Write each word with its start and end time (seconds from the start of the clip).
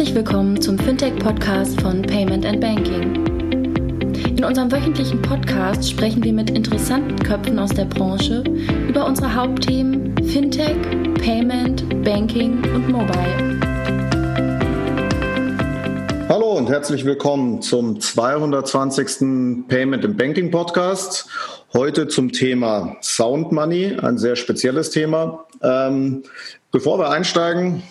Herzlich 0.00 0.16
willkommen 0.16 0.58
zum 0.58 0.78
Fintech-Podcast 0.78 1.78
von 1.82 2.00
Payment 2.00 2.46
and 2.46 2.58
Banking. 2.58 3.16
In 4.34 4.42
unserem 4.42 4.72
wöchentlichen 4.72 5.20
Podcast 5.20 5.90
sprechen 5.90 6.24
wir 6.24 6.32
mit 6.32 6.48
interessanten 6.48 7.18
Köpfen 7.18 7.58
aus 7.58 7.68
der 7.68 7.84
Branche 7.84 8.42
über 8.88 9.04
unsere 9.04 9.34
Hauptthemen 9.34 10.16
Fintech, 10.26 10.78
Payment, 11.22 12.02
Banking 12.02 12.64
und 12.74 12.88
Mobile. 12.88 13.60
Hallo 16.30 16.52
und 16.56 16.70
herzlich 16.70 17.04
willkommen 17.04 17.60
zum 17.60 18.00
220. 18.00 19.68
Payment 19.68 20.02
and 20.06 20.16
Banking 20.16 20.50
Podcast. 20.50 21.28
Heute 21.74 22.08
zum 22.08 22.32
Thema 22.32 22.96
Sound 23.02 23.52
Money, 23.52 23.98
ein 24.00 24.16
sehr 24.16 24.36
spezielles 24.36 24.88
Thema. 24.88 25.44
Ähm, 25.62 26.22
bevor 26.70 26.98
wir 26.98 27.10
einsteigen, 27.10 27.82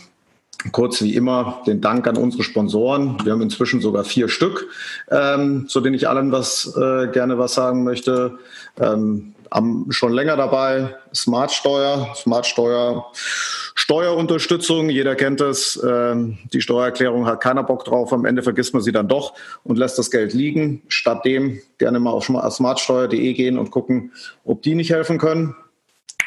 Kurz 0.73 1.01
wie 1.01 1.15
immer 1.15 1.61
den 1.68 1.79
Dank 1.79 2.05
an 2.05 2.18
unsere 2.18 2.43
Sponsoren. 2.43 3.18
Wir 3.23 3.31
haben 3.31 3.41
inzwischen 3.41 3.79
sogar 3.79 4.04
vier 4.04 4.27
Stück, 4.27 4.68
ähm, 5.09 5.69
zu 5.69 5.79
denen 5.79 5.95
ich 5.95 6.09
allen 6.09 6.33
was 6.33 6.75
äh, 6.75 7.07
gerne 7.07 7.37
was 7.37 7.54
sagen 7.54 7.85
möchte. 7.85 8.39
Ähm, 8.77 9.35
am, 9.49 9.87
schon 9.89 10.11
länger 10.11 10.35
dabei 10.35 10.95
Smartsteuer, 11.15 12.13
Smartsteuer, 12.13 13.05
Steuerunterstützung. 13.73 14.89
Jeder 14.89 15.15
kennt 15.15 15.39
es. 15.39 15.82
Ähm, 15.82 16.37
die 16.51 16.61
Steuererklärung 16.61 17.25
hat 17.25 17.41
keiner 17.41 17.63
Bock 17.63 17.85
drauf. 17.85 18.11
Am 18.11 18.25
Ende 18.25 18.43
vergisst 18.43 18.73
man 18.73 18.83
sie 18.83 18.91
dann 18.91 19.07
doch 19.07 19.33
und 19.63 19.77
lässt 19.77 19.97
das 19.97 20.11
Geld 20.11 20.33
liegen. 20.33 20.83
Stattdem 20.89 21.61
gerne 21.77 21.99
mal 21.99 22.11
auf 22.11 22.25
smartsteuer.de 22.25 23.33
gehen 23.33 23.57
und 23.57 23.71
gucken, 23.71 24.11
ob 24.43 24.61
die 24.61 24.75
nicht 24.75 24.91
helfen 24.91 25.18
können. 25.18 25.55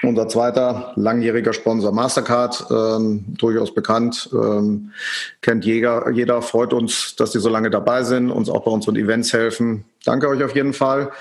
Unser 0.05 0.29
zweiter 0.29 0.92
langjähriger 0.97 1.52
Sponsor 1.52 1.92
Mastercard, 1.92 2.66
ähm, 2.70 3.24
durchaus 3.38 3.73
bekannt, 3.73 4.28
ähm, 4.33 4.91
kennt 5.42 5.65
jeder, 5.65 6.11
jeder, 6.11 6.42
freut 6.42 6.72
uns, 6.72 7.14
dass 7.14 7.31
die 7.31 7.39
so 7.39 7.48
lange 7.48 7.70
dabei 7.70 8.03
sind, 8.03 8.30
uns 8.30 8.48
auch 8.48 8.64
bei 8.64 8.70
unseren 8.73 8.97
Events 8.97 9.33
helfen. 9.33 9.84
Danke 10.05 10.28
euch 10.28 10.42
auf 10.42 10.56
jeden 10.56 10.73
Fall. 10.73 11.12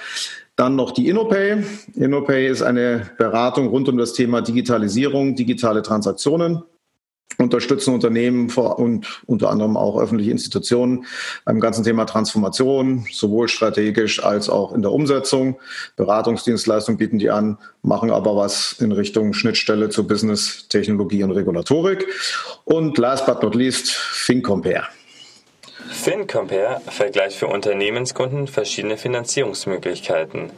Dann 0.56 0.76
noch 0.76 0.92
die 0.92 1.10
InnoPay. 1.10 1.64
InnoPay 1.94 2.48
ist 2.48 2.64
eine 2.64 3.10
Beratung 3.18 3.68
rund 3.68 3.88
um 3.88 3.98
das 3.98 4.14
Thema 4.14 4.42
Digitalisierung, 4.42 5.36
digitale 5.36 5.84
Transaktionen 5.84 6.64
unterstützen 7.38 7.94
Unternehmen 7.94 8.50
und 8.50 9.22
unter 9.26 9.50
anderem 9.50 9.78
auch 9.78 10.00
öffentliche 10.00 10.32
Institutionen 10.32 11.06
beim 11.46 11.60
ganzen 11.60 11.84
Thema 11.84 12.06
Transformation, 12.06 13.06
sowohl 13.12 13.48
strategisch 13.48 14.24
als 14.24 14.50
auch 14.50 14.74
in 14.74 14.82
der 14.82 14.92
Umsetzung. 14.92 15.60
Beratungsdienstleistungen 15.96 16.98
bieten 16.98 17.20
die 17.20 17.30
an, 17.30 17.58
machen 17.82 18.12
aber 18.12 18.36
was 18.36 18.74
in 18.80 18.92
Richtung 18.92 19.34
Schnittstelle 19.34 19.90
zu 19.90 20.08
Business, 20.08 20.68
Technologie 20.68 21.24
und 21.24 21.32
Regulatorik. 21.32 22.08
Und 22.66 22.98
last 22.98 23.26
but 23.26 23.42
not 23.42 23.56
least, 23.56 23.92
FinCompare. 23.92 24.88
FinCompare 25.90 26.82
vergleicht 26.88 27.38
für 27.38 27.48
Unternehmenskunden 27.48 28.48
verschiedene 28.48 28.98
Finanzierungsmöglichkeiten. 28.98 30.52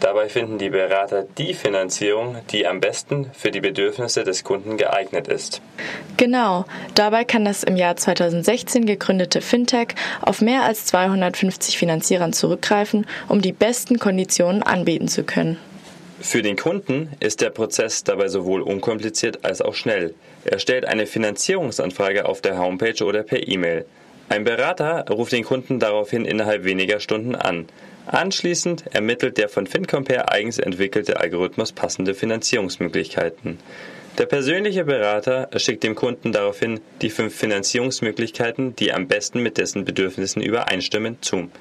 Dabei 0.00 0.30
finden 0.30 0.56
die 0.56 0.70
Berater 0.70 1.26
die 1.36 1.52
Finanzierung, 1.52 2.38
die 2.50 2.66
am 2.66 2.80
besten 2.80 3.30
für 3.34 3.50
die 3.50 3.60
Bedürfnisse 3.60 4.24
des 4.24 4.44
Kunden 4.44 4.78
geeignet 4.78 5.28
ist. 5.28 5.60
Genau, 6.16 6.64
dabei 6.94 7.24
kann 7.24 7.44
das 7.44 7.62
im 7.62 7.76
Jahr 7.76 7.96
2016 7.96 8.86
gegründete 8.86 9.42
Fintech 9.42 9.88
auf 10.22 10.40
mehr 10.40 10.62
als 10.62 10.86
250 10.86 11.76
Finanzierern 11.76 12.32
zurückgreifen, 12.32 13.06
um 13.28 13.42
die 13.42 13.52
besten 13.52 13.98
Konditionen 13.98 14.62
anbieten 14.62 15.06
zu 15.06 15.22
können. 15.22 15.58
Für 16.18 16.42
den 16.42 16.56
Kunden 16.56 17.10
ist 17.20 17.42
der 17.42 17.50
Prozess 17.50 18.02
dabei 18.02 18.28
sowohl 18.28 18.62
unkompliziert 18.62 19.44
als 19.44 19.60
auch 19.60 19.74
schnell. 19.74 20.14
Er 20.44 20.58
stellt 20.58 20.86
eine 20.86 21.06
Finanzierungsanfrage 21.06 22.26
auf 22.26 22.40
der 22.40 22.58
Homepage 22.58 23.04
oder 23.04 23.22
per 23.22 23.46
E-Mail. 23.46 23.84
Ein 24.30 24.44
Berater 24.44 25.04
ruft 25.10 25.32
den 25.32 25.44
Kunden 25.44 25.78
daraufhin 25.78 26.24
innerhalb 26.24 26.64
weniger 26.64 27.00
Stunden 27.00 27.34
an. 27.34 27.66
Anschließend 28.12 28.86
ermittelt 28.92 29.38
der 29.38 29.48
von 29.48 29.68
FinCompare 29.68 30.32
eigens 30.32 30.58
entwickelte 30.58 31.20
Algorithmus 31.20 31.70
passende 31.70 32.12
Finanzierungsmöglichkeiten. 32.12 33.58
Der 34.18 34.26
persönliche 34.26 34.84
Berater 34.84 35.48
schickt 35.56 35.84
dem 35.84 35.94
Kunden 35.94 36.32
daraufhin 36.32 36.80
die 37.02 37.10
fünf 37.10 37.36
Finanzierungsmöglichkeiten, 37.36 38.74
die 38.74 38.92
am 38.92 39.06
besten 39.06 39.44
mit 39.44 39.58
dessen 39.58 39.84
Bedürfnissen 39.84 40.42
übereinstimmen, 40.42 41.18
zu. 41.20 41.52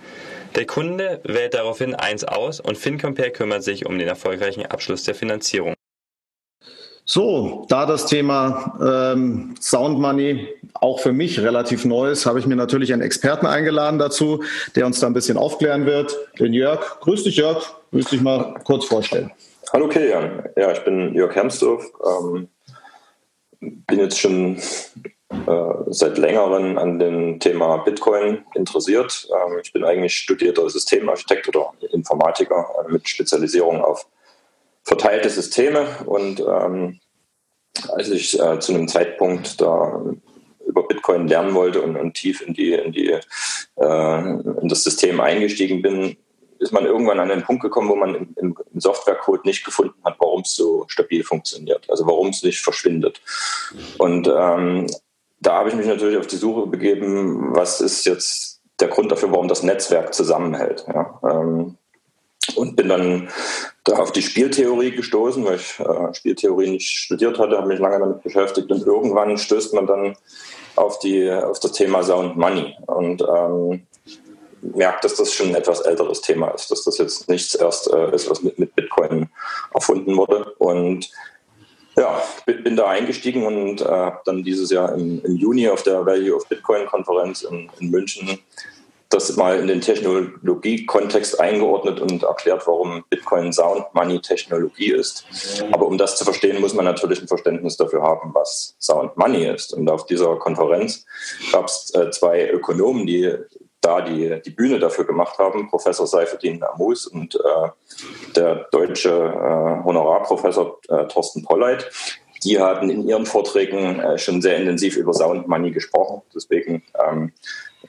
Der 0.56 0.66
Kunde 0.66 1.22
wählt 1.24 1.54
daraufhin 1.54 1.94
eins 1.94 2.24
aus 2.24 2.60
und 2.60 2.80
FinCompare 2.80 3.30
kümmert 3.30 3.64
sich 3.64 3.86
um 3.86 4.00
den 4.00 4.08
erfolgreichen 4.08 4.66
Abschluss 4.66 5.04
der 5.04 5.14
Finanzierung. 5.14 5.76
So, 7.12 7.66
da 7.70 7.88
das 7.88 8.06
Thema 8.06 8.78
ähm, 8.80 9.56
Sound 9.60 9.98
Money 9.98 10.48
auch 10.76 11.00
für 11.00 11.12
mich 11.12 11.40
relativ 11.40 11.84
neu 11.84 12.12
ist, 12.12 12.28
habe 12.28 12.38
ich 12.38 12.46
mir 12.46 12.56
natürlich 12.56 12.94
einen 12.94 13.02
Experten 13.02 13.48
eingeladen 13.48 13.98
dazu, 13.98 14.44
der 14.76 14.86
uns 14.86 15.00
da 15.00 15.08
ein 15.08 15.14
bisschen 15.14 15.36
aufklären 15.36 15.88
wird. 15.88 16.16
Den 16.38 16.54
Jörg. 16.54 17.00
Grüß 17.00 17.24
dich, 17.24 17.38
Jörg. 17.38 17.68
Grüß 17.90 18.12
dich 18.12 18.22
mal 18.22 18.54
kurz 18.64 18.86
vorstellen. 18.86 19.32
Hallo 19.74 19.88
Kilian. 19.88 20.50
Ja, 20.56 20.72
ich 20.72 20.84
bin 20.84 21.16
Jörg 21.16 21.34
Hermsdorf. 21.34 21.84
Ähm, 22.06 22.48
bin 23.60 23.98
jetzt 23.98 24.20
schon 24.20 24.58
äh, 25.30 25.74
seit 25.88 26.16
längerem 26.20 26.78
an 26.78 27.00
dem 27.00 27.40
Thema 27.40 27.78
Bitcoin 27.78 28.46
interessiert. 28.54 29.28
Ähm, 29.32 29.58
ich 29.64 29.74
bin 29.74 29.84
eigentlich 29.84 30.16
studierter 30.16 30.70
Systemarchitekt 30.70 31.48
oder 31.48 31.74
Informatiker 31.92 32.68
äh, 32.88 32.92
mit 32.92 33.10
Spezialisierung 33.10 33.82
auf 33.82 34.06
verteilte 34.84 35.30
Systeme 35.30 35.86
und 36.06 36.40
ähm, 36.40 37.00
als 37.90 38.10
ich 38.10 38.40
äh, 38.40 38.60
zu 38.60 38.74
einem 38.74 38.88
Zeitpunkt 38.88 39.62
da 39.62 40.02
über 40.66 40.88
Bitcoin 40.88 41.28
lernen 41.28 41.54
wollte 41.54 41.82
und, 41.82 41.96
und 41.96 42.14
tief 42.14 42.42
in 42.42 42.54
die, 42.54 42.74
in 42.74 42.92
die 42.92 43.10
äh, 43.76 44.20
in 44.20 44.68
das 44.68 44.84
System 44.84 45.20
eingestiegen 45.20 45.82
bin, 45.82 46.18
ist 46.60 46.74
man 46.74 46.86
irgendwann 46.86 47.20
an 47.20 47.30
den 47.30 47.44
Punkt 47.44 47.64
gekommen, 47.64 47.90
wo 47.90 47.96
man 47.96 48.16
im, 48.16 48.36
im 48.36 48.80
Softwarecode 48.80 49.46
nicht 49.46 49.64
gefunden 49.64 49.96
hat, 50.04 50.16
warum 50.20 50.42
es 50.42 50.56
so 50.56 50.86
stabil 50.88 51.24
funktioniert, 51.24 51.90
also 51.90 52.06
warum 52.06 52.30
es 52.30 52.44
nicht 52.44 52.60
verschwindet. 52.60 53.22
Und 53.98 54.28
ähm, 54.28 54.88
da 55.40 55.54
habe 55.54 55.70
ich 55.70 55.76
mich 55.76 55.88
natürlich 55.88 56.18
auf 56.18 56.28
die 56.28 56.36
Suche 56.36 56.68
begeben, 56.68 57.56
was 57.56 57.80
ist 57.80 58.06
jetzt 58.06 58.62
der 58.80 58.90
Grund 58.90 59.12
dafür, 59.12 59.32
warum 59.32 59.48
das 59.48 59.64
Netzwerk 59.64 60.14
zusammenhält. 60.14 60.86
Ja? 60.88 61.20
Ähm, 61.24 61.78
und 62.56 62.76
bin 62.76 62.90
dann 62.90 63.30
da 63.79 63.79
auf 63.94 64.12
die 64.12 64.22
Spieltheorie 64.22 64.92
gestoßen, 64.92 65.44
weil 65.46 65.56
ich 65.56 65.80
äh, 65.80 66.14
Spieltheorie 66.14 66.72
nicht 66.72 66.88
studiert 66.88 67.40
hatte, 67.40 67.58
habe 67.58 67.68
mich 67.68 67.80
lange 67.80 68.00
damit 68.00 68.24
beschäftigt 68.24 68.72
und 68.72 68.86
irgendwann 68.86 69.38
stößt 69.38 69.74
man 69.74 69.88
dann 69.88 70.16
auf, 70.76 71.00
die, 71.00 71.30
auf 71.32 71.60
das 71.60 71.74
Thema 71.74 72.04
Sound 72.04 72.38
Money 72.38 72.76
und 72.88 73.22
ähm, 73.22 73.88
merkt, 74.62 75.04
dass 75.04 75.16
das 75.16 75.34
schon 75.34 75.50
ein 75.50 75.56
etwas 75.56 75.82
älteres 75.82 76.22
Thema 76.22 76.50
ist, 76.50 76.72
dass 76.72 76.84
das 76.84 76.98
jetzt 76.98 77.30
nichts 77.30 77.56
erst 77.56 77.92
äh, 77.92 78.14
ist, 78.14 78.30
was 78.30 78.44
mit, 78.44 78.60
mit 78.60 78.76
Bitcoin 78.76 79.30
erfunden 79.74 80.16
wurde 80.18 80.54
und 80.58 81.10
ja, 81.98 82.22
bin 82.46 82.76
da 82.76 82.88
eingestiegen 82.88 83.46
und 83.46 83.82
äh, 83.82 83.86
habe 83.86 84.22
dann 84.26 84.44
dieses 84.44 84.70
Jahr 84.70 84.94
im, 84.94 85.22
im, 85.24 85.36
Juni 85.36 85.68
auf 85.68 85.84
der 85.84 86.06
Value 86.06 86.36
of 86.36 86.48
Bitcoin 86.48 86.86
Konferenz 86.86 87.42
in, 87.42 87.70
in 87.80 87.90
München 87.90 88.40
das 89.10 89.36
mal 89.36 89.60
in 89.60 89.68
den 89.68 89.82
Technologie-Kontext 89.82 91.40
eingeordnet 91.40 92.00
und 92.00 92.24
erklärt, 92.24 92.68
warum 92.68 93.04
Bitcoin 93.10 93.52
Sound 93.52 93.86
Money 93.94 94.22
Technologie 94.22 94.92
ist. 94.92 95.26
Aber 95.72 95.88
um 95.88 95.98
das 95.98 96.18
zu 96.18 96.24
verstehen, 96.24 96.62
muss 96.62 96.76
man 96.76 96.86
natürlich 96.86 97.20
ein 97.20 97.28
Verständnis 97.28 97.76
dafür 97.76 98.04
haben, 98.04 98.32
was 98.34 98.76
Sound 98.80 99.18
Money 99.18 99.46
ist. 99.48 99.74
Und 99.74 99.90
auf 99.90 100.06
dieser 100.06 100.36
Konferenz 100.36 101.06
gab 101.52 101.66
es 101.66 101.92
äh, 101.96 102.12
zwei 102.12 102.50
Ökonomen, 102.50 103.08
die 103.08 103.36
da 103.82 104.02
die, 104.02 104.42
die 104.46 104.52
Bühne 104.52 104.78
dafür 104.78 105.06
gemacht 105.06 105.38
haben, 105.40 105.70
Professor 105.70 106.06
Seifedin 106.06 106.62
Amus 106.64 107.08
und 107.08 107.36
äh, 107.36 107.70
der 108.36 108.68
deutsche 108.72 109.10
äh, 109.10 109.84
Honorarprofessor 109.84 110.80
äh, 110.90 111.08
Thorsten 111.08 111.44
Polleit. 111.44 111.90
Die 112.44 112.60
hatten 112.60 112.90
in 112.90 113.08
ihren 113.08 113.26
Vorträgen 113.26 114.00
äh, 114.00 114.18
schon 114.18 114.42
sehr 114.42 114.58
intensiv 114.58 114.96
über 114.98 115.14
Sound 115.14 115.48
Money 115.48 115.72
gesprochen. 115.72 116.22
Deswegen 116.34 116.84
ähm, 117.08 117.32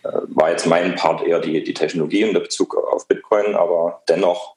äh, 0.03 0.09
war 0.29 0.51
jetzt 0.51 0.67
mein 0.67 0.95
Part 0.95 1.23
eher 1.27 1.41
die, 1.41 1.63
die 1.63 1.75
Technologie 1.75 2.25
und 2.25 2.35
der 2.35 2.41
Bezug 2.41 2.77
auf 2.77 3.07
Bitcoin, 3.07 3.55
aber 3.55 4.03
dennoch 4.09 4.57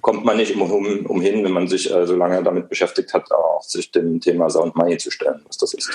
kommt 0.00 0.24
man 0.24 0.36
nicht 0.36 0.56
um, 0.56 1.06
umhin, 1.06 1.44
wenn 1.44 1.52
man 1.52 1.68
sich 1.68 1.92
äh, 1.92 2.06
so 2.06 2.16
lange 2.16 2.42
damit 2.42 2.68
beschäftigt 2.68 3.12
hat, 3.12 3.30
auch 3.32 3.62
sich 3.62 3.90
dem 3.90 4.20
Thema 4.20 4.48
Sound 4.48 4.76
Money 4.76 4.96
zu 4.96 5.10
stellen, 5.10 5.40
was 5.46 5.56
das 5.58 5.74
ist. 5.74 5.90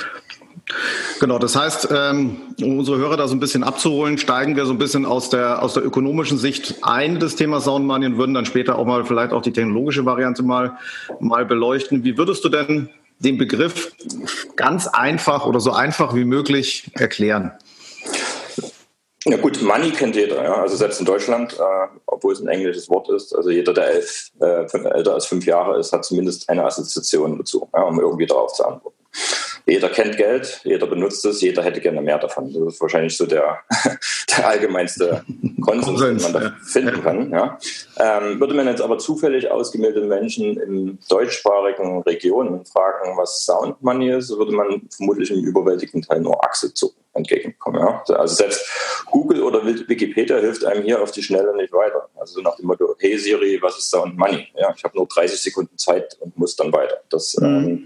Genau, 1.19 1.39
das 1.39 1.55
heißt, 1.55 1.89
ähm, 1.91 2.37
um 2.61 2.79
unsere 2.79 2.97
Hörer 2.97 3.17
da 3.17 3.27
so 3.27 3.35
ein 3.35 3.39
bisschen 3.39 3.63
abzuholen, 3.63 4.17
steigen 4.17 4.55
wir 4.55 4.65
so 4.65 4.73
ein 4.73 4.77
bisschen 4.77 5.05
aus 5.05 5.29
der, 5.29 5.61
aus 5.61 5.73
der 5.73 5.85
ökonomischen 5.85 6.37
Sicht 6.37 6.75
ein 6.81 7.19
des 7.19 7.35
Themas 7.35 7.65
Sound 7.65 7.85
Money 7.85 8.05
und 8.05 8.17
würden 8.17 8.33
dann 8.33 8.45
später 8.45 8.77
auch 8.77 8.85
mal 8.85 9.03
vielleicht 9.05 9.33
auch 9.33 9.41
die 9.41 9.51
technologische 9.51 10.05
Variante 10.05 10.43
mal, 10.43 10.77
mal 11.19 11.45
beleuchten. 11.45 12.03
Wie 12.03 12.17
würdest 12.17 12.43
du 12.45 12.49
denn 12.49 12.89
den 13.23 13.37
Begriff 13.37 13.91
ganz 14.55 14.87
einfach 14.87 15.45
oder 15.45 15.59
so 15.59 15.71
einfach 15.71 16.13
wie 16.13 16.25
möglich 16.25 16.91
erklären? 16.93 17.51
Ja 19.25 19.37
gut, 19.37 19.61
Money 19.61 19.91
kennt 19.91 20.17
jeder, 20.17 20.43
ja. 20.43 20.61
also 20.61 20.75
selbst 20.75 20.99
in 20.99 21.05
Deutschland, 21.05 21.53
äh, 21.53 21.87
obwohl 22.07 22.33
es 22.33 22.41
ein 22.41 22.49
englisches 22.49 22.89
Wort 22.89 23.09
ist, 23.09 23.33
also 23.33 23.49
jeder, 23.49 23.73
der 23.73 23.87
elf, 23.87 24.31
äh, 24.41 24.65
älter 24.89 25.13
als 25.13 25.27
fünf 25.27 25.45
Jahre 25.45 25.79
ist, 25.79 25.93
hat 25.93 26.03
zumindest 26.03 26.49
eine 26.49 26.65
Assoziation 26.65 27.37
dazu, 27.37 27.69
ja, 27.73 27.83
um 27.83 28.01
irgendwie 28.01 28.25
darauf 28.25 28.51
zu 28.51 28.65
antworten. 28.65 28.97
Jeder 29.65 29.89
kennt 29.89 30.17
Geld, 30.17 30.61
jeder 30.63 30.87
benutzt 30.87 31.25
es, 31.25 31.41
jeder 31.41 31.63
hätte 31.63 31.79
gerne 31.79 32.01
mehr 32.01 32.19
davon. 32.19 32.51
Das 32.53 32.73
ist 32.73 32.81
wahrscheinlich 32.81 33.15
so 33.15 33.25
der, 33.25 33.59
der 34.37 34.47
allgemeinste 34.47 35.23
Konsens, 35.61 36.01
den 36.01 36.21
man 36.21 36.33
da 36.33 36.41
ja. 36.41 36.53
finden 36.63 37.01
kann. 37.01 37.31
Ja. 37.31 37.57
Ähm, 37.97 38.39
würde 38.39 38.53
man 38.53 38.67
jetzt 38.67 38.81
aber 38.81 38.97
zufällig 38.97 39.49
ausgebildete 39.49 40.05
Menschen 40.05 40.59
in 40.59 40.99
deutschsprachigen 41.09 42.01
Regionen 42.01 42.65
fragen, 42.65 43.17
was 43.17 43.45
Sound 43.45 43.81
Money 43.81 44.11
ist, 44.11 44.37
würde 44.37 44.51
man 44.51 44.81
vermutlich 44.89 45.31
im 45.31 45.43
überwältigenden 45.43 46.07
Teil 46.07 46.19
nur 46.19 46.43
Achse 46.43 46.73
zucken 46.73 47.02
entgegenkommen. 47.13 47.81
Ja? 47.81 48.03
Also 48.15 48.35
selbst 48.35 48.65
Google 49.05 49.43
oder 49.43 49.65
Wikipedia 49.65 50.37
hilft 50.37 50.65
einem 50.65 50.83
hier 50.83 51.01
auf 51.01 51.11
die 51.11 51.23
Schnelle 51.23 51.55
nicht 51.55 51.73
weiter. 51.73 52.09
Also 52.15 52.35
so 52.35 52.41
nach 52.41 52.55
dem 52.55 52.67
Motto, 52.67 52.95
hey 52.99 53.17
Siri, 53.17 53.59
was 53.61 53.77
ist 53.77 53.89
Sound 53.89 54.17
Money? 54.17 54.47
Ja, 54.55 54.73
ich 54.75 54.83
habe 54.83 54.97
nur 54.97 55.07
30 55.07 55.39
Sekunden 55.39 55.77
Zeit 55.77 56.17
und 56.19 56.37
muss 56.37 56.55
dann 56.55 56.73
weiter. 56.73 56.97
Das, 57.09 57.35
mhm. 57.37 57.45
ähm, 57.45 57.85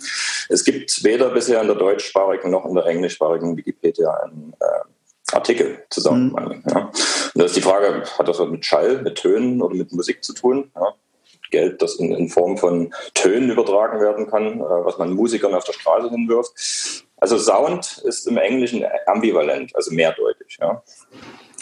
es 0.49 0.63
gibt 0.63 1.03
weder 1.03 1.29
bisher 1.29 1.61
in 1.61 1.67
der 1.67 1.75
deutschsprachigen 1.75 2.51
noch 2.51 2.65
in 2.65 2.75
der 2.75 2.85
englischsprachigen 2.85 3.57
Wikipedia 3.57 4.11
einen 4.11 4.53
äh, 4.59 5.35
Artikel 5.35 5.83
zu 5.89 6.01
Sound 6.01 6.25
mhm. 6.25 6.31
Money. 6.31 6.61
Ja? 6.69 6.85
Und 6.85 6.93
da 7.35 7.45
ist 7.45 7.55
die 7.55 7.61
Frage, 7.61 8.03
hat 8.17 8.27
das 8.27 8.39
was 8.39 8.49
mit 8.49 8.65
Schall, 8.65 9.01
mit 9.01 9.15
Tönen 9.15 9.61
oder 9.61 9.75
mit 9.75 9.91
Musik 9.91 10.23
zu 10.23 10.33
tun? 10.33 10.71
Ja? 10.75 10.93
Geld, 11.49 11.81
das 11.81 11.95
in, 11.95 12.13
in, 12.13 12.29
Form 12.29 12.57
von 12.57 12.93
Tönen 13.13 13.49
übertragen 13.51 14.01
werden 14.01 14.27
kann, 14.27 14.59
äh, 14.59 14.63
was 14.63 14.97
man 14.97 15.13
Musikern 15.13 15.53
auf 15.53 15.63
der 15.63 15.73
Straße 15.73 16.09
hinwirft. 16.09 17.05
Also 17.17 17.37
Sound 17.37 17.99
ist 18.05 18.27
im 18.27 18.37
Englischen 18.37 18.85
ambivalent, 19.07 19.75
also 19.75 19.91
mehrdeutig. 19.91 20.57
Ja. 20.59 20.83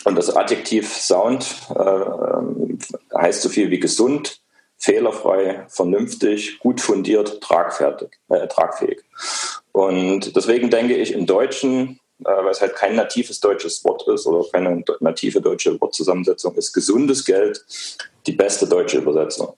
Und 0.03 0.15
das 0.15 0.35
Adjektiv 0.35 0.93
Sound 0.93 1.45
äh, 1.69 3.17
heißt 3.17 3.41
so 3.41 3.49
viel 3.49 3.71
wie 3.71 3.79
gesund, 3.79 4.41
fehlerfrei, 4.77 5.65
vernünftig, 5.69 6.59
gut 6.59 6.81
fundiert, 6.81 7.41
tragfertig, 7.41 8.09
äh, 8.29 8.47
tragfähig. 8.47 9.03
Und 9.71 10.35
deswegen 10.35 10.69
denke 10.69 10.95
ich 10.95 11.13
im 11.13 11.25
Deutschen, 11.25 11.99
äh, 12.19 12.25
weil 12.25 12.51
es 12.51 12.61
halt 12.61 12.75
kein 12.75 12.95
natives 12.95 13.39
deutsches 13.39 13.83
Wort 13.83 14.07
ist 14.07 14.27
oder 14.27 14.45
keine 14.51 14.83
native 14.99 15.41
deutsche 15.41 15.79
Wortzusammensetzung 15.81 16.55
ist, 16.55 16.73
gesundes 16.73 17.25
Geld 17.25 17.65
die 18.27 18.33
beste 18.33 18.67
deutsche 18.67 18.97
Übersetzung. 18.97 19.55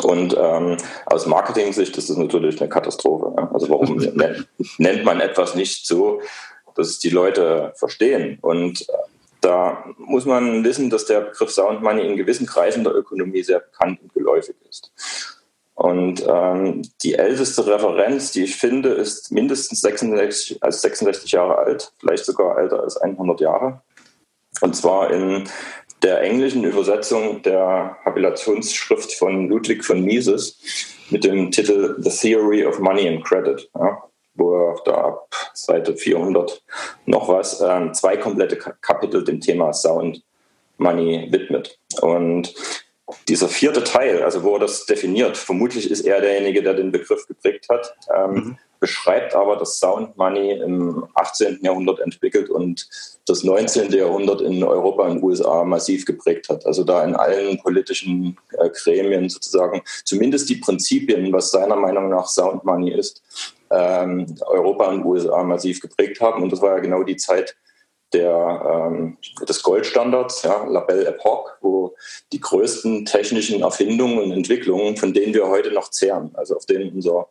Und 0.00 0.36
ähm, 0.38 0.76
aus 1.06 1.26
Marketing-Sicht 1.26 1.96
ist 1.96 2.08
das 2.08 2.16
natürlich 2.16 2.60
eine 2.60 2.70
Katastrophe. 2.70 3.32
Ja? 3.36 3.50
Also 3.52 3.68
warum 3.68 3.96
nennt, 4.14 4.48
nennt 4.78 5.04
man 5.04 5.20
etwas 5.20 5.54
nicht 5.54 5.86
so, 5.86 6.20
dass 6.74 6.88
es 6.88 6.98
die 6.98 7.10
Leute 7.10 7.72
verstehen? 7.76 8.38
Und 8.40 8.88
äh, 8.88 8.92
da 9.42 9.84
muss 9.98 10.24
man 10.24 10.64
wissen, 10.64 10.88
dass 10.88 11.04
der 11.04 11.20
Begriff 11.20 11.50
Sound 11.50 11.82
Money 11.82 12.06
in 12.06 12.16
gewissen 12.16 12.46
Kreisen 12.46 12.84
der 12.84 12.94
Ökonomie 12.94 13.42
sehr 13.42 13.60
bekannt 13.60 14.00
und 14.00 14.14
geläufig 14.14 14.56
ist. 14.68 14.92
Und 15.74 16.24
ähm, 16.28 16.82
die 17.02 17.14
älteste 17.14 17.66
Referenz, 17.66 18.30
die 18.30 18.44
ich 18.44 18.56
finde, 18.56 18.90
ist 18.90 19.32
mindestens 19.32 19.80
66, 19.80 20.62
also 20.62 20.78
66 20.78 21.32
Jahre 21.32 21.58
alt, 21.58 21.92
vielleicht 21.98 22.24
sogar 22.24 22.58
älter 22.58 22.80
als 22.80 22.96
100 22.96 23.40
Jahre. 23.40 23.82
Und 24.60 24.76
zwar 24.76 25.10
in 25.10 25.48
der 26.02 26.20
englischen 26.22 26.64
Übersetzung 26.64 27.42
der 27.42 27.96
Habilitationsschrift 28.04 29.12
von 29.14 29.48
Ludwig 29.48 29.84
von 29.84 30.02
Mises 30.02 30.58
mit 31.10 31.24
dem 31.24 31.50
Titel 31.50 31.96
The 31.98 32.10
Theory 32.10 32.64
of 32.64 32.78
Money 32.78 33.08
and 33.08 33.24
Credit, 33.24 33.68
ja, 33.74 34.02
wo 34.34 34.54
er 34.54 34.80
da 34.84 34.92
ab 34.92 35.28
Seite 35.54 35.96
400 35.96 36.62
noch 37.06 37.28
was 37.28 37.60
äh, 37.60 37.92
zwei 37.92 38.16
komplette 38.16 38.56
Kapitel 38.56 39.22
dem 39.24 39.40
Thema 39.40 39.72
Sound 39.72 40.22
Money 40.78 41.28
widmet. 41.30 41.78
Und 42.00 42.54
dieser 43.28 43.48
vierte 43.48 43.84
Teil, 43.84 44.22
also 44.22 44.42
wo 44.42 44.54
er 44.54 44.60
das 44.60 44.86
definiert, 44.86 45.36
vermutlich 45.36 45.90
ist 45.90 46.00
er 46.02 46.20
derjenige, 46.20 46.62
der 46.62 46.74
den 46.74 46.90
Begriff 46.90 47.26
geprägt 47.26 47.68
hat, 47.68 47.94
ähm, 48.14 48.32
mhm 48.32 48.58
beschreibt 48.82 49.36
aber, 49.36 49.54
dass 49.54 49.78
Sound 49.78 50.16
Money 50.16 50.54
im 50.54 51.06
18. 51.14 51.60
Jahrhundert 51.62 52.00
entwickelt 52.00 52.50
und 52.50 52.88
das 53.26 53.44
19. 53.44 53.92
Jahrhundert 53.92 54.40
in 54.40 54.62
Europa 54.64 55.06
und 55.06 55.22
USA 55.22 55.62
massiv 55.62 56.04
geprägt 56.04 56.48
hat. 56.48 56.66
Also 56.66 56.82
da 56.82 57.04
in 57.04 57.14
allen 57.14 57.62
politischen 57.62 58.36
äh, 58.58 58.68
Gremien 58.70 59.28
sozusagen 59.28 59.82
zumindest 60.04 60.50
die 60.50 60.56
Prinzipien, 60.56 61.32
was 61.32 61.52
seiner 61.52 61.76
Meinung 61.76 62.08
nach 62.08 62.26
Sound 62.26 62.64
Money 62.64 62.92
ist, 62.92 63.22
ähm, 63.70 64.26
Europa 64.46 64.88
und 64.88 65.04
USA 65.04 65.44
massiv 65.44 65.80
geprägt 65.80 66.20
haben. 66.20 66.42
Und 66.42 66.50
das 66.50 66.60
war 66.60 66.74
ja 66.74 66.78
genau 66.80 67.04
die 67.04 67.16
Zeit, 67.16 67.54
der, 68.12 68.90
ähm, 68.90 69.16
des 69.48 69.62
Goldstandards, 69.62 70.42
ja, 70.42 70.64
La 70.64 70.80
Belle 70.80 71.06
Epoque, 71.06 71.52
wo 71.60 71.94
die 72.32 72.40
größten 72.40 73.04
technischen 73.04 73.62
Erfindungen 73.62 74.18
und 74.18 74.32
Entwicklungen, 74.32 74.96
von 74.96 75.14
denen 75.14 75.34
wir 75.34 75.46
heute 75.46 75.70
noch 75.70 75.88
zehren, 75.90 76.32
also 76.34 76.56
auf 76.56 76.66
denen 76.66 76.92
unser 76.92 77.28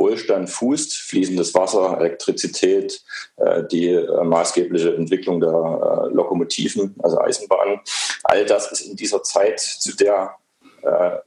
Wohlstand 0.00 0.48
fußt, 0.48 0.96
fließendes 0.96 1.54
Wasser, 1.54 1.98
Elektrizität, 2.00 3.02
äh, 3.36 3.62
die 3.70 3.90
äh, 3.90 4.24
maßgebliche 4.24 4.94
Entwicklung 4.94 5.40
der 5.40 5.50
äh, 5.50 6.14
Lokomotiven, 6.14 6.96
also 7.02 7.20
Eisenbahnen. 7.20 7.80
All 8.24 8.46
das 8.46 8.72
ist 8.72 8.80
in 8.80 8.96
dieser 8.96 9.22
Zeit, 9.22 9.60
zu 9.60 9.96
der 9.96 10.34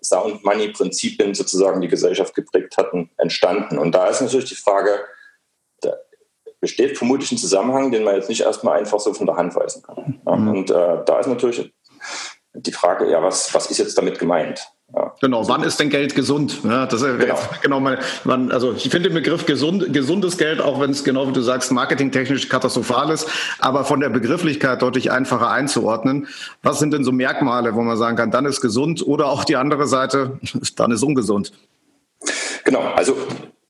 Sound 0.02 0.44
Money 0.44 0.70
Prinzipien 0.70 1.36
sozusagen 1.36 1.80
die 1.80 1.88
Gesellschaft 1.88 2.34
geprägt 2.34 2.76
hatten, 2.76 3.12
entstanden. 3.18 3.78
Und 3.78 3.94
da 3.94 4.08
ist 4.08 4.20
natürlich 4.20 4.50
die 4.50 4.56
Frage, 4.56 4.90
da 5.82 5.94
besteht 6.60 6.98
vermutlich 6.98 7.32
ein 7.32 7.38
Zusammenhang, 7.38 7.92
den 7.92 8.04
man 8.04 8.16
jetzt 8.16 8.30
nicht 8.30 8.42
erstmal 8.42 8.80
einfach 8.80 9.00
so 9.00 9.14
von 9.14 9.28
der 9.28 9.36
Hand 9.36 9.56
weisen 9.56 9.84
kann. 9.84 10.20
Mhm. 10.26 10.48
Und 10.48 10.72
äh, 10.72 11.04
da 11.06 11.20
ist 11.20 11.28
natürlich 11.28 11.72
die 12.54 12.72
Frage, 12.72 13.12
ja, 13.12 13.22
was, 13.22 13.54
was 13.54 13.70
ist 13.70 13.78
jetzt 13.78 13.96
damit 13.96 14.18
gemeint? 14.18 14.68
Ja. 14.96 15.16
Genau, 15.22 15.48
wann 15.48 15.64
ist 15.64 15.80
denn 15.80 15.90
Geld 15.90 16.14
gesund? 16.14 16.60
Ja, 16.64 16.86
das 16.86 17.02
ist 17.02 17.20
genau. 17.20 17.40
genau 17.62 17.80
mal, 17.80 18.00
man, 18.26 18.52
also 18.52 18.74
ich 18.74 18.90
finde 18.90 19.10
den 19.10 19.16
Begriff 19.16 19.46
gesund, 19.46 19.92
gesundes 19.92 20.38
Geld, 20.38 20.62
auch 20.62 20.80
wenn 20.80 20.92
es 20.92 21.04
genau 21.04 21.28
wie 21.28 21.34
du 21.34 21.42
sagst, 21.42 21.72
marketingtechnisch 21.72 22.48
katastrophal 22.48 23.10
ist, 23.10 23.28
aber 23.60 23.86
von 23.86 24.02
der 24.02 24.10
Begrifflichkeit 24.10 24.82
deutlich 24.84 25.12
einfacher 25.12 25.50
einzuordnen. 25.50 26.28
Was 26.62 26.78
sind 26.78 26.94
denn 26.94 27.04
so 27.04 27.12
Merkmale, 27.12 27.74
wo 27.74 27.82
man 27.82 27.98
sagen 27.98 28.18
kann, 28.18 28.30
dann 28.30 28.46
ist 28.46 28.62
gesund 28.62 29.06
oder 29.06 29.28
auch 29.28 29.44
die 29.44 29.56
andere 29.56 29.88
Seite, 29.88 30.40
dann 30.76 30.92
ist 30.92 31.02
ungesund? 31.02 31.54
Genau, 32.64 32.82
also 32.96 33.18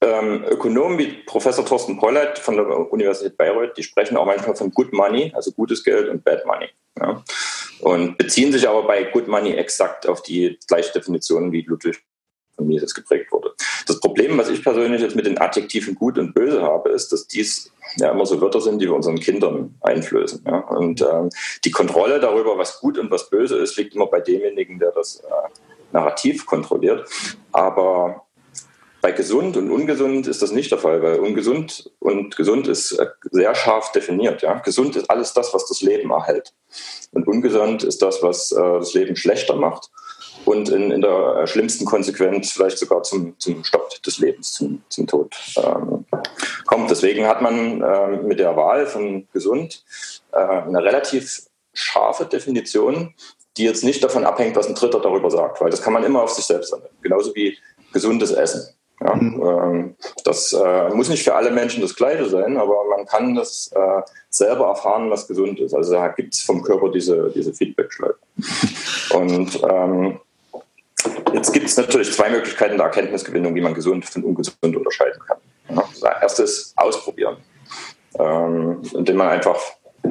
ähm, 0.02 0.44
Ökonomen 0.50 0.98
wie 0.98 1.06
Professor 1.24 1.64
Thorsten 1.64 1.98
Pollert 1.98 2.38
von 2.38 2.56
der 2.56 2.92
Universität 2.92 3.38
Bayreuth, 3.38 3.76
die 3.78 3.82
sprechen 3.82 4.18
auch 4.18 4.26
manchmal 4.26 4.54
von 4.54 4.70
Good 4.70 4.92
Money, 4.92 5.32
also 5.34 5.52
gutes 5.52 5.82
Geld 5.82 6.08
und 6.10 6.22
Bad 6.22 6.44
Money. 6.44 6.68
Ja. 7.00 7.22
Und 7.84 8.16
beziehen 8.16 8.50
sich 8.50 8.68
aber 8.68 8.86
bei 8.86 9.04
Good 9.04 9.28
Money 9.28 9.52
exakt 9.52 10.06
auf 10.06 10.22
die 10.22 10.58
gleiche 10.66 10.92
Definition, 10.92 11.52
wie 11.52 11.62
Ludwig 11.62 12.02
von 12.56 12.66
Mises 12.66 12.94
geprägt 12.94 13.30
wurde. 13.30 13.52
Das 13.86 14.00
Problem, 14.00 14.38
was 14.38 14.48
ich 14.48 14.62
persönlich 14.62 15.02
jetzt 15.02 15.16
mit 15.16 15.26
den 15.26 15.38
Adjektiven 15.38 15.94
gut 15.94 16.18
und 16.18 16.34
böse 16.34 16.62
habe, 16.62 16.90
ist, 16.90 17.12
dass 17.12 17.26
dies 17.26 17.70
ja 17.96 18.10
immer 18.10 18.24
so 18.24 18.40
Wörter 18.40 18.60
sind, 18.60 18.80
die 18.80 18.86
wir 18.86 18.94
unseren 18.94 19.20
Kindern 19.20 19.74
einflößen. 19.82 20.42
Ja? 20.46 20.58
Und 20.60 21.02
ähm, 21.02 21.28
die 21.64 21.70
Kontrolle 21.70 22.20
darüber, 22.20 22.56
was 22.56 22.80
gut 22.80 22.98
und 22.98 23.10
was 23.10 23.28
böse 23.28 23.58
ist, 23.58 23.76
liegt 23.76 23.94
immer 23.94 24.06
bei 24.06 24.20
demjenigen, 24.20 24.78
der 24.78 24.92
das 24.92 25.16
äh, 25.16 25.92
Narrativ 25.92 26.46
kontrolliert. 26.46 27.08
Aber 27.52 28.23
bei 29.04 29.12
gesund 29.12 29.58
und 29.58 29.70
ungesund 29.70 30.26
ist 30.26 30.40
das 30.40 30.50
nicht 30.50 30.70
der 30.70 30.78
Fall, 30.78 31.02
weil 31.02 31.18
ungesund 31.18 31.90
und 31.98 32.38
gesund 32.38 32.68
ist 32.68 32.92
äh, 32.92 33.06
sehr 33.32 33.54
scharf 33.54 33.92
definiert. 33.92 34.40
Ja? 34.40 34.54
Gesund 34.60 34.96
ist 34.96 35.10
alles 35.10 35.34
das, 35.34 35.52
was 35.52 35.68
das 35.68 35.82
Leben 35.82 36.10
erhält. 36.10 36.54
Und 37.12 37.28
ungesund 37.28 37.84
ist 37.84 38.00
das, 38.00 38.22
was 38.22 38.50
äh, 38.52 38.56
das 38.56 38.94
Leben 38.94 39.14
schlechter 39.14 39.56
macht 39.56 39.90
und 40.46 40.70
in, 40.70 40.90
in, 40.90 41.02
der 41.02 41.36
äh, 41.36 41.46
schlimmsten 41.46 41.84
Konsequenz 41.84 42.52
vielleicht 42.52 42.78
sogar 42.78 43.02
zum, 43.02 43.38
zum 43.38 43.62
Stopp 43.62 43.90
des 44.02 44.20
Lebens, 44.20 44.52
zum, 44.52 44.82
zum 44.88 45.06
Tod 45.06 45.36
ähm, 45.58 46.06
kommt. 46.64 46.90
Deswegen 46.90 47.26
hat 47.26 47.42
man 47.42 47.82
äh, 47.82 48.22
mit 48.22 48.38
der 48.38 48.56
Wahl 48.56 48.86
von 48.86 49.28
gesund 49.34 49.84
äh, 50.32 50.38
eine 50.38 50.82
relativ 50.82 51.42
scharfe 51.74 52.24
Definition, 52.24 53.12
die 53.58 53.64
jetzt 53.64 53.84
nicht 53.84 54.02
davon 54.02 54.24
abhängt, 54.24 54.56
was 54.56 54.66
ein 54.66 54.74
Dritter 54.74 55.00
darüber 55.00 55.30
sagt, 55.30 55.60
weil 55.60 55.68
das 55.68 55.82
kann 55.82 55.92
man 55.92 56.04
immer 56.04 56.22
auf 56.22 56.30
sich 56.30 56.46
selbst 56.46 56.72
anwenden. 56.72 56.96
Genauso 57.02 57.34
wie 57.34 57.58
gesundes 57.92 58.32
Essen. 58.32 58.74
Ja, 59.04 59.14
mhm. 59.14 59.42
ähm, 59.42 59.96
das 60.24 60.52
äh, 60.52 60.88
muss 60.90 61.10
nicht 61.10 61.24
für 61.24 61.34
alle 61.34 61.50
Menschen 61.50 61.82
das 61.82 61.94
Gleiche 61.94 62.26
sein, 62.26 62.56
aber 62.56 62.84
man 62.88 63.04
kann 63.04 63.34
das 63.34 63.70
äh, 63.74 64.02
selber 64.30 64.68
erfahren, 64.68 65.10
was 65.10 65.28
gesund 65.28 65.60
ist. 65.60 65.74
Also 65.74 65.92
da 65.92 66.08
gibt 66.08 66.34
es 66.34 66.40
vom 66.40 66.62
Körper 66.62 66.90
diese, 66.90 67.30
diese 67.34 67.52
Feedback-Schleife. 67.52 68.16
Und 69.14 69.62
ähm, 69.68 70.20
jetzt 71.34 71.52
gibt 71.52 71.66
es 71.66 71.76
natürlich 71.76 72.12
zwei 72.12 72.30
Möglichkeiten 72.30 72.78
der 72.78 72.86
Erkenntnisgewinnung, 72.86 73.54
wie 73.54 73.60
man 73.60 73.74
gesund 73.74 74.06
von 74.06 74.24
ungesund 74.24 74.74
unterscheiden 74.74 75.20
kann. 75.26 75.38
Ja, 75.68 75.84
das 76.00 76.22
erste 76.22 76.42
ist 76.44 76.72
ausprobieren, 76.76 77.36
ähm, 78.18 78.80
indem 78.94 79.16
man 79.16 79.28
einfach 79.28 79.60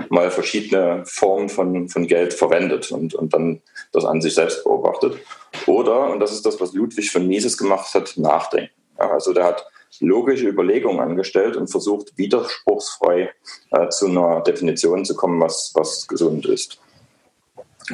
mal 0.10 0.30
verschiedene 0.30 1.04
Formen 1.06 1.50
von, 1.50 1.90
von 1.90 2.08
Geld 2.08 2.34
verwendet 2.34 2.92
und, 2.92 3.16
und 3.16 3.34
dann 3.34 3.62
das 3.92 4.06
an 4.06 4.22
sich 4.22 4.36
selbst 4.36 4.64
beobachtet. 4.64 5.20
Oder, 5.66 6.12
und 6.12 6.20
das 6.20 6.32
ist 6.32 6.46
das, 6.46 6.60
was 6.60 6.74
Ludwig 6.74 7.12
von 7.12 7.28
Mises 7.28 7.58
gemacht 7.58 7.94
hat, 7.94 8.14
nachdenken. 8.18 8.72
Ja, 9.00 9.12
also 9.12 9.34
der 9.34 9.46
hat 9.46 9.66
logische 10.00 10.48
Überlegungen 10.48 11.00
angestellt 11.00 11.56
und 11.56 11.70
versucht, 11.70 12.18
widerspruchsfrei 12.18 13.32
äh, 13.72 13.90
zu 13.90 14.08
einer 14.08 14.42
Definition 14.42 15.06
zu 15.06 15.16
kommen, 15.16 15.40
was, 15.40 15.72
was 15.76 16.08
gesund 16.08 16.46
ist. 16.46 16.80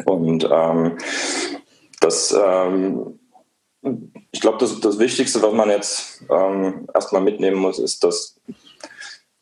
Und 0.05 0.47
ähm, 0.49 0.97
das 1.99 2.35
ähm, 2.39 3.19
ich 4.31 4.41
glaube, 4.41 4.57
das, 4.59 4.79
das 4.79 4.99
Wichtigste, 4.99 5.41
was 5.41 5.53
man 5.53 5.69
jetzt 5.69 6.23
ähm, 6.29 6.87
erstmal 6.93 7.21
mitnehmen 7.21 7.57
muss, 7.57 7.79
ist, 7.79 8.03
dass 8.03 8.39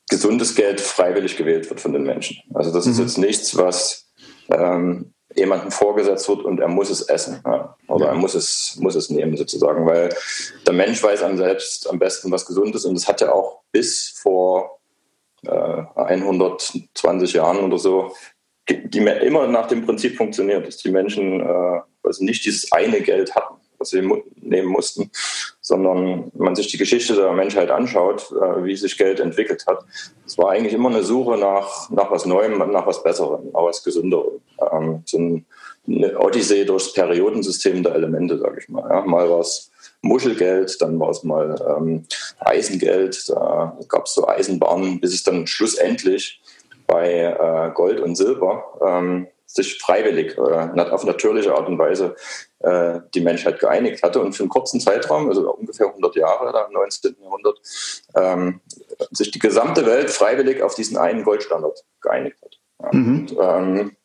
gesundes 0.09 0.55
Geld 0.55 0.79
freiwillig 0.79 1.37
gewählt 1.37 1.69
wird 1.69 1.81
von 1.81 1.93
den 1.93 2.03
Menschen. 2.03 2.37
Also 2.53 2.71
das 2.71 2.85
mhm. 2.85 2.91
ist 2.91 2.99
jetzt 2.99 3.17
nichts, 3.17 3.57
was 3.57 4.09
ähm, 4.49 5.13
jemandem 5.35 5.71
vorgesetzt 5.71 6.27
wird 6.29 6.43
und 6.45 6.59
er 6.59 6.67
muss 6.67 6.89
es 6.89 7.01
essen 7.01 7.41
ja. 7.45 7.75
oder 7.87 8.05
ja. 8.05 8.11
er 8.11 8.17
muss 8.17 8.33
es, 8.33 8.77
muss 8.79 8.95
es 8.95 9.09
nehmen 9.09 9.35
sozusagen, 9.35 9.85
weil 9.85 10.09
der 10.65 10.73
Mensch 10.73 11.03
weiß 11.03 11.23
am 11.23 11.37
selbst 11.37 11.89
am 11.89 11.99
besten, 11.99 12.31
was 12.31 12.45
gesund 12.45 12.75
ist 12.75 12.85
und 12.85 12.95
das 12.95 13.07
hat 13.07 13.21
ja 13.21 13.31
auch 13.31 13.61
bis 13.71 14.09
vor 14.21 14.79
äh, 15.45 15.83
120 15.95 17.33
Jahren 17.33 17.59
oder 17.59 17.77
so 17.77 18.13
die 18.69 18.99
immer 18.99 19.47
nach 19.47 19.67
dem 19.67 19.85
Prinzip 19.85 20.17
funktioniert, 20.17 20.67
dass 20.67 20.77
die 20.77 20.91
Menschen 20.91 21.39
äh, 21.39 21.81
also 22.03 22.23
nicht 22.23 22.45
dieses 22.45 22.71
eine 22.71 23.01
Geld 23.01 23.33
hatten 23.35 23.56
was 23.79 23.89
sie 23.89 24.01
nehmen 24.41 24.67
mussten, 24.67 25.11
sondern 25.61 26.31
man 26.35 26.55
sich 26.55 26.67
die 26.67 26.77
Geschichte 26.77 27.15
der 27.15 27.31
Menschheit 27.33 27.69
anschaut, 27.69 28.31
äh, 28.31 28.63
wie 28.63 28.75
sich 28.75 28.97
Geld 28.97 29.19
entwickelt 29.19 29.65
hat. 29.67 29.85
Es 30.25 30.37
war 30.37 30.51
eigentlich 30.51 30.73
immer 30.73 30.89
eine 30.89 31.03
Suche 31.03 31.37
nach, 31.37 31.89
nach 31.89 32.11
was 32.11 32.25
Neuem, 32.25 32.57
nach 32.57 32.87
was 32.87 33.03
Besserem, 33.03 33.51
nach 33.51 33.63
was 33.63 33.83
Gesünderem. 33.83 34.41
Ähm, 34.71 35.03
so 35.05 35.17
eine 35.17 36.19
Odyssee 36.19 36.65
durchs 36.65 36.93
Periodensystem 36.93 37.83
der 37.83 37.95
Elemente, 37.95 38.37
sage 38.37 38.59
ich 38.59 38.69
mal. 38.69 38.89
Ja, 38.89 39.01
mal 39.01 39.29
war 39.29 39.39
es 39.39 39.71
Muschelgeld, 40.01 40.81
dann 40.81 40.99
war 40.99 41.09
es 41.09 41.23
mal 41.23 41.55
ähm, 41.77 42.05
Eisengeld, 42.39 43.29
da 43.29 43.77
gab 43.87 44.05
es 44.05 44.13
so 44.13 44.27
Eisenbahnen, 44.27 44.99
bis 44.99 45.13
es 45.13 45.23
dann 45.23 45.47
schlussendlich 45.47 46.41
bei 46.85 47.11
äh, 47.11 47.71
Gold 47.73 47.99
und 47.99 48.15
Silber 48.15 48.63
ähm, 48.85 49.27
sich 49.47 49.79
freiwillig, 49.81 50.37
äh, 50.37 50.81
auf 50.91 51.05
natürliche 51.05 51.55
Art 51.55 51.67
und 51.67 51.79
Weise 51.79 52.15
äh, 52.59 52.99
die 53.13 53.21
Menschheit 53.21 53.59
geeinigt 53.59 54.03
hatte 54.03 54.19
und 54.19 54.33
für 54.33 54.43
einen 54.43 54.49
kurzen 54.49 54.79
Zeitraum, 54.79 55.29
also 55.29 55.51
ungefähr 55.53 55.87
100 55.87 56.15
Jahre 56.15 56.51
da 56.51 56.65
im 56.65 56.73
19. 56.73 57.15
Jahrhundert, 57.21 57.59
ähm, 58.15 58.61
sich 59.11 59.31
die 59.31 59.39
gesamte 59.39 59.85
Welt 59.85 60.09
freiwillig 60.09 60.61
auf 60.61 60.75
diesen 60.75 60.97
einen 60.97 61.23
Goldstandard 61.23 61.83
geeinigt 62.01 62.37
hat. 62.43 62.59
Ja. 62.83 62.89
Mhm. 62.91 63.19
Und, 63.19 63.37
ähm, 63.39 63.97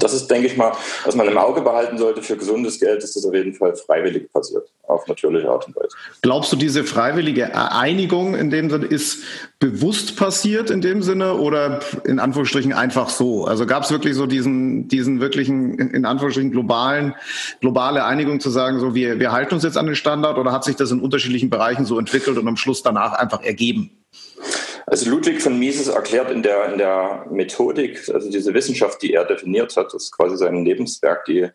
das 0.00 0.12
ist, 0.12 0.28
denke 0.28 0.46
ich 0.46 0.56
mal, 0.56 0.72
was 1.04 1.14
man 1.14 1.26
im 1.28 1.38
Auge 1.38 1.62
behalten 1.62 1.98
sollte 1.98 2.22
für 2.22 2.36
gesundes 2.36 2.80
Geld, 2.80 3.02
ist 3.02 3.16
das 3.16 3.24
auf 3.24 3.34
jeden 3.34 3.54
Fall 3.54 3.74
freiwillig 3.76 4.30
passiert, 4.32 4.68
auf 4.86 5.06
natürliche 5.06 5.48
Art 5.48 5.66
und 5.66 5.76
Weise. 5.76 5.88
Glaubst 6.22 6.52
du, 6.52 6.56
diese 6.56 6.84
freiwillige 6.84 7.54
Einigung 7.54 8.34
in 8.34 8.50
dem 8.50 8.70
Sinne 8.70 8.86
ist 8.86 9.22
bewusst 9.58 10.16
passiert 10.16 10.70
in 10.70 10.80
dem 10.80 11.02
Sinne 11.02 11.34
oder 11.34 11.80
in 12.04 12.18
Anführungsstrichen 12.18 12.72
einfach 12.72 13.08
so? 13.08 13.44
Also 13.44 13.66
gab 13.66 13.84
es 13.84 13.90
wirklich 13.90 14.14
so 14.14 14.26
diesen, 14.26 14.88
diesen 14.88 15.20
wirklichen, 15.20 15.78
in 15.78 16.04
Anführungsstrichen 16.04 16.50
globalen, 16.50 17.14
globale 17.60 18.04
Einigung 18.04 18.40
zu 18.40 18.50
sagen, 18.50 18.80
so 18.80 18.94
wir, 18.94 19.20
wir 19.20 19.32
halten 19.32 19.54
uns 19.54 19.62
jetzt 19.62 19.78
an 19.78 19.86
den 19.86 19.94
Standard 19.94 20.38
oder 20.38 20.52
hat 20.52 20.64
sich 20.64 20.76
das 20.76 20.90
in 20.90 21.00
unterschiedlichen 21.00 21.50
Bereichen 21.50 21.84
so 21.84 21.98
entwickelt 21.98 22.38
und 22.38 22.48
am 22.48 22.56
Schluss 22.56 22.82
danach 22.82 23.12
einfach 23.12 23.42
ergeben? 23.42 23.90
Also 24.88 25.10
Ludwig 25.10 25.42
von 25.42 25.58
Mises 25.58 25.88
erklärt 25.88 26.30
in 26.30 26.44
der, 26.44 26.72
in 26.72 26.78
der 26.78 27.26
Methodik, 27.28 28.08
also 28.08 28.30
diese 28.30 28.54
Wissenschaft, 28.54 29.02
die 29.02 29.14
er 29.14 29.24
definiert 29.24 29.76
hat, 29.76 29.92
das 29.92 30.04
ist 30.04 30.12
quasi 30.12 30.36
sein 30.36 30.64
Lebenswerk, 30.64 31.24
die, 31.24 31.48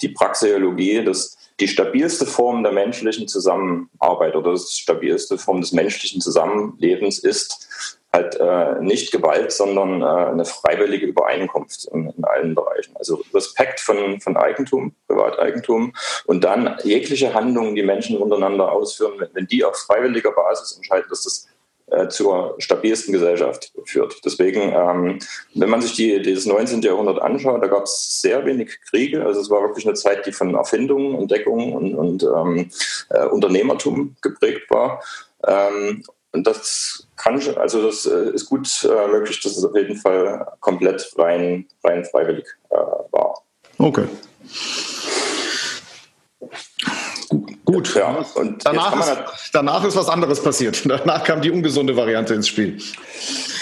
die 0.00 0.08
Praxeologie, 0.08 1.04
dass 1.04 1.36
die 1.60 1.68
stabilste 1.68 2.24
Form 2.24 2.62
der 2.62 2.72
menschlichen 2.72 3.28
Zusammenarbeit 3.28 4.34
oder 4.34 4.52
das 4.52 4.72
stabilste 4.72 5.36
Form 5.36 5.60
des 5.60 5.72
menschlichen 5.72 6.22
Zusammenlebens 6.22 7.18
ist 7.18 7.68
halt 8.10 8.36
äh, 8.36 8.80
nicht 8.80 9.12
Gewalt, 9.12 9.52
sondern 9.52 10.00
äh, 10.00 10.30
eine 10.30 10.44
freiwillige 10.46 11.04
Übereinkunft 11.04 11.86
in, 11.92 12.10
in, 12.16 12.24
allen 12.24 12.54
Bereichen. 12.54 12.96
Also 12.96 13.22
Respekt 13.34 13.80
von, 13.80 14.18
von 14.20 14.36
Eigentum, 14.36 14.94
Privateigentum 15.08 15.92
und 16.24 16.42
dann 16.42 16.78
jegliche 16.84 17.34
Handlungen, 17.34 17.74
die 17.74 17.82
Menschen 17.82 18.16
untereinander 18.16 18.72
ausführen, 18.72 19.14
wenn, 19.18 19.28
wenn 19.34 19.46
die 19.46 19.62
auf 19.62 19.76
freiwilliger 19.76 20.32
Basis 20.32 20.76
entscheiden, 20.78 21.06
dass 21.10 21.24
das 21.24 21.48
zur 22.08 22.54
stabilsten 22.58 23.12
Gesellschaft 23.12 23.72
führt. 23.84 24.14
Deswegen, 24.24 24.72
ähm, 24.74 25.18
wenn 25.54 25.70
man 25.70 25.80
sich 25.80 25.94
die, 25.94 26.20
dieses 26.20 26.46
19. 26.46 26.82
Jahrhundert 26.82 27.20
anschaut, 27.20 27.62
da 27.62 27.66
gab 27.66 27.84
es 27.84 28.20
sehr 28.20 28.44
wenig 28.44 28.78
Kriege. 28.90 29.24
Also 29.24 29.40
es 29.40 29.50
war 29.50 29.62
wirklich 29.62 29.86
eine 29.86 29.94
Zeit, 29.94 30.26
die 30.26 30.32
von 30.32 30.54
Erfindungen, 30.54 31.18
Entdeckungen 31.18 31.72
und, 31.72 31.94
und 31.94 32.22
ähm, 32.22 32.70
äh, 33.10 33.26
Unternehmertum 33.26 34.16
geprägt 34.20 34.70
war. 34.70 35.02
Ähm, 35.46 36.02
und 36.32 36.46
das 36.46 37.06
kann, 37.16 37.40
also 37.56 37.82
das 37.82 38.06
äh, 38.06 38.30
ist 38.34 38.46
gut 38.46 38.68
äh, 38.84 39.08
möglich, 39.08 39.40
dass 39.40 39.56
es 39.56 39.64
auf 39.64 39.74
jeden 39.74 39.96
Fall 39.96 40.46
komplett 40.60 41.10
rein, 41.16 41.66
rein 41.82 42.04
freiwillig 42.04 42.46
äh, 42.70 42.76
war. 42.76 43.42
Okay. 43.78 44.04
Gut, 47.64 47.94
ja. 47.94 48.24
Und 48.34 48.64
danach 48.64 48.98
ist, 48.98 49.08
halt 49.08 49.50
danach 49.52 49.84
ist 49.84 49.96
was 49.96 50.08
anderes 50.08 50.42
passiert. 50.42 50.84
Danach 50.88 51.24
kam 51.24 51.42
die 51.42 51.50
ungesunde 51.50 51.96
Variante 51.96 52.34
ins 52.34 52.48
Spiel. 52.48 52.78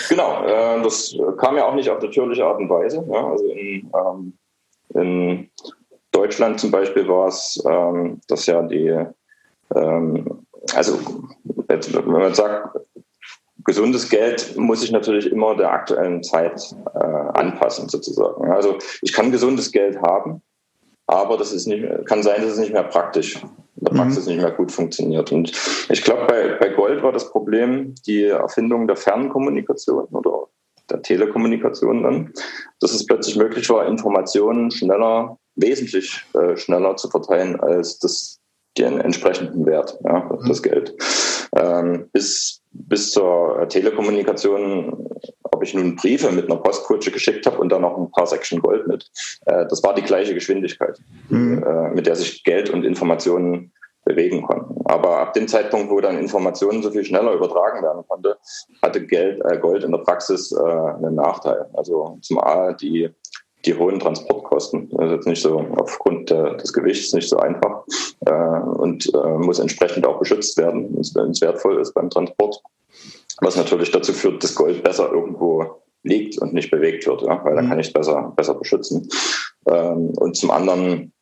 Genau, 0.09 0.45
äh, 0.45 0.83
das 0.83 1.15
kam 1.39 1.57
ja 1.57 1.67
auch 1.67 1.75
nicht 1.75 1.91
auf 1.91 2.01
natürliche 2.01 2.45
Art 2.45 2.59
und 2.59 2.69
Weise. 2.71 3.05
Ja. 3.11 3.27
Also 3.29 3.47
in, 3.47 3.91
ähm, 3.95 4.39
in, 4.95 5.51
Deutschland 6.13 6.59
zum 6.59 6.71
Beispiel 6.71 7.07
war 7.09 7.29
es, 7.29 7.63
ähm, 7.69 8.23
dass 8.29 8.47
ja 8.47 8.63
die, 8.63 9.05
ähm, 9.75 10.47
also 10.75 10.99
wenn 11.69 12.07
man 12.07 12.33
sagt, 12.33 12.79
gesundes 13.65 14.09
Geld 14.09 14.57
muss 14.57 14.81
sich 14.81 14.93
natürlich 14.93 15.31
immer 15.31 15.55
der 15.57 15.73
aktuellen 15.73 16.23
Zeit 16.23 16.75
äh, 16.95 16.99
anpassen, 16.99 17.91
sozusagen. 17.91 18.51
Also 18.51 18.79
ich 19.03 19.13
kann 19.13 19.31
gesundes 19.31 19.73
Geld 19.73 20.01
haben, 20.01 20.41
aber 21.07 21.37
das 21.37 21.53
ist 21.53 21.67
nicht, 21.67 21.85
kann 22.07 22.23
sein, 22.23 22.43
dass 22.43 22.53
es 22.53 22.59
nicht 22.59 22.73
mehr 22.73 22.83
praktisch 22.83 23.41
der 23.77 23.95
Praxis 23.95 24.25
mhm. 24.25 24.33
nicht 24.33 24.43
mehr 24.43 24.53
gut 24.53 24.73
funktioniert. 24.73 25.33
Und 25.33 25.53
ich 25.89 26.03
glaube, 26.03 26.27
bei, 26.27 26.57
bei 26.59 26.69
Gold 26.71 27.03
war 27.03 27.13
das 27.13 27.31
Problem 27.31 27.95
die 28.07 28.25
Erfindung 28.25 28.87
der 28.87 28.97
Fernkommunikation 28.97 30.07
oder 30.07 30.49
der 30.91 31.03
Telekommunikation 31.03 32.03
dann, 32.03 32.33
dass 32.81 32.93
es 32.93 33.07
plötzlich 33.07 33.37
möglich 33.37 33.69
war, 33.69 33.87
Informationen 33.87 34.71
schneller, 34.71 35.39
wesentlich 35.57 36.25
äh, 36.35 36.57
schneller 36.57 36.97
zu 36.97 37.09
verteilen 37.09 37.61
als 37.61 37.99
das, 37.99 38.39
den 38.79 39.01
entsprechenden 39.01 39.67
Wert, 39.67 39.99
ja, 40.05 40.21
mhm. 40.21 40.49
das 40.49 40.63
Geld. 40.63 40.95
Ähm, 41.57 42.09
bis, 42.13 42.63
bis 42.73 43.11
zur 43.11 43.67
Telekommunikation, 43.69 45.09
ob 45.57 45.63
ich 45.63 45.75
nun 45.75 45.97
Briefe 45.97 46.31
mit 46.31 46.47
einer 46.47 46.61
Postkutsche 46.61 47.11
geschickt 47.11 47.47
habe 47.47 47.59
und 47.59 47.71
dann 47.71 47.83
noch 47.83 47.97
ein 47.97 48.11
paar 48.11 48.27
Säckchen 48.27 48.61
Gold 48.61 48.87
mit, 48.87 49.11
äh, 49.47 49.67
das 49.67 49.83
war 49.83 49.95
die 49.95 50.03
gleiche 50.03 50.35
Geschwindigkeit, 50.35 50.99
mhm. 51.29 51.63
äh, 51.63 51.91
mit 51.91 52.07
der 52.07 52.17
sich 52.17 52.45
Geld 52.45 52.71
und 52.71 52.85
Informationen 52.85 53.73
bewegen 54.05 54.43
konnten. 54.43 54.81
Aber 54.85 55.19
ab 55.19 55.33
dem 55.33 55.49
Zeitpunkt, 55.49 55.91
wo 55.91 56.01
dann 56.01 56.19
Informationen 56.19 56.83
so 56.83 56.91
viel 56.91 57.05
schneller 57.05 57.33
übertragen 57.33 57.83
werden 57.83 58.05
konnte, 58.07 58.39
hatte 58.81 59.05
Geld, 59.05 59.43
äh, 59.45 59.59
Gold 59.59 59.83
in 59.83 59.93
der 59.93 59.99
Praxis 59.99 60.53
äh, 60.53 60.63
einen 60.63 61.17
Nachteil. 61.17 61.67
Also 61.75 62.19
zum 62.23 62.39
einen 62.39 62.77
die, 62.77 63.11
die 63.65 63.75
hohen 63.75 63.99
Transportkosten. 63.99 64.91
Das 64.91 65.07
ist 65.07 65.13
jetzt 65.13 65.27
nicht 65.27 65.43
so 65.43 65.59
aufgrund 65.77 66.31
äh, 66.31 66.57
des 66.57 66.73
Gewichts 66.73 67.13
nicht 67.15 67.29
so 67.29 67.39
einfach 67.39 67.83
äh, 68.27 68.33
und 68.33 69.13
muss 69.39 69.59
entsprechend 69.59 70.07
auch 70.07 70.19
beschützt 70.19 70.57
werden, 70.57 70.95
wenn 71.15 71.31
es 71.31 71.41
wertvoll 71.41 71.81
ist 71.81 71.93
beim 71.93 72.09
Transport. 72.09 72.63
Was 73.41 73.57
natürlich 73.57 73.91
dazu 73.91 74.13
führt, 74.13 74.43
dass 74.43 74.55
Gold 74.55 74.83
besser 74.83 75.11
irgendwo 75.11 75.83
liegt 76.03 76.39
und 76.39 76.55
nicht 76.55 76.71
bewegt 76.71 77.07
wird, 77.07 77.23
ja, 77.23 77.45
weil 77.45 77.57
dann 77.57 77.67
mhm. 77.67 77.71
kann 77.71 77.81
ich 77.81 77.89
es 77.89 77.93
besser, 77.93 78.33
besser 78.37 78.55
beschützen. 78.55 79.09
Ähm, 79.67 80.11
und 80.17 80.37
zum 80.37 80.51
anderen 80.51 81.13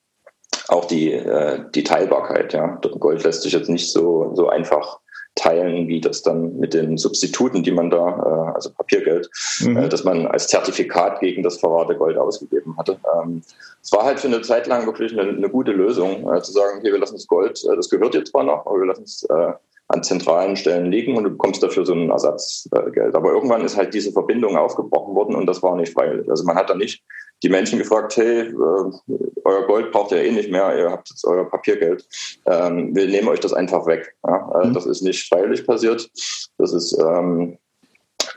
auch 0.68 0.85
die, 0.85 1.12
äh, 1.12 1.64
die 1.75 1.85
Teilbarkeit. 1.85 2.52
Ja. 2.52 2.78
Gold 2.99 3.23
lässt 3.25 3.42
sich 3.42 3.52
jetzt 3.52 3.68
nicht 3.68 3.90
so, 3.92 4.33
so 4.35 4.49
einfach 4.49 5.00
teilen, 5.35 5.88
wie 5.88 6.00
das 6.00 6.23
dann 6.23 6.59
mit 6.59 6.75
den 6.75 6.97
Substituten, 6.97 7.62
die 7.64 7.73
man 7.73 7.90
da, 7.90 7.99
äh, 7.99 8.54
also 8.54 8.71
Papiergeld, 8.71 9.28
mhm. 9.61 9.76
äh, 9.76 9.88
dass 9.88 10.04
man 10.04 10.26
als 10.26 10.47
Zertifikat 10.47 11.21
gegen 11.21 11.42
das 11.42 11.59
verwahrte 11.59 11.97
Gold 11.97 12.16
ausgegeben 12.16 12.76
hatte. 12.78 12.99
Ähm, 13.21 13.42
es 13.83 13.90
war 13.92 14.04
halt 14.04 14.21
für 14.21 14.28
eine 14.28 14.42
Zeit 14.42 14.66
lang 14.66 14.87
wirklich 14.87 15.12
eine, 15.12 15.28
eine 15.28 15.50
gute 15.50 15.73
Lösung, 15.73 16.33
äh, 16.33 16.40
zu 16.40 16.52
sagen, 16.52 16.78
okay, 16.78 16.92
wir 16.92 16.99
lassen 16.99 17.16
das 17.16 17.26
Gold, 17.26 17.62
äh, 17.64 17.75
das 17.75 17.90
gehört 17.90 18.14
jetzt 18.14 18.30
zwar 18.30 18.44
noch, 18.44 18.64
aber 18.64 18.78
wir 18.78 18.87
lassen 18.87 19.02
es 19.02 19.25
äh, 19.25 19.52
an 19.95 20.03
zentralen 20.03 20.57
Stellen 20.57 20.91
liegen 20.91 21.17
und 21.17 21.25
du 21.25 21.31
bekommst 21.31 21.63
dafür 21.63 21.87
so 21.87 21.95
ein 21.95 22.11
Ersatzgeld. 22.11 23.15
Aber 23.15 23.33
irgendwann 23.33 23.65
ist 23.65 23.77
halt 23.77 23.95
diese 23.95 24.13
Verbindung 24.13 24.57
aufgebrochen 24.57 25.15
worden 25.15 25.37
und 25.37 25.47
das 25.47 25.63
war 25.63 25.77
nicht 25.77 25.93
freiwillig. 25.93 26.29
Also 26.29 26.45
man 26.45 26.57
hat 26.57 26.69
da 26.69 26.75
nicht 26.75 27.03
die 27.43 27.49
Menschen 27.49 27.79
gefragt, 27.79 28.17
hey, 28.17 28.49
äh, 28.49 28.55
euer 29.45 29.67
Gold 29.67 29.93
braucht 29.93 30.13
ihr 30.13 30.23
eh 30.23 30.33
nicht 30.33 30.51
mehr, 30.51 30.77
ihr 30.77 30.91
habt 30.91 31.11
jetzt 31.11 31.25
euer 31.27 31.49
Papiergeld, 31.49 32.07
ähm, 32.47 32.95
wir 32.95 33.07
nehmen 33.07 33.29
euch 33.29 33.41
das 33.41 33.53
einfach 33.53 33.87
weg. 33.87 34.15
Ja? 34.27 34.49
Also 34.53 34.69
mhm. 34.69 34.75
Das 34.75 34.87
ist 34.87 35.03
nicht 35.03 35.29
freiwillig 35.29 35.67
passiert, 35.67 36.11
das 36.59 36.73
ist 36.73 36.99
ähm, 36.99 37.59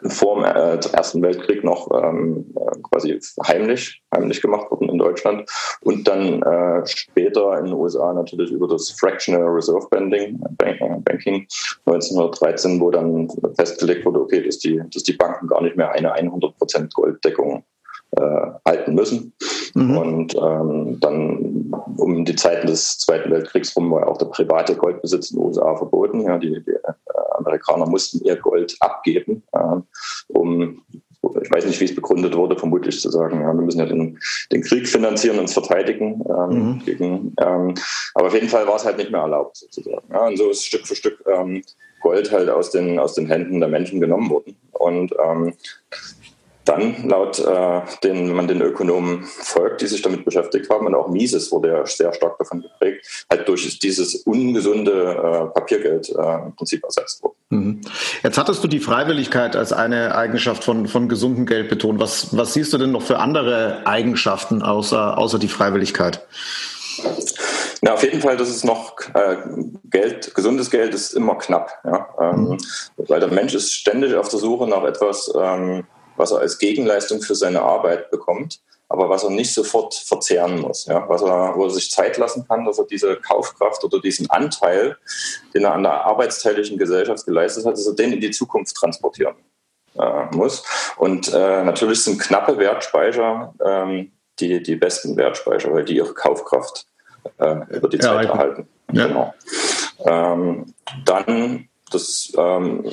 vor 0.06 0.36
dem 0.36 0.46
äh, 0.46 0.80
Ersten 0.94 1.22
Weltkrieg 1.22 1.64
noch 1.64 1.90
ähm, 1.92 2.54
äh, 2.56 2.80
quasi 2.84 3.20
heimlich, 3.46 4.02
heimlich 4.14 4.42
gemacht 4.42 4.70
worden 4.72 4.90
in 4.90 4.98
Deutschland 4.98 5.50
und 5.82 6.08
dann 6.08 6.42
äh, 6.44 6.86
später 6.86 7.58
in 7.60 7.66
den 7.66 7.74
USA 7.74 8.14
natürlich 8.14 8.52
über 8.52 8.68
das 8.68 8.92
Fractional 8.92 9.48
Reserve 9.48 9.88
Banking, 9.90 10.40
Banking 11.04 11.48
1913, 11.86 12.80
wo 12.80 12.92
dann 12.92 13.30
festgelegt 13.58 14.06
wurde, 14.06 14.22
okay, 14.22 14.44
dass 14.44 14.60
die, 14.60 14.82
dass 14.94 15.04
die 15.04 15.14
Banken 15.14 15.48
gar 15.48 15.62
nicht 15.62 15.76
mehr 15.76 15.92
eine 15.92 16.14
100% 16.14 16.94
Golddeckung 16.94 17.64
äh, 18.12 18.48
halten 18.66 18.96
müssen. 18.96 19.34
Mhm. 19.74 19.98
Und 19.98 20.36
ähm, 20.36 21.00
dann 21.00 21.72
um 21.98 22.26
die 22.26 22.36
Zeiten 22.36 22.68
des 22.68 23.00
Zweiten 23.00 23.32
Weltkriegs 23.32 23.76
rum 23.76 23.92
war 23.92 24.08
auch 24.08 24.18
der 24.18 24.28
private 24.28 24.76
Goldbesitz 24.76 25.32
in 25.32 25.38
den 25.38 25.46
USA 25.46 25.76
verboten. 25.76 26.22
Ja, 26.22 26.38
die, 26.38 26.64
die 26.64 26.72
äh, 26.72 26.94
Amerikaner 27.38 27.86
mussten 27.86 28.24
ihr 28.26 28.36
Gold 28.38 28.76
abgeben, 28.80 29.44
äh, 29.54 29.82
um 30.30 30.82
ich 31.42 31.52
weiß 31.52 31.66
nicht, 31.66 31.80
wie 31.80 31.86
es 31.86 31.96
begründet 31.96 32.36
wurde, 32.36 32.58
vermutlich 32.58 33.00
zu 33.00 33.10
sagen, 33.10 33.42
ja, 33.42 33.48
wir 33.48 33.62
müssen 33.62 33.80
ja 33.80 33.86
den, 33.86 34.20
den 34.52 34.62
Krieg 34.62 34.88
finanzieren, 34.88 35.40
uns 35.40 35.54
verteidigen. 35.54 36.24
Ähm, 36.30 36.50
mhm. 36.50 36.86
gegen, 36.86 37.36
ähm, 37.40 37.74
aber 38.14 38.28
auf 38.28 38.34
jeden 38.34 38.50
Fall 38.50 38.68
war 38.68 38.76
es 38.76 38.86
halt 38.86 38.98
nicht 38.98 39.12
mehr 39.12 39.22
erlaubt, 39.22 39.58
sozusagen. 39.58 40.08
Ja, 40.12 40.28
und 40.28 40.38
so 40.38 40.50
ist 40.50 40.66
Stück 40.66 40.88
für 40.88 40.96
Stück 40.96 41.24
ähm, 41.28 41.64
Gold 42.02 42.32
halt 42.32 42.50
aus 42.50 42.72
den, 42.72 43.00
aus 43.00 43.16
den 43.16 43.28
Händen 43.28 43.60
der 43.60 43.70
Menschen 43.70 44.00
genommen 44.00 44.30
worden. 44.30 44.56
Und 44.72 45.14
ähm, 45.24 45.54
dann 46.68 47.08
laut 47.08 47.40
äh, 47.40 47.82
den, 48.04 48.30
wenn 48.30 48.36
man 48.36 48.48
den 48.48 48.62
Ökonomen 48.62 49.24
folgt, 49.24 49.82
die 49.82 49.88
sich 49.88 50.02
damit 50.02 50.26
beschäftigt 50.26 50.70
haben, 50.70 50.86
und 50.86 50.96
auch 50.96 51.08
Mises 51.08 51.52
wurde 51.52 51.70
ja 51.70 51.86
sehr 51.86 52.14
stark 52.14 52.38
davon 52.38 52.62
geprägt, 52.62 53.26
halt 53.30 53.48
durch 53.48 53.80
dieses 53.80 54.16
ungesunde 54.16 54.92
äh, 54.92 55.54
Papiergeld 55.54 56.10
äh, 56.10 56.46
im 56.46 56.56
Prinzip 56.56 56.84
ersetzt 56.84 57.24
wurde. 57.24 57.36
Mhm. 57.50 57.82
Jetzt 58.24 58.38
hattest 58.38 58.64
du 58.64 58.68
die 58.68 58.80
Freiwilligkeit 58.80 59.56
als 59.56 59.72
eine 59.72 60.16
Eigenschaft 60.16 60.64
von, 60.64 60.88
von 60.88 61.08
gesundem 61.08 61.46
Geld 61.46 61.70
betont. 61.70 62.00
Was, 62.00 62.36
was 62.36 62.54
siehst 62.54 62.74
du 62.74 62.78
denn 62.78 62.92
noch 62.92 63.04
für 63.04 63.20
andere 63.20 63.82
Eigenschaften 63.86 64.62
außer, 64.62 65.18
außer 65.18 65.40
die 65.40 65.48
Freiwilligkeit? 65.48 66.26
Na, 67.82 67.94
auf 67.94 68.04
jeden 68.04 68.22
Fall, 68.22 68.38
das 68.38 68.50
ist 68.50 68.66
noch 68.66 68.96
äh, 69.14 69.38
Geld, 69.90 70.34
gesundes 70.34 70.72
Geld 70.72 70.94
ist 70.94 71.14
immer 71.14 71.36
knapp, 71.36 71.72
ja? 71.86 72.08
Ähm, 72.20 72.50
mhm. 72.50 72.58
weil 72.98 73.20
der 73.20 73.30
Mensch 73.30 73.54
ist 73.54 73.72
ständig 73.72 74.16
auf 74.16 74.30
der 74.30 74.40
Suche 74.40 74.68
nach 74.68 74.84
etwas, 74.84 75.32
ähm, 75.40 75.86
was 76.18 76.32
er 76.32 76.40
als 76.40 76.58
Gegenleistung 76.58 77.22
für 77.22 77.36
seine 77.36 77.62
Arbeit 77.62 78.12
bekommt, 78.12 78.60
aber 78.90 79.10
was 79.10 79.24
er 79.24 79.30
nicht 79.30 79.54
sofort 79.54 79.94
verzehren 79.94 80.60
muss. 80.62 80.86
Ja? 80.86 81.08
Was 81.10 81.22
er, 81.22 81.54
wo 81.56 81.66
er 81.66 81.70
sich 81.70 81.92
Zeit 81.92 82.18
lassen 82.18 82.48
kann, 82.48 82.66
dass 82.66 82.80
er 82.80 82.86
diese 82.86 83.18
Kaufkraft 83.18 83.84
oder 83.84 84.00
diesen 84.00 84.30
Anteil, 84.30 84.98
den 85.54 85.66
er 85.66 85.74
an 85.74 85.84
der 85.84 86.06
arbeitsteiligen 86.06 86.78
Gesellschaft 86.78 87.26
geleistet 87.26 87.66
hat, 87.66 87.74
dass 87.74 87.88
er 87.88 87.96
den 87.96 88.14
in 88.14 88.22
die 88.22 88.32
Zukunft 88.32 88.76
transportieren 88.76 89.36
äh, 89.98 90.36
muss. 90.36 90.64
Und 90.98 91.34
äh, 91.34 91.64
natürlich 91.64 92.04
sind 92.04 92.20
knappe 92.20 92.58
Wertspeicher 92.58 93.54
ähm, 93.64 94.12
die, 94.40 94.62
die 94.62 94.76
besten 94.76 95.18
Wertspeicher, 95.18 95.74
weil 95.74 95.84
die 95.84 95.98
ihre 95.98 96.14
Kaufkraft 96.14 96.88
äh, 97.40 97.56
über 97.70 97.90
die 97.90 98.00
Zeit 98.00 98.26
ja, 98.26 98.32
erhalten. 98.32 98.68
Ja. 98.92 99.08
Genau. 99.08 99.34
Ähm, 100.06 100.74
dann 101.06 101.68
das 101.92 102.32
ähm, 102.38 102.86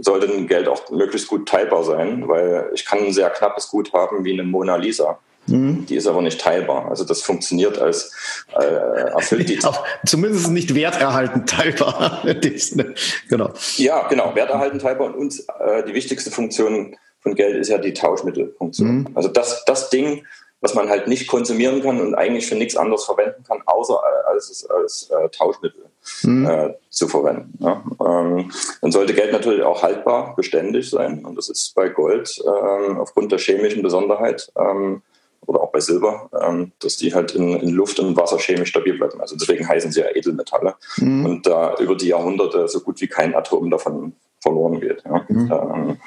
sollte 0.00 0.32
ein 0.32 0.46
Geld 0.46 0.68
auch 0.68 0.90
möglichst 0.90 1.28
gut 1.28 1.48
teilbar 1.48 1.84
sein, 1.84 2.28
weil 2.28 2.70
ich 2.74 2.84
kann 2.84 3.00
ein 3.00 3.12
sehr 3.12 3.30
knappes 3.30 3.68
Gut 3.68 3.92
haben 3.92 4.24
wie 4.24 4.32
eine 4.32 4.44
Mona 4.44 4.76
Lisa. 4.76 5.18
Mhm. 5.46 5.86
Die 5.86 5.96
ist 5.96 6.06
aber 6.06 6.22
nicht 6.22 6.40
teilbar. 6.40 6.88
Also 6.88 7.04
das 7.04 7.22
funktioniert 7.22 7.78
als 7.78 8.12
äh, 8.58 8.64
erfüllt 8.64 9.48
die. 9.48 9.62
Auch, 9.64 9.84
zumindest 10.06 10.50
nicht 10.50 10.74
werterhaltend 10.74 11.48
teilbar. 11.48 12.22
genau. 13.28 13.50
Ja, 13.76 14.08
genau, 14.08 14.34
werterhaltend 14.34 14.82
teilbar. 14.82 15.08
Und 15.08 15.14
uns, 15.16 15.40
äh, 15.40 15.84
die 15.86 15.94
wichtigste 15.94 16.30
Funktion 16.30 16.96
von 17.20 17.34
Geld 17.34 17.56
ist 17.56 17.68
ja 17.68 17.78
die 17.78 17.92
Tauschmittelfunktion. 17.92 18.98
Mhm. 18.98 19.08
Also 19.14 19.28
das, 19.28 19.64
das 19.64 19.90
Ding, 19.90 20.24
was 20.60 20.74
man 20.74 20.88
halt 20.88 21.08
nicht 21.08 21.26
konsumieren 21.26 21.82
kann 21.82 22.00
und 22.00 22.14
eigentlich 22.14 22.46
für 22.46 22.54
nichts 22.54 22.76
anderes 22.76 23.04
verwenden 23.04 23.42
kann, 23.44 23.62
außer 23.64 23.98
als, 24.28 24.48
als, 24.48 24.70
als 24.70 25.10
äh, 25.10 25.28
Tauschmittel 25.30 25.86
mhm. 26.22 26.46
äh, 26.46 26.74
zu 26.90 27.08
verwenden. 27.08 27.52
Ja. 27.60 27.82
Ähm, 28.00 28.50
dann 28.80 28.92
sollte 28.92 29.14
Geld 29.14 29.32
natürlich 29.32 29.62
auch 29.62 29.82
haltbar, 29.82 30.34
beständig 30.36 30.90
sein. 30.90 31.24
Und 31.24 31.36
das 31.36 31.48
ist 31.48 31.74
bei 31.74 31.88
Gold 31.88 32.42
ähm, 32.46 32.98
aufgrund 32.98 33.32
der 33.32 33.38
chemischen 33.38 33.82
Besonderheit 33.82 34.52
ähm, 34.56 35.02
oder 35.46 35.62
auch 35.62 35.72
bei 35.72 35.80
Silber, 35.80 36.28
ähm, 36.40 36.72
dass 36.80 36.96
die 36.96 37.14
halt 37.14 37.34
in, 37.34 37.56
in, 37.56 37.70
Luft 37.70 37.98
und 37.98 38.16
Wasser 38.16 38.38
chemisch 38.38 38.68
stabil 38.68 38.96
bleiben. 38.96 39.20
Also 39.20 39.36
deswegen 39.36 39.66
heißen 39.66 39.90
sie 39.90 40.00
ja 40.00 40.14
Edelmetalle. 40.14 40.74
Mhm. 40.96 41.24
Und 41.24 41.46
da 41.46 41.74
über 41.76 41.96
die 41.96 42.08
Jahrhunderte 42.08 42.68
so 42.68 42.80
gut 42.80 43.00
wie 43.00 43.08
kein 43.08 43.34
Atom 43.34 43.70
davon 43.70 44.14
verloren 44.40 44.80
geht. 44.80 45.02
Ja. 45.04 45.24
Mhm. 45.28 45.98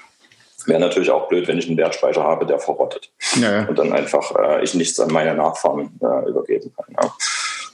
Wäre 0.66 0.80
natürlich 0.80 1.12
auch 1.12 1.28
blöd, 1.28 1.48
wenn 1.48 1.58
ich 1.58 1.68
einen 1.68 1.78
Wertspeicher 1.78 2.24
habe, 2.24 2.46
der 2.46 2.60
verrottet. 2.60 3.12
Ja. 3.40 3.66
Und 3.68 3.78
dann 3.78 3.92
einfach 3.94 4.34
äh, 4.36 4.64
ich 4.64 4.74
nichts 4.74 5.00
an 5.00 5.12
meine 5.12 5.34
Nachfahren 5.36 6.00
äh, 6.02 6.30
übergeben 6.30 6.74
kann. 6.76 6.96
Ja. 7.02 7.14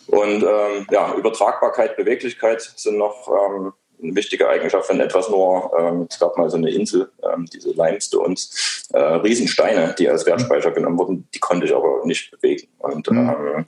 Und 0.08 0.44
ähm, 0.44 0.88
ja, 0.90 1.14
Übertragbarkeit, 1.14 1.96
Beweglichkeit 1.96 2.62
sind 2.76 2.98
noch 2.98 3.28
ähm, 3.28 3.74
eine 4.02 4.16
wichtige 4.16 4.48
Eigenschaft, 4.48 4.90
wenn 4.90 5.00
etwas 5.00 5.30
nur, 5.30 5.72
ähm, 5.78 6.08
es 6.10 6.20
gab 6.20 6.38
mal 6.38 6.50
so 6.50 6.58
eine 6.58 6.72
Insel, 6.72 7.10
ähm, 7.24 7.46
diese 7.52 7.72
Limestones, 7.72 8.88
äh, 8.94 9.00
Riesensteine, 9.00 9.96
die 9.98 10.10
als 10.10 10.26
Wertspeicher 10.26 10.72
genommen 10.72 10.98
wurden, 10.98 11.28
die 11.34 11.40
konnte 11.40 11.66
ich 11.66 11.76
aber 11.76 12.02
nicht 12.06 12.32
bewegen. 12.32 12.68
Und 12.80 13.10
mhm. 13.12 13.18
ähm, 13.18 13.66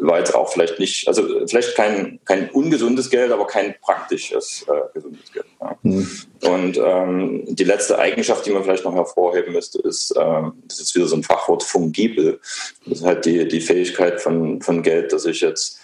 war 0.00 0.18
jetzt 0.18 0.34
auch 0.34 0.52
vielleicht 0.52 0.78
nicht, 0.78 1.08
also 1.08 1.46
vielleicht 1.46 1.74
kein, 1.76 2.20
kein 2.24 2.50
ungesundes 2.50 3.10
Geld, 3.10 3.32
aber 3.32 3.46
kein 3.46 3.74
praktisches 3.80 4.66
äh, 4.68 4.92
gesundes 4.94 5.32
Geld. 5.32 5.46
Ja. 5.60 5.76
Mhm. 5.82 6.08
Und 6.42 6.78
ähm, 6.78 7.44
die 7.48 7.64
letzte 7.64 7.98
Eigenschaft, 7.98 8.46
die 8.46 8.50
man 8.50 8.64
vielleicht 8.64 8.84
noch 8.84 8.94
hervorheben 8.94 9.52
müsste, 9.52 9.80
ist, 9.82 10.14
ähm, 10.18 10.54
das 10.66 10.80
ist 10.80 10.94
wieder 10.94 11.06
so 11.06 11.16
ein 11.16 11.22
Fachwort, 11.22 11.62
fungibel. 11.62 12.40
Das 12.86 13.00
ist 13.00 13.04
halt 13.04 13.24
die, 13.24 13.46
die 13.46 13.60
Fähigkeit 13.60 14.20
von, 14.20 14.60
von 14.62 14.82
Geld, 14.82 15.12
dass 15.12 15.26
ich 15.26 15.40
jetzt 15.40 15.79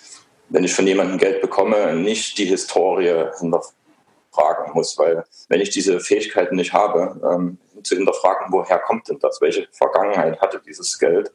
wenn 0.49 0.65
ich 0.65 0.75
von 0.75 0.87
jemandem 0.87 1.19
Geld 1.19 1.41
bekomme, 1.41 1.95
nicht 1.95 2.39
die 2.39 2.45
Historie 2.45 3.31
hinterfragen 3.39 4.73
muss. 4.75 4.97
Weil 4.99 5.25
wenn 5.49 5.61
ich 5.61 5.71
diese 5.71 6.01
Fähigkeiten 6.01 6.57
nicht 6.57 6.73
habe, 6.73 7.21
ähm, 7.31 7.59
zu 7.83 7.97
hinterfragen, 7.97 8.47
woher 8.51 8.79
kommt 8.79 9.09
denn 9.09 9.19
das, 9.21 9.41
welche 9.41 9.69
Vergangenheit 9.73 10.41
hatte 10.41 10.61
dieses 10.67 10.99
Geld, 10.99 11.31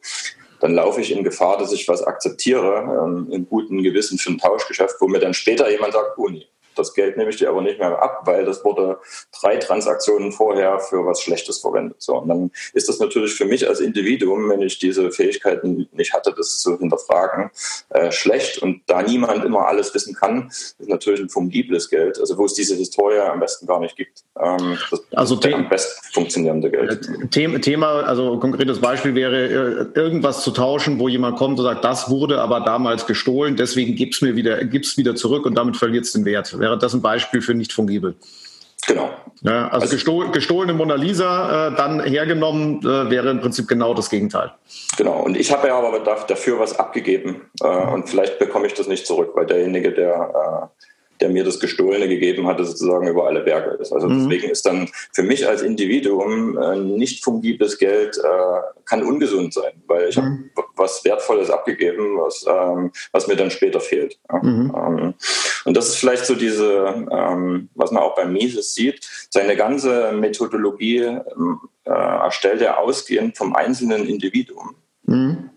dann 0.60 0.76
laufe 0.76 1.02
ich 1.02 1.12
in 1.12 1.24
Gefahr, 1.24 1.58
dass 1.58 1.72
ich 1.72 1.88
was 1.88 2.04
akzeptiere, 2.04 3.04
ähm, 3.04 3.28
in 3.32 3.48
gutem 3.48 3.82
Gewissen 3.82 4.18
für 4.18 4.32
ein 4.32 4.38
Tauschgeschäft, 4.38 4.96
wo 5.00 5.08
mir 5.08 5.20
dann 5.20 5.34
später 5.34 5.70
jemand 5.70 5.94
sagt, 5.94 6.18
oh 6.18 6.30
nee, 6.30 6.48
das 6.76 6.94
Geld 6.94 7.18
nehme 7.18 7.30
ich 7.30 7.38
dir 7.38 7.50
aber 7.50 7.62
nicht 7.62 7.80
mehr 7.80 8.02
ab, 8.02 8.22
weil 8.26 8.46
das 8.46 8.64
wurde 8.64 9.00
drei 9.40 9.58
Transaktionen 9.58 10.32
vorher 10.32 10.80
für 10.80 11.06
was 11.06 11.22
Schlechtes 11.22 11.60
verwendet. 11.60 11.98
So, 12.00 12.18
und 12.18 12.30
dann 12.30 12.52
ist 12.74 12.90
das 12.90 13.00
natürlich 13.00 13.34
für 13.34 13.46
mich 13.46 13.68
als 13.68 13.80
Individuum, 13.80 14.50
wenn 14.50 14.62
ich 14.62 14.80
diese 14.80 15.12
Fähigkeiten 15.12 15.88
nicht 15.92 16.14
hatte, 16.14 16.34
das 16.36 16.60
zu 16.60 16.78
hinterfragen, 16.78 17.52
äh, 17.90 18.12
schlecht. 18.12 18.62
Und 18.62 18.82
da 18.88 19.02
niemand 19.02 19.44
immer 19.46 19.68
alles 19.68 19.94
wissen 19.94 20.16
kann, 20.16 20.48
ist 20.50 20.76
natürlich 20.88 21.22
ein 21.22 21.30
fungibles 21.30 21.90
Geld, 21.90 22.20
also 22.20 22.38
wo 22.38 22.46
es 22.46 22.54
diese 22.54 22.76
Historie 22.76 23.20
am 23.20 23.40
besten 23.40 23.68
gar 23.68 23.80
nicht 23.80 23.96
gibt. 23.96 24.24
Ähm, 24.40 24.78
das 24.90 25.02
also 25.14 25.36
ist 25.40 25.54
am 25.54 25.70
besten 25.70 26.14
funktionierende 26.14 26.72
Geld. 26.72 27.10
Äh, 27.36 27.60
Thema, 27.60 28.02
also 28.02 28.38
konkretes 28.40 28.80
Beispiel 28.80 29.16
wäre, 29.16 29.90
äh, 29.96 30.00
irgendwas 30.00 30.44
zu 30.44 30.52
tauschen, 30.52 31.00
wo 31.00 31.08
jemand 31.08 31.38
kommt 31.38 31.60
und 31.60 31.66
sagt, 31.66 31.84
das 31.84 32.10
wurde 32.10 32.42
aber 32.42 32.62
damals 32.62 33.06
gestohlen, 33.06 33.56
deswegen 33.56 33.96
gib's 33.96 34.22
mir 34.22 34.36
wieder, 34.36 34.64
gib's 34.66 34.98
wieder 34.98 35.16
zurück 35.16 35.46
und 35.46 35.56
damit 35.56 35.78
verliert 35.78 36.06
es 36.06 36.14
den 36.14 36.26
Wert 36.26 36.60
wäre 36.62 36.78
das 36.78 36.94
ein 36.94 37.02
Beispiel 37.02 37.42
für 37.42 37.54
nicht 37.54 37.74
fungibel. 37.74 38.16
Genau. 38.88 39.12
Ja, 39.42 39.68
also, 39.68 39.82
also 39.84 39.96
gestohl, 39.96 40.32
gestohlene 40.32 40.74
Mona 40.74 40.96
Lisa 40.96 41.68
äh, 41.68 41.76
dann 41.76 42.04
hergenommen 42.04 42.80
äh, 42.80 43.10
wäre 43.10 43.30
im 43.30 43.40
Prinzip 43.40 43.68
genau 43.68 43.94
das 43.94 44.10
Gegenteil. 44.10 44.52
Genau. 44.98 45.22
Und 45.22 45.38
ich 45.38 45.52
habe 45.52 45.68
ja 45.68 45.78
aber 45.78 46.00
dafür 46.00 46.60
was 46.60 46.78
abgegeben 46.80 47.42
äh, 47.62 47.68
und 47.68 48.10
vielleicht 48.10 48.40
bekomme 48.40 48.68
ich 48.68 48.74
das 48.74 48.88
nicht 48.88 49.06
zurück, 49.06 49.32
weil 49.36 49.46
derjenige, 49.46 49.92
der 49.92 50.72
äh, 50.74 50.91
der 51.22 51.30
mir 51.30 51.44
das 51.44 51.60
Gestohlene 51.60 52.08
gegeben 52.08 52.48
hatte, 52.48 52.66
sozusagen 52.66 53.08
über 53.08 53.28
alle 53.28 53.42
Berge 53.42 53.78
ist. 53.80 53.94
Also 53.94 54.10
mhm. 54.10 54.20
deswegen 54.20 54.50
ist 54.50 54.66
dann 54.66 54.90
für 55.14 55.24
mich 55.24 55.48
als 55.48 55.62
Individuum 55.62 56.58
äh, 56.58 56.76
nicht 56.76 57.24
fungibles 57.24 57.78
Geld 57.78 58.18
äh, 58.18 58.82
kann 58.86 59.04
ungesund 59.04 59.54
sein, 59.54 59.72
weil 59.88 60.10
ich 60.10 60.18
mhm. 60.18 60.50
habe 60.58 60.68
was 60.76 61.06
Wertvolles 61.06 61.50
abgegeben, 61.50 62.18
was, 62.18 62.46
ähm, 62.48 62.92
was 63.12 63.28
mir 63.28 63.36
dann 63.36 63.52
später 63.52 63.80
fehlt. 63.80 64.18
Ja. 64.30 64.40
Mhm. 64.42 64.74
Ähm, 64.76 65.14
und 65.66 65.78
das 65.78 65.90
ist 65.90 65.96
vielleicht 65.98 66.26
so 66.26 66.36
diese, 66.36 67.06
ähm, 67.12 67.70
was 67.76 67.92
man 67.92 68.04
auch 68.04 68.16
bei 68.16 68.26
Mises 68.26 68.74
sieht, 68.74 69.08
seine 69.30 69.56
ganze 69.56 70.12
Methodologie 70.12 71.04
ähm, 71.04 71.60
äh, 71.86 71.92
erstellt 71.92 72.62
er 72.62 72.80
ausgehend 72.80 73.38
vom 73.38 73.56
einzelnen 73.56 74.08
Individuum. 74.08 74.76
Mhm. 75.04 75.50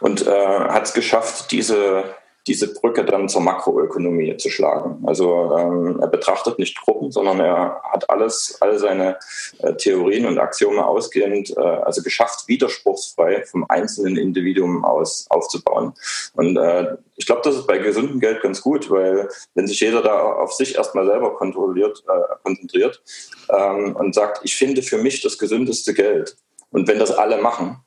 Und 0.00 0.26
äh, 0.26 0.30
hat 0.30 0.84
es 0.84 0.94
geschafft, 0.94 1.52
diese 1.52 2.04
diese 2.46 2.72
Brücke 2.72 3.04
dann 3.04 3.28
zur 3.28 3.42
Makroökonomie 3.42 4.36
zu 4.36 4.50
schlagen. 4.50 5.02
Also 5.06 5.56
ähm, 5.56 5.98
er 6.00 6.08
betrachtet 6.08 6.58
nicht 6.58 6.80
Gruppen, 6.80 7.10
sondern 7.10 7.40
er 7.40 7.80
hat 7.82 8.08
alles, 8.08 8.56
all 8.60 8.78
seine 8.78 9.18
äh, 9.58 9.74
Theorien 9.74 10.26
und 10.26 10.38
Axiome 10.38 10.86
ausgehend, 10.86 11.56
äh, 11.56 11.60
also 11.60 12.02
geschafft, 12.02 12.48
widerspruchsfrei 12.48 13.44
vom 13.44 13.66
einzelnen 13.68 14.16
Individuum 14.16 14.84
aus 14.84 15.26
aufzubauen. 15.28 15.92
Und 16.34 16.56
äh, 16.56 16.96
ich 17.16 17.26
glaube, 17.26 17.42
das 17.44 17.56
ist 17.56 17.66
bei 17.66 17.78
gesundem 17.78 18.20
Geld 18.20 18.40
ganz 18.40 18.62
gut, 18.62 18.90
weil 18.90 19.28
wenn 19.54 19.66
sich 19.66 19.80
jeder 19.80 20.02
da 20.02 20.18
auf 20.20 20.54
sich 20.54 20.76
erstmal 20.76 21.06
selber 21.06 21.34
kontrolliert, 21.34 22.02
äh, 22.08 22.36
konzentriert 22.42 23.02
ähm, 23.50 23.94
und 23.96 24.14
sagt, 24.14 24.40
ich 24.44 24.56
finde 24.56 24.82
für 24.82 24.98
mich 24.98 25.20
das 25.20 25.36
gesündeste 25.36 25.92
Geld. 25.92 26.36
Und 26.70 26.88
wenn 26.88 26.98
das 26.98 27.10
alle 27.10 27.38
machen, 27.42 27.78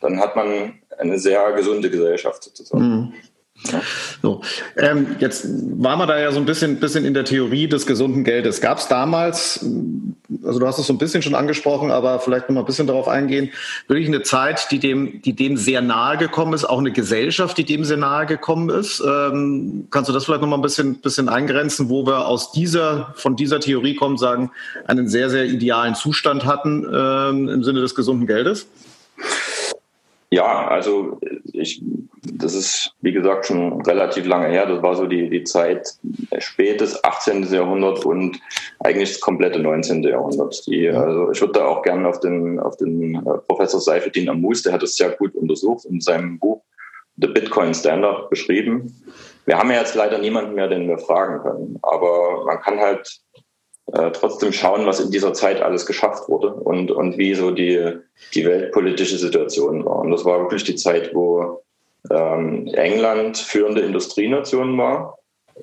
dann 0.00 0.18
hat 0.18 0.34
man 0.34 0.80
eine 0.98 1.18
sehr 1.18 1.52
gesunde 1.52 1.90
Gesellschaft 1.90 2.42
sozusagen. 2.42 2.84
Mhm. 2.84 3.14
So, 4.22 4.40
ähm, 4.76 5.16
jetzt 5.18 5.46
waren 5.46 5.98
wir 5.98 6.06
da 6.06 6.18
ja 6.18 6.32
so 6.32 6.38
ein 6.38 6.46
bisschen, 6.46 6.80
bisschen 6.80 7.04
in 7.04 7.14
der 7.14 7.24
Theorie 7.24 7.68
des 7.68 7.86
gesunden 7.86 8.24
Geldes. 8.24 8.60
Gab 8.60 8.78
es 8.78 8.88
damals, 8.88 9.64
also 10.44 10.58
du 10.58 10.66
hast 10.66 10.78
es 10.78 10.86
so 10.86 10.92
ein 10.92 10.98
bisschen 10.98 11.22
schon 11.22 11.34
angesprochen, 11.34 11.90
aber 11.90 12.18
vielleicht 12.18 12.48
noch 12.48 12.54
mal 12.54 12.60
ein 12.60 12.66
bisschen 12.66 12.86
darauf 12.86 13.08
eingehen, 13.08 13.50
wirklich 13.86 14.08
eine 14.08 14.22
Zeit, 14.22 14.68
die 14.70 14.78
dem, 14.78 15.22
die 15.22 15.34
dem 15.34 15.56
sehr 15.56 15.80
nahe 15.80 16.16
gekommen 16.16 16.54
ist, 16.54 16.64
auch 16.64 16.78
eine 16.78 16.92
Gesellschaft, 16.92 17.56
die 17.58 17.64
dem 17.64 17.84
sehr 17.84 17.96
nahe 17.96 18.26
gekommen 18.26 18.68
ist. 18.68 19.00
Ähm, 19.00 19.86
kannst 19.90 20.08
du 20.08 20.12
das 20.12 20.24
vielleicht 20.24 20.42
noch 20.42 20.48
mal 20.48 20.56
ein 20.56 20.62
bisschen, 20.62 20.96
bisschen 20.96 21.28
eingrenzen, 21.28 21.88
wo 21.88 22.06
wir 22.06 22.26
aus 22.26 22.52
dieser, 22.52 23.12
von 23.16 23.36
dieser 23.36 23.60
Theorie 23.60 23.94
kommen, 23.94 24.18
sagen, 24.18 24.50
einen 24.86 25.08
sehr, 25.08 25.30
sehr 25.30 25.44
idealen 25.44 25.94
Zustand 25.94 26.44
hatten 26.44 26.86
ähm, 26.92 27.48
im 27.48 27.64
Sinne 27.64 27.80
des 27.80 27.94
gesunden 27.94 28.26
Geldes? 28.26 28.66
Ja, 30.32 30.66
also 30.66 31.20
ich, 31.52 31.82
das 32.22 32.54
ist 32.54 32.94
wie 33.02 33.12
gesagt 33.12 33.44
schon 33.44 33.82
relativ 33.82 34.24
lange 34.24 34.48
her. 34.48 34.64
Das 34.64 34.82
war 34.82 34.94
so 34.94 35.04
die, 35.04 35.28
die 35.28 35.44
Zeit 35.44 35.86
spätes 36.38 37.04
18. 37.04 37.52
Jahrhundert 37.52 38.06
und 38.06 38.40
eigentlich 38.80 39.10
das 39.10 39.20
komplette 39.20 39.58
19. 39.58 40.02
Jahrhundert. 40.04 40.66
Die, 40.66 40.88
also 40.88 41.30
ich 41.32 41.40
würde 41.42 41.52
da 41.52 41.66
auch 41.66 41.82
gerne 41.82 42.08
auf 42.08 42.20
den, 42.20 42.58
auf 42.60 42.78
den 42.78 43.16
äh, 43.16 43.38
Professor 43.46 43.78
Seifedin 43.78 44.30
Amus, 44.30 44.62
der 44.62 44.72
hat 44.72 44.82
das 44.82 44.96
sehr 44.96 45.10
gut 45.10 45.34
untersucht 45.34 45.84
in 45.84 46.00
seinem 46.00 46.38
Buch 46.38 46.62
The 47.18 47.26
Bitcoin 47.26 47.74
Standard 47.74 48.30
beschrieben. 48.30 49.02
Wir 49.44 49.58
haben 49.58 49.70
ja 49.70 49.80
jetzt 49.80 49.96
leider 49.96 50.16
niemanden 50.16 50.54
mehr, 50.54 50.68
den 50.68 50.88
wir 50.88 50.96
fragen 50.96 51.42
können, 51.42 51.78
aber 51.82 52.46
man 52.46 52.58
kann 52.58 52.80
halt 52.80 53.20
äh, 53.86 54.10
trotzdem 54.12 54.52
schauen, 54.52 54.86
was 54.86 55.00
in 55.00 55.10
dieser 55.10 55.32
Zeit 55.34 55.60
alles 55.60 55.86
geschafft 55.86 56.28
wurde 56.28 56.54
und, 56.54 56.90
und 56.90 57.18
wie 57.18 57.34
so 57.34 57.50
die, 57.50 57.98
die 58.34 58.44
weltpolitische 58.44 59.18
Situation 59.18 59.84
war. 59.84 60.00
Und 60.00 60.10
das 60.10 60.24
war 60.24 60.40
wirklich 60.40 60.64
die 60.64 60.76
Zeit, 60.76 61.14
wo 61.14 61.62
ähm, 62.10 62.68
England 62.68 63.38
führende 63.38 63.82
Industrienation 63.82 64.76
war 64.78 65.18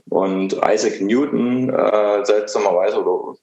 und 0.10 0.54
Isaac 0.54 1.02
Newton 1.02 1.70
äh, 1.70 2.26
seltsamerweise 2.26 3.02
oder 3.04 3.38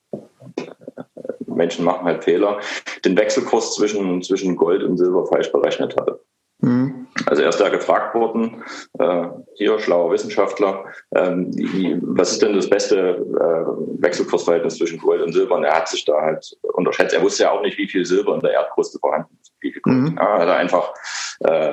Menschen 1.47 1.85
machen 1.85 2.05
halt 2.05 2.25
Fehler, 2.25 2.61
den 3.05 3.17
Wechselkurs 3.17 3.75
zwischen, 3.75 4.23
zwischen 4.23 4.57
Gold 4.57 4.83
und 4.83 4.99
Silber 4.99 5.27
falsch 5.27 5.51
berechnet 5.51 5.97
hatte. 5.99 6.21
Mhm. 6.61 7.07
Also 7.27 7.43
er 7.43 7.49
ist 7.49 7.61
da 7.61 7.69
gefragt 7.69 8.15
worden, 8.15 8.63
äh, 8.99 9.27
hier 9.55 9.79
schlauer 9.79 10.11
Wissenschaftler, 10.13 10.85
ähm, 11.15 11.51
wie, 11.55 11.99
was 12.03 12.33
ist 12.33 12.43
denn 12.43 12.55
das 12.55 12.69
beste 12.69 12.99
äh, 12.99 14.03
Wechselkursverhältnis 14.03 14.77
zwischen 14.77 14.99
Gold 14.99 15.23
und 15.23 15.33
Silber? 15.33 15.57
Und 15.57 15.65
er 15.65 15.75
hat 15.75 15.89
sich 15.89 16.05
da 16.05 16.21
halt 16.21 16.57
unterschätzt. 16.75 17.15
Er 17.15 17.23
wusste 17.23 17.45
ja 17.45 17.53
auch 17.53 17.63
nicht, 17.63 17.79
wie 17.79 17.89
viel 17.89 18.05
Silber 18.05 18.35
in 18.35 18.41
der 18.41 18.53
Erdkruste 18.53 18.99
vorhanden 18.99 19.37
ist. 19.41 19.53
Wie 19.61 19.73
viel 19.73 19.83
Gold. 19.83 19.97
Mhm. 19.97 20.17
Ja, 20.19 20.35
also 20.35 20.53
einfach, 20.53 20.95
äh, 21.41 21.73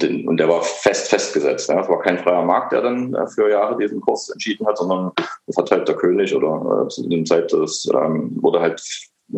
den, 0.00 0.26
und 0.28 0.38
der 0.38 0.48
war 0.48 0.62
fest 0.62 1.08
festgesetzt. 1.10 1.68
Ja. 1.68 1.80
Es 1.80 1.88
war 1.88 2.00
kein 2.00 2.18
freier 2.18 2.44
Markt, 2.44 2.72
der 2.72 2.82
dann 2.82 3.14
äh, 3.14 3.26
für 3.26 3.50
Jahre 3.50 3.76
diesen 3.76 4.00
Kurs 4.00 4.28
entschieden 4.30 4.66
hat, 4.66 4.78
sondern 4.78 5.12
das 5.46 5.56
hat 5.56 5.70
halt 5.70 5.88
der 5.88 5.96
König 5.96 6.34
oder 6.34 6.84
äh, 6.84 6.88
zu 6.88 7.08
dem 7.08 7.26
Zeit, 7.26 7.52
das 7.52 7.88
ähm, 7.94 8.36
wurde 8.40 8.60
halt 8.60 8.82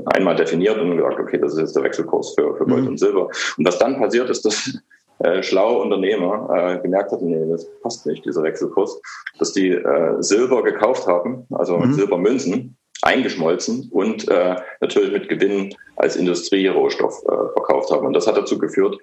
einmal 0.06 0.36
definiert 0.36 0.78
und 0.78 0.96
gesagt, 0.96 1.20
okay, 1.20 1.38
das 1.38 1.54
ist 1.54 1.60
jetzt 1.60 1.76
der 1.76 1.82
Wechselkurs 1.82 2.34
für, 2.34 2.56
für 2.56 2.66
Gold 2.66 2.82
mhm. 2.82 2.88
und 2.88 2.98
Silber. 2.98 3.28
Und 3.56 3.66
was 3.66 3.78
dann 3.78 3.98
passiert 3.98 4.30
ist, 4.30 4.44
dass 4.44 4.78
äh, 5.20 5.42
schlaue 5.42 5.82
Unternehmer 5.82 6.48
äh, 6.54 6.82
gemerkt 6.82 7.12
hatten, 7.12 7.26
nee, 7.26 7.50
das 7.50 7.68
passt 7.80 8.06
nicht, 8.06 8.24
dieser 8.24 8.42
Wechselkurs, 8.42 9.00
dass 9.38 9.52
die 9.52 9.70
äh, 9.70 10.16
Silber 10.20 10.62
gekauft 10.62 11.06
haben, 11.06 11.46
also 11.50 11.78
mhm. 11.78 11.92
Silbermünzen, 11.92 12.76
eingeschmolzen 13.02 13.88
und 13.92 14.28
äh, 14.28 14.56
natürlich 14.80 15.12
mit 15.12 15.28
Gewinn 15.28 15.74
als 15.96 16.16
Industrierohstoff 16.16 17.22
äh, 17.24 17.52
verkauft 17.52 17.90
haben. 17.90 18.06
Und 18.06 18.14
das 18.14 18.26
hat 18.26 18.36
dazu 18.36 18.58
geführt, 18.58 18.96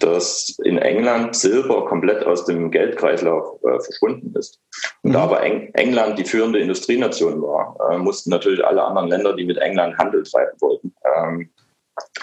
dass 0.00 0.56
in 0.64 0.78
England 0.78 1.34
Silber 1.36 1.86
komplett 1.86 2.24
aus 2.24 2.44
dem 2.44 2.70
Geldkreislauf 2.70 3.58
äh, 3.64 3.80
verschwunden 3.80 4.34
ist. 4.36 4.60
Und 5.02 5.10
mhm. 5.10 5.14
da 5.14 5.22
aber 5.22 5.42
Eng 5.42 5.70
England 5.74 6.18
die 6.18 6.24
führende 6.24 6.58
Industrienation 6.58 7.40
war, 7.42 7.76
äh, 7.90 7.98
mussten 7.98 8.30
natürlich 8.30 8.64
alle 8.64 8.82
anderen 8.82 9.08
Länder, 9.08 9.34
die 9.34 9.44
mit 9.44 9.58
England 9.58 9.96
Handel 9.98 10.22
treiben 10.22 10.60
wollten, 10.60 10.94
ähm, 11.16 11.50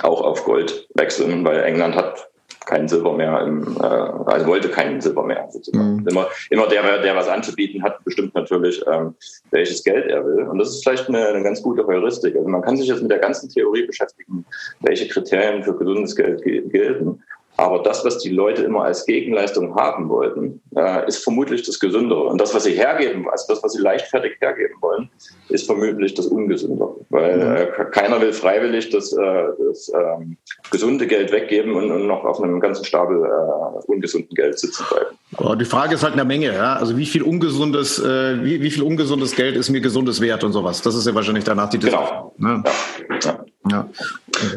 auch 0.03 0.21
auf 0.21 0.43
Gold 0.43 0.87
wechseln, 0.95 1.45
weil 1.45 1.63
England 1.63 1.95
hat 1.95 2.31
kein 2.65 2.87
Silber 2.87 3.13
mehr, 3.13 3.41
im, 3.41 3.75
äh, 3.77 3.85
also 3.85 4.47
wollte 4.47 4.69
kein 4.69 5.01
Silber 5.01 5.23
mehr. 5.23 5.49
Mhm. 5.73 6.05
Immer, 6.07 6.27
immer 6.49 6.67
der, 6.67 7.01
der 7.01 7.15
was 7.15 7.27
anzubieten 7.27 7.81
hat, 7.83 8.03
bestimmt 8.03 8.35
natürlich, 8.35 8.81
ähm, 8.91 9.15
welches 9.49 9.83
Geld 9.83 10.05
er 10.07 10.25
will. 10.25 10.47
Und 10.47 10.59
das 10.59 10.69
ist 10.69 10.83
vielleicht 10.83 11.09
eine, 11.09 11.27
eine, 11.27 11.43
ganz 11.43 11.61
gute 11.61 11.85
Heuristik. 11.85 12.35
Also 12.35 12.47
man 12.47 12.61
kann 12.61 12.77
sich 12.77 12.87
jetzt 12.87 13.01
mit 13.01 13.11
der 13.11 13.19
ganzen 13.19 13.49
Theorie 13.49 13.85
beschäftigen, 13.85 14.45
welche 14.81 15.07
Kriterien 15.07 15.63
für 15.63 15.75
gesundes 15.75 16.15
Geld 16.15 16.43
gelten. 16.43 17.23
Aber 17.57 17.83
das, 17.83 18.03
was 18.05 18.17
die 18.19 18.29
Leute 18.29 18.63
immer 18.63 18.85
als 18.85 19.05
Gegenleistung 19.05 19.75
haben 19.75 20.09
wollten, 20.09 20.61
äh, 20.75 21.07
ist 21.07 21.23
vermutlich 21.23 21.63
das 21.63 21.79
Gesündere. 21.79 22.23
Und 22.23 22.39
das, 22.39 22.55
was 22.55 22.63
sie 22.63 22.73
hergeben, 22.73 23.29
also 23.29 23.45
das, 23.53 23.63
was 23.63 23.73
sie 23.73 23.81
leichtfertig 23.81 24.37
hergeben 24.39 24.75
wollen, 24.81 25.09
ist 25.49 25.65
vermutlich 25.65 26.13
das 26.13 26.27
Ungesündere. 26.27 26.95
Weil 27.09 27.37
mhm. 27.37 27.55
äh, 27.55 27.85
keiner 27.91 28.21
will 28.21 28.33
freiwillig 28.33 28.89
das, 28.89 29.13
äh, 29.13 29.43
das 29.67 29.91
ähm, 29.93 30.37
gesunde 30.71 31.05
Geld 31.07 31.31
weggeben 31.31 31.75
und, 31.75 31.91
und, 31.91 32.07
noch 32.07 32.23
auf 32.23 32.41
einem 32.41 32.59
ganzen 32.59 32.85
Stapel 32.85 33.23
äh, 33.23 33.91
ungesunden 33.91 34.33
Geld 34.33 34.57
sitzen 34.57 34.85
bleiben. 34.89 35.59
Die 35.59 35.65
Frage 35.65 35.95
ist 35.95 36.03
halt 36.03 36.13
eine 36.13 36.25
Menge. 36.25 36.53
Ja? 36.53 36.75
Also 36.75 36.97
wie 36.97 37.05
viel 37.05 37.21
ungesundes, 37.21 37.99
äh, 37.99 38.43
wie, 38.43 38.61
wie 38.61 38.71
viel 38.71 38.83
ungesundes 38.83 39.35
Geld 39.35 39.55
ist 39.55 39.69
mir 39.69 39.81
gesundes 39.81 40.19
Wert 40.21 40.43
und 40.43 40.53
sowas? 40.53 40.81
Das 40.81 40.95
ist 40.95 41.05
ja 41.05 41.13
wahrscheinlich 41.13 41.43
danach 41.43 41.69
die 41.69 41.77
Diskussion. 41.77 42.31
Genau. 42.37 42.57
Ne? 42.57 42.63
Ja. 43.09 43.19
Ja. 43.23 43.45
Ja. 43.69 43.89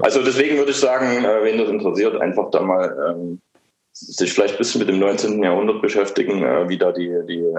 Also 0.00 0.22
deswegen 0.22 0.56
würde 0.56 0.70
ich 0.70 0.78
sagen, 0.78 1.24
äh, 1.24 1.44
wen 1.44 1.58
das 1.58 1.68
interessiert, 1.68 2.20
einfach 2.20 2.50
da 2.50 2.62
mal 2.62 2.96
ähm, 3.10 3.40
sich 3.92 4.32
vielleicht 4.32 4.54
ein 4.54 4.58
bisschen 4.58 4.80
mit 4.80 4.88
dem 4.88 4.98
19. 4.98 5.42
Jahrhundert 5.42 5.82
beschäftigen, 5.82 6.42
äh, 6.42 6.68
wie 6.68 6.78
da 6.78 6.92
die, 6.92 7.10
die 7.28 7.52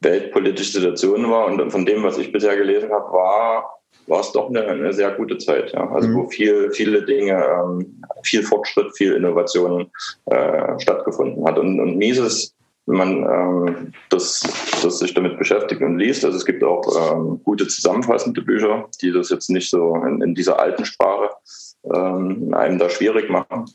weltpolitische 0.00 0.72
Situation 0.72 1.30
war. 1.30 1.46
Und 1.46 1.70
von 1.70 1.86
dem, 1.86 2.02
was 2.02 2.18
ich 2.18 2.32
bisher 2.32 2.56
gelesen 2.56 2.90
habe, 2.90 3.12
war, 3.12 3.80
war 4.06 4.20
es 4.20 4.32
doch 4.32 4.48
eine, 4.48 4.64
eine 4.66 4.92
sehr 4.92 5.12
gute 5.12 5.38
Zeit. 5.38 5.72
Ja? 5.72 5.90
Also 5.90 6.08
mhm. 6.08 6.14
wo 6.16 6.28
viel, 6.28 6.70
viele 6.72 7.04
Dinge, 7.04 7.34
ähm, 7.34 8.02
viel 8.22 8.42
Fortschritt, 8.42 8.96
viel 8.96 9.14
Innovation 9.14 9.90
äh, 10.26 10.78
stattgefunden 10.80 11.44
hat. 11.46 11.58
Und, 11.58 11.78
und 11.78 11.96
Mises 11.96 12.55
wenn 12.86 12.96
man 12.96 13.10
ähm, 13.22 13.92
das, 14.10 14.42
das 14.82 14.98
sich 14.98 15.12
damit 15.14 15.38
beschäftigt 15.38 15.82
und 15.82 15.98
liest. 15.98 16.24
Also 16.24 16.36
es 16.36 16.46
gibt 16.46 16.62
auch 16.62 16.84
ähm, 17.12 17.40
gute 17.42 17.66
zusammenfassende 17.66 18.42
Bücher, 18.42 18.88
die 19.02 19.12
das 19.12 19.30
jetzt 19.30 19.50
nicht 19.50 19.70
so 19.70 19.96
in, 19.96 20.22
in 20.22 20.34
dieser 20.34 20.60
alten 20.60 20.84
Sprache 20.84 21.30
ähm, 21.92 22.54
einem 22.54 22.78
da 22.78 22.88
schwierig 22.88 23.28
machen. 23.28 23.66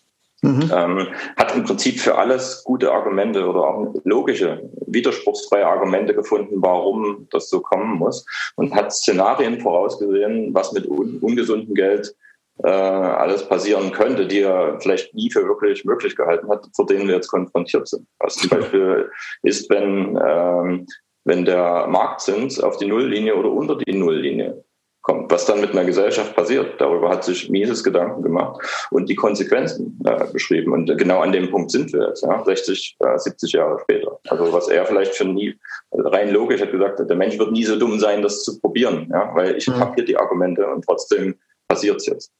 Mhm. 0.43 0.71
Ähm, 0.73 1.07
hat 1.37 1.55
im 1.55 1.65
Prinzip 1.65 1.99
für 1.99 2.17
alles 2.17 2.63
gute 2.63 2.91
Argumente 2.91 3.47
oder 3.47 3.59
auch 3.61 3.93
logische, 4.05 4.71
widerspruchsfreie 4.87 5.67
Argumente 5.67 6.15
gefunden, 6.15 6.55
warum 6.57 7.27
das 7.29 7.47
so 7.49 7.59
kommen 7.59 7.99
muss 7.99 8.25
und 8.55 8.73
hat 8.73 8.91
Szenarien 8.91 9.59
vorausgesehen, 9.59 10.51
was 10.51 10.71
mit 10.71 10.87
un 10.87 11.19
ungesundem 11.21 11.75
Geld 11.75 12.15
äh, 12.63 12.69
alles 12.69 13.47
passieren 13.47 13.91
könnte, 13.91 14.27
die 14.27 14.41
er 14.41 14.79
vielleicht 14.79 15.13
nie 15.15 15.31
für 15.31 15.47
wirklich 15.47 15.85
möglich 15.85 16.15
gehalten 16.15 16.49
hat, 16.49 16.67
vor 16.75 16.85
denen 16.85 17.07
wir 17.07 17.15
jetzt 17.15 17.29
konfrontiert 17.29 17.87
sind. 17.87 18.07
Was 18.19 18.35
zum 18.35 18.49
Beispiel 18.59 19.09
ist, 19.43 19.69
wenn, 19.69 20.19
ähm, 20.23 20.87
wenn 21.23 21.45
der 21.45 21.87
Marktzins 21.87 22.59
auf 22.59 22.77
die 22.77 22.87
Nulllinie 22.87 23.35
oder 23.35 23.51
unter 23.51 23.77
die 23.77 23.93
Nulllinie 23.93 24.63
kommt, 25.01 25.31
was 25.31 25.45
dann 25.45 25.61
mit 25.61 25.71
einer 25.71 25.83
Gesellschaft 25.83 26.35
passiert. 26.35 26.79
Darüber 26.79 27.09
hat 27.09 27.23
sich 27.23 27.49
Mises 27.49 27.83
Gedanken 27.83 28.21
gemacht 28.21 28.61
und 28.91 29.09
die 29.09 29.15
Konsequenzen 29.15 29.99
äh, 30.05 30.25
beschrieben. 30.31 30.73
Und 30.73 30.95
genau 30.97 31.21
an 31.21 31.31
dem 31.31 31.49
Punkt 31.49 31.71
sind 31.71 31.91
wir 31.93 32.07
jetzt, 32.07 32.23
ja, 32.23 32.43
60, 32.43 32.97
äh, 32.99 33.17
70 33.17 33.51
Jahre 33.53 33.79
später. 33.81 34.19
Also 34.29 34.53
was 34.53 34.67
er 34.67 34.85
vielleicht 34.85 35.15
für 35.15 35.25
nie, 35.25 35.57
also 35.91 36.09
rein 36.09 36.29
logisch 36.29 36.61
hat 36.61 36.71
gesagt, 36.71 36.99
der 36.99 37.15
Mensch 37.15 37.37
wird 37.39 37.51
nie 37.51 37.63
so 37.63 37.77
dumm 37.77 37.99
sein, 37.99 38.21
das 38.21 38.43
zu 38.43 38.59
probieren, 38.59 39.09
ja, 39.11 39.31
weil 39.33 39.55
ich 39.55 39.67
mhm. 39.67 39.79
habe 39.79 39.95
hier 39.95 40.05
die 40.05 40.17
Argumente 40.17 40.67
und 40.67 40.85
trotzdem 40.85 41.35
passiert 41.67 41.97
es 41.97 42.05
jetzt. 42.05 42.31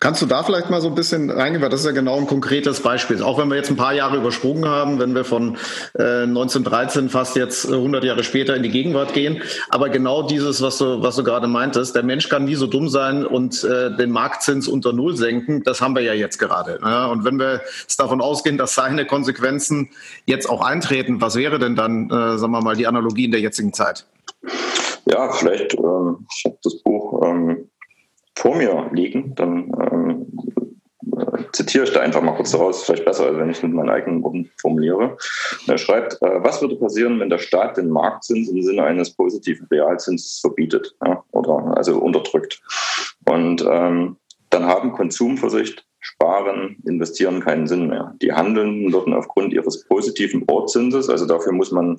Kannst 0.00 0.20
du 0.20 0.26
da 0.26 0.42
vielleicht 0.42 0.70
mal 0.70 0.80
so 0.80 0.88
ein 0.88 0.96
bisschen 0.96 1.30
reingehen, 1.30 1.62
weil 1.62 1.68
das 1.70 1.80
ist 1.80 1.86
ja 1.86 1.92
genau 1.92 2.18
ein 2.18 2.26
konkretes 2.26 2.80
Beispiel. 2.80 3.22
Auch 3.22 3.38
wenn 3.38 3.48
wir 3.48 3.56
jetzt 3.56 3.70
ein 3.70 3.76
paar 3.76 3.94
Jahre 3.94 4.16
übersprungen 4.16 4.68
haben, 4.68 4.98
wenn 4.98 5.14
wir 5.14 5.24
von 5.24 5.56
äh, 5.96 6.22
1913 6.22 7.08
fast 7.08 7.36
jetzt 7.36 7.70
100 7.70 8.02
Jahre 8.02 8.24
später 8.24 8.56
in 8.56 8.64
die 8.64 8.70
Gegenwart 8.70 9.14
gehen. 9.14 9.40
Aber 9.70 9.88
genau 9.88 10.24
dieses, 10.24 10.62
was 10.62 10.78
du, 10.78 11.02
was 11.02 11.14
du 11.14 11.22
gerade 11.22 11.46
meintest, 11.46 11.94
der 11.94 12.02
Mensch 12.02 12.28
kann 12.28 12.44
nie 12.44 12.56
so 12.56 12.66
dumm 12.66 12.88
sein 12.88 13.24
und 13.24 13.62
äh, 13.62 13.96
den 13.96 14.10
Marktzins 14.10 14.66
unter 14.66 14.92
Null 14.92 15.16
senken, 15.16 15.62
das 15.62 15.80
haben 15.80 15.94
wir 15.94 16.02
ja 16.02 16.14
jetzt 16.14 16.38
gerade. 16.38 16.80
Ja? 16.82 17.06
Und 17.06 17.24
wenn 17.24 17.38
wir 17.38 17.60
jetzt 17.82 18.00
davon 18.00 18.20
ausgehen, 18.20 18.58
dass 18.58 18.74
seine 18.74 19.06
Konsequenzen 19.06 19.90
jetzt 20.26 20.50
auch 20.50 20.60
eintreten, 20.60 21.20
was 21.20 21.36
wäre 21.36 21.60
denn 21.60 21.76
dann, 21.76 22.10
äh, 22.10 22.36
sagen 22.36 22.52
wir 22.52 22.62
mal, 22.62 22.74
die 22.74 22.88
Analogie 22.88 23.26
in 23.26 23.30
der 23.30 23.40
jetzigen 23.40 23.72
Zeit? 23.72 24.06
Ja, 25.04 25.30
vielleicht, 25.32 25.74
ähm, 25.74 26.26
ich 26.36 26.44
habe 26.44 26.58
das 26.62 26.82
Buch 26.82 27.22
ähm, 27.24 27.68
vor 28.34 28.56
mir 28.56 28.90
liegen, 28.92 29.34
dann 29.34 29.72
ähm, 29.90 30.26
äh, 31.16 31.42
zitiere 31.52 31.84
ich 31.84 31.92
da 31.92 32.00
einfach 32.00 32.22
mal 32.22 32.34
kurz 32.34 32.52
daraus, 32.52 32.84
vielleicht 32.84 33.04
besser, 33.04 33.26
als 33.26 33.38
wenn 33.38 33.50
ich 33.50 33.58
es 33.58 33.62
mit 33.62 33.72
meinen 33.72 33.90
eigenen 33.90 34.22
Worten 34.22 34.50
formuliere. 34.60 35.16
er 35.66 35.78
schreibt, 35.78 36.14
äh, 36.22 36.42
was 36.42 36.60
würde 36.60 36.76
passieren, 36.76 37.20
wenn 37.20 37.30
der 37.30 37.38
Staat 37.38 37.76
den 37.76 37.90
Marktzins 37.90 38.48
im 38.48 38.62
Sinne 38.62 38.84
eines 38.84 39.14
positiven 39.14 39.66
Realzinses 39.70 40.40
verbietet 40.40 40.94
ja, 41.04 41.22
oder 41.32 41.76
also 41.76 41.98
unterdrückt? 41.98 42.60
Und 43.28 43.64
ähm, 43.68 44.16
dann 44.50 44.66
haben 44.66 44.92
Konsumversicht 44.92 45.86
Sparen, 46.04 46.76
Investieren 46.84 47.40
keinen 47.40 47.68
Sinn 47.68 47.86
mehr. 47.86 48.14
Die 48.20 48.32
Handelnden 48.32 48.92
würden 48.92 49.14
aufgrund 49.14 49.52
ihres 49.52 49.84
positiven 49.84 50.42
Ortzinses, 50.48 51.08
also 51.08 51.26
dafür 51.26 51.52
muss 51.52 51.70
man 51.70 51.96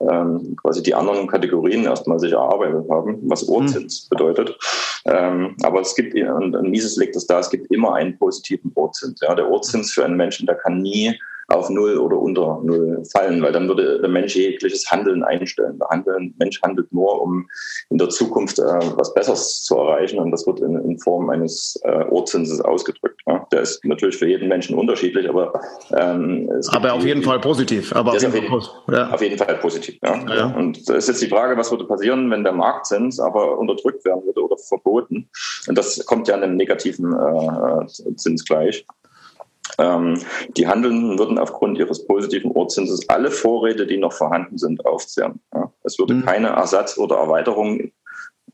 ähm, 0.00 0.56
quasi 0.56 0.82
die 0.82 0.94
anderen 0.94 1.26
Kategorien 1.26 1.84
erstmal 1.84 2.18
sich 2.18 2.32
erarbeitet 2.32 2.88
haben, 2.90 3.18
was 3.28 3.46
Ortzins 3.46 4.04
mhm. 4.04 4.16
bedeutet. 4.16 4.58
Ähm, 5.04 5.54
aber 5.62 5.82
es 5.82 5.94
gibt, 5.94 6.14
und 6.14 6.62
Mises 6.62 6.96
legt 6.96 7.14
es 7.14 7.26
da, 7.26 7.40
es 7.40 7.50
gibt 7.50 7.70
immer 7.70 7.94
einen 7.94 8.16
positiven 8.18 8.72
Ortzins. 8.74 9.20
Ja, 9.20 9.34
der 9.34 9.50
Ortzins 9.50 9.92
für 9.92 10.04
einen 10.04 10.16
Menschen, 10.16 10.46
der 10.46 10.56
kann 10.56 10.80
nie 10.80 11.14
auf 11.48 11.70
Null 11.70 11.98
oder 11.98 12.18
unter 12.18 12.60
Null 12.62 13.02
fallen, 13.12 13.42
weil 13.42 13.52
dann 13.52 13.68
würde 13.68 14.00
der 14.00 14.10
Mensch 14.10 14.34
jegliches 14.34 14.90
Handeln 14.90 15.22
einstellen. 15.22 15.78
Der 15.78 15.88
Handeln, 15.88 16.34
Mensch 16.38 16.60
handelt 16.62 16.92
nur, 16.92 17.20
um 17.20 17.48
in 17.90 17.98
der 17.98 18.08
Zukunft 18.08 18.58
äh, 18.58 18.62
was 18.62 19.14
Besseres 19.14 19.62
zu 19.64 19.76
erreichen 19.76 20.18
und 20.18 20.30
das 20.30 20.46
wird 20.46 20.60
in, 20.60 20.76
in 20.76 20.98
Form 20.98 21.30
eines 21.30 21.80
äh, 21.84 22.04
Ohrzinses 22.10 22.60
ausgedrückt. 22.60 23.20
Ja. 23.26 23.46
Der 23.52 23.62
ist 23.62 23.84
natürlich 23.84 24.16
für 24.16 24.28
jeden 24.28 24.48
Menschen 24.48 24.76
unterschiedlich, 24.76 25.28
aber 25.28 25.52
ähm, 25.92 26.50
aber 26.68 26.92
auf 26.94 27.04
jeden 27.04 27.22
Fall 27.22 27.40
positiv. 27.40 27.94
Aber 27.94 28.12
auf 28.12 28.22
jeden, 28.22 28.28
auf, 28.28 28.34
jeden, 28.34 28.94
ja. 28.94 29.10
auf 29.10 29.22
jeden, 29.22 29.38
Fall 29.38 29.54
positiv. 29.56 29.98
Ja. 30.02 30.24
ja. 30.34 30.46
Und 30.46 30.88
da 30.88 30.94
ist 30.94 31.08
jetzt 31.08 31.22
die 31.22 31.28
Frage, 31.28 31.56
was 31.56 31.70
würde 31.70 31.84
passieren, 31.84 32.30
wenn 32.30 32.44
der 32.44 32.52
Marktzins 32.52 33.20
aber 33.20 33.58
unterdrückt 33.58 34.04
werden 34.04 34.24
würde 34.24 34.42
oder 34.42 34.56
verboten? 34.58 35.28
Und 35.68 35.78
das 35.78 36.04
kommt 36.06 36.28
ja 36.28 36.34
einem 36.34 36.56
negativen 36.56 37.12
äh, 37.12 37.86
Zins 38.16 38.44
gleich. 38.44 38.84
Ähm, 39.78 40.18
die 40.56 40.66
Handelnden 40.66 41.18
würden 41.18 41.38
aufgrund 41.38 41.78
ihres 41.78 42.06
positiven 42.06 42.50
Ortszinses 42.52 43.08
alle 43.08 43.30
Vorräte, 43.30 43.86
die 43.86 43.96
noch 43.96 44.12
vorhanden 44.12 44.58
sind, 44.58 44.84
aufzehren. 44.84 45.40
Es 45.84 45.98
würde 45.98 46.14
mhm. 46.14 46.24
keine 46.24 46.48
Ersatz- 46.48 46.98
oder 46.98 47.16
Erweiterung, 47.16 47.90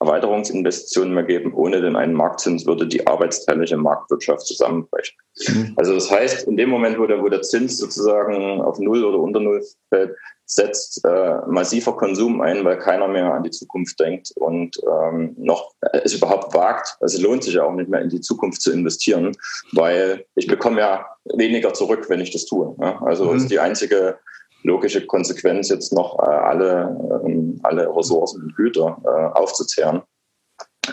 Erweiterungsinvestitionen 0.00 1.14
mehr 1.14 1.24
geben. 1.24 1.52
Ohne 1.54 1.80
den 1.80 1.96
einen 1.96 2.14
Marktzins 2.14 2.66
würde 2.66 2.86
die 2.86 3.06
arbeitsteilige 3.06 3.76
Marktwirtschaft 3.76 4.46
zusammenbrechen. 4.46 5.16
Mhm. 5.48 5.72
Also 5.76 5.94
das 5.94 6.10
heißt, 6.10 6.46
in 6.46 6.56
dem 6.56 6.70
Moment, 6.70 6.98
wo 6.98 7.06
der, 7.06 7.22
wo 7.22 7.28
der 7.28 7.42
Zins 7.42 7.78
sozusagen 7.78 8.60
auf 8.60 8.78
Null 8.78 9.04
oder 9.04 9.18
unter 9.18 9.40
Null 9.40 9.64
fällt, 9.88 10.14
setzt 10.50 11.04
äh, 11.04 11.34
massiver 11.46 11.94
Konsum 11.94 12.40
ein, 12.40 12.64
weil 12.64 12.78
keiner 12.78 13.06
mehr 13.06 13.34
an 13.34 13.42
die 13.42 13.50
Zukunft 13.50 14.00
denkt 14.00 14.30
und 14.36 14.76
ähm, 14.90 15.34
noch 15.36 15.74
äh, 15.82 16.00
es 16.04 16.14
überhaupt 16.14 16.54
wagt. 16.54 16.96
Also 17.00 17.18
es 17.18 17.22
lohnt 17.22 17.44
sich 17.44 17.54
ja 17.54 17.64
auch 17.64 17.74
nicht 17.74 17.90
mehr 17.90 18.00
in 18.00 18.08
die 18.08 18.22
Zukunft 18.22 18.62
zu 18.62 18.72
investieren, 18.72 19.36
weil 19.72 20.24
ich 20.36 20.46
bekomme 20.46 20.80
ja 20.80 21.06
weniger 21.34 21.74
zurück, 21.74 22.06
wenn 22.08 22.20
ich 22.20 22.30
das 22.30 22.46
tue. 22.46 22.74
Ja? 22.80 22.98
Also 23.02 23.26
mhm. 23.26 23.36
ist 23.36 23.50
die 23.50 23.58
einzige 23.58 24.18
logische 24.62 25.06
Konsequenz 25.06 25.68
jetzt 25.68 25.92
noch 25.92 26.18
äh, 26.18 26.22
alle, 26.22 27.22
ähm, 27.24 27.58
alle 27.62 27.88
Ressourcen 27.94 28.42
und 28.42 28.56
Güter 28.56 28.96
äh, 29.04 29.38
aufzuzehren. 29.38 30.02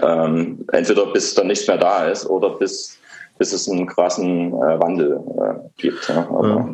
Ähm, 0.02 0.66
entweder 0.72 1.08
bis 1.08 1.34
dann 1.36 1.48
nichts 1.48 1.68
mehr 1.68 1.78
da 1.78 2.08
ist 2.08 2.30
oder 2.30 2.50
bis, 2.52 2.98
bis 3.38 3.54
es 3.54 3.70
einen 3.70 3.88
krassen 3.88 4.50
äh, 4.50 4.80
Wandel 4.80 5.20
äh, 5.40 5.70
gibt. 5.78 6.08
Ja? 6.10 6.28
Aber, 6.30 6.48
ja. 6.48 6.70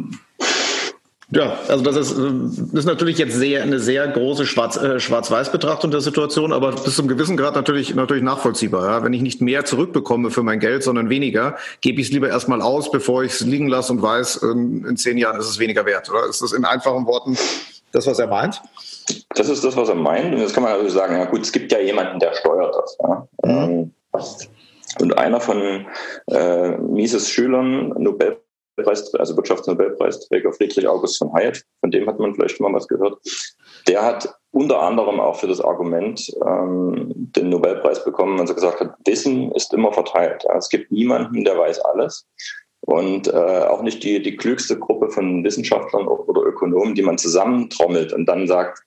Ja, 1.34 1.58
also 1.70 1.82
das 1.82 1.96
ist, 1.96 2.17
das 2.17 2.80
ist 2.80 2.86
natürlich 2.86 3.17
jetzt 3.17 3.34
sehr 3.34 3.63
eine 3.63 3.80
sehr 3.80 4.06
große 4.06 4.46
Schwarz, 4.46 4.76
äh, 4.76 5.00
Schwarz-Weiß-Betrachtung 5.00 5.89
der 5.89 6.02
Situation, 6.02 6.52
aber 6.52 6.74
bis 6.74 6.98
zum 6.98 7.08
gewissen 7.08 7.38
Grad 7.38 7.56
natürlich 7.56 7.96
natürlich 7.96 8.24
nachvollziehbar. 8.24 8.86
Ja? 8.86 9.04
Wenn 9.04 9.13
ich 9.13 9.22
nicht 9.22 9.39
mehr 9.39 9.63
zurückbekomme 9.63 10.30
für 10.30 10.44
mein 10.44 10.60
Geld, 10.60 10.84
sondern 10.84 11.10
weniger, 11.10 11.56
gebe 11.80 12.02
ich 12.02 12.08
es 12.08 12.13
lieber 12.13 12.28
erstmal 12.28 12.62
aus, 12.62 12.91
bevor 12.91 13.24
ich 13.24 13.32
es 13.32 13.41
liegen 13.41 13.70
lasse 13.70 13.94
und 13.94 14.02
weiß, 14.02 14.38
in, 14.38 14.84
in 14.84 14.98
zehn 14.98 15.17
Jahren 15.17 15.39
ist 15.39 15.48
es 15.48 15.58
weniger 15.58 15.86
wert. 15.86 16.10
Oder 16.10 16.26
ist 16.28 16.41
das 16.41 16.52
in 16.52 16.65
einfachen 16.65 17.06
Worten 17.06 17.38
das, 17.94 18.08
was 18.08 18.20
er 18.20 18.28
meint? 18.28 18.62
Das 19.34 19.48
ist 19.48 19.63
das, 19.63 19.78
was 19.78 19.88
er 19.88 19.96
meint. 19.96 20.34
Und 20.34 20.41
jetzt 20.41 20.54
kann 20.54 20.63
man 20.63 20.74
also 20.74 20.89
sagen, 20.89 21.15
ja 21.15 21.26
gut, 21.26 21.41
es 21.41 21.54
gibt 21.54 21.72
ja 21.72 21.80
jemanden, 21.80 22.20
der 22.20 22.34
steuert 22.34 22.76
das. 22.76 22.98
Ja? 23.02 23.28
Mhm. 23.46 23.52
Ähm, 23.52 23.91
und 25.00 25.17
einer 25.17 25.39
von 25.39 25.86
äh, 26.28 26.72
Mises 26.72 27.30
Schülern, 27.30 27.94
Nobel 27.98 28.38
also 28.78 29.36
Wirtschaftsnobelpreisträger 29.36 30.54
Friedrich 30.54 30.88
August 30.88 31.18
von 31.18 31.34
Hayek, 31.34 31.64
von 31.80 31.92
dem 31.92 32.08
hat 32.08 32.20
man 32.20 32.34
vielleicht 32.34 32.58
schon 32.58 32.72
mal 32.72 32.76
was 32.76 32.88
gehört. 32.88 33.18
Der 33.88 34.04
hat 34.04 34.34
unter 34.52 34.82
anderem 34.82 35.20
auch 35.20 35.36
für 35.36 35.48
das 35.48 35.62
Argument 35.62 36.22
ähm, 36.46 37.12
den 37.16 37.50
Nobelpreis 37.50 38.04
bekommen, 38.04 38.38
weil 38.38 38.48
er 38.48 38.54
gesagt 38.54 38.80
hat, 38.80 38.96
Wissen 39.06 39.52
ist 39.54 39.74
immer 39.74 39.94
verteilt. 39.94 40.44
Ja. 40.48 40.58
Es 40.58 40.70
gibt 40.70 40.92
niemanden, 40.92 41.44
der 41.44 41.58
weiß 41.58 41.80
alles. 41.82 42.28
Und 42.82 43.28
äh, 43.28 43.32
auch 43.68 43.84
nicht 43.84 44.04
die, 44.04 44.22
die 44.22 44.36
klügste 44.36 44.78
Gruppe 44.78 45.10
von 45.10 45.44
Wissenschaftlern 45.44 46.08
oder 46.08 46.42
Ökonomen, 46.42 46.96
die 46.96 47.04
man 47.04 47.18
zusammentrommelt 47.18 48.12
und 48.12 48.26
dann 48.26 48.48
sagt, 48.48 48.84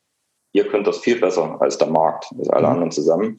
ihr 0.53 0.67
könnt 0.69 0.87
das 0.87 0.99
viel 0.99 1.21
besser 1.21 1.61
als 1.61 1.79
der 1.79 1.89
Markt, 1.89 2.27
als 2.39 2.49
alle 2.51 2.67
mhm. 2.67 2.73
anderen 2.73 2.91
zusammen. 2.91 3.39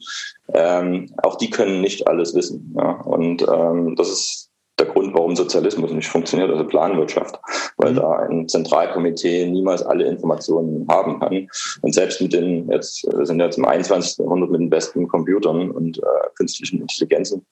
Ähm, 0.54 1.12
auch 1.22 1.36
die 1.36 1.50
können 1.50 1.80
nicht 1.80 2.06
alles 2.08 2.34
wissen. 2.34 2.74
Ja. 2.76 3.00
Und 3.02 3.42
ähm, 3.42 3.96
das 3.96 4.08
ist 4.08 4.50
der 4.78 4.86
Grund, 4.86 5.14
warum 5.14 5.34
Sozialismus 5.34 5.90
nicht 5.92 6.08
funktioniert, 6.08 6.50
also 6.50 6.64
Planwirtschaft, 6.64 7.38
weil 7.78 7.92
mhm. 7.92 7.96
da 7.96 8.12
ein 8.28 8.48
Zentralkomitee 8.48 9.46
niemals 9.46 9.82
alle 9.82 10.04
Informationen 10.04 10.86
haben 10.88 11.18
kann. 11.20 11.48
Und 11.82 11.94
selbst 11.94 12.20
mit 12.20 12.32
den, 12.32 12.70
jetzt 12.70 13.04
wir 13.04 13.26
sind 13.26 13.40
jetzt 13.40 13.58
im 13.58 13.64
21. 13.64 14.18
Jahrhundert 14.18 14.50
mit 14.50 14.60
den 14.60 14.70
besten 14.70 15.08
Computern 15.08 15.70
und 15.70 15.98
äh, 15.98 16.02
künstlichen 16.36 16.80
Intelligenzen, 16.80 17.44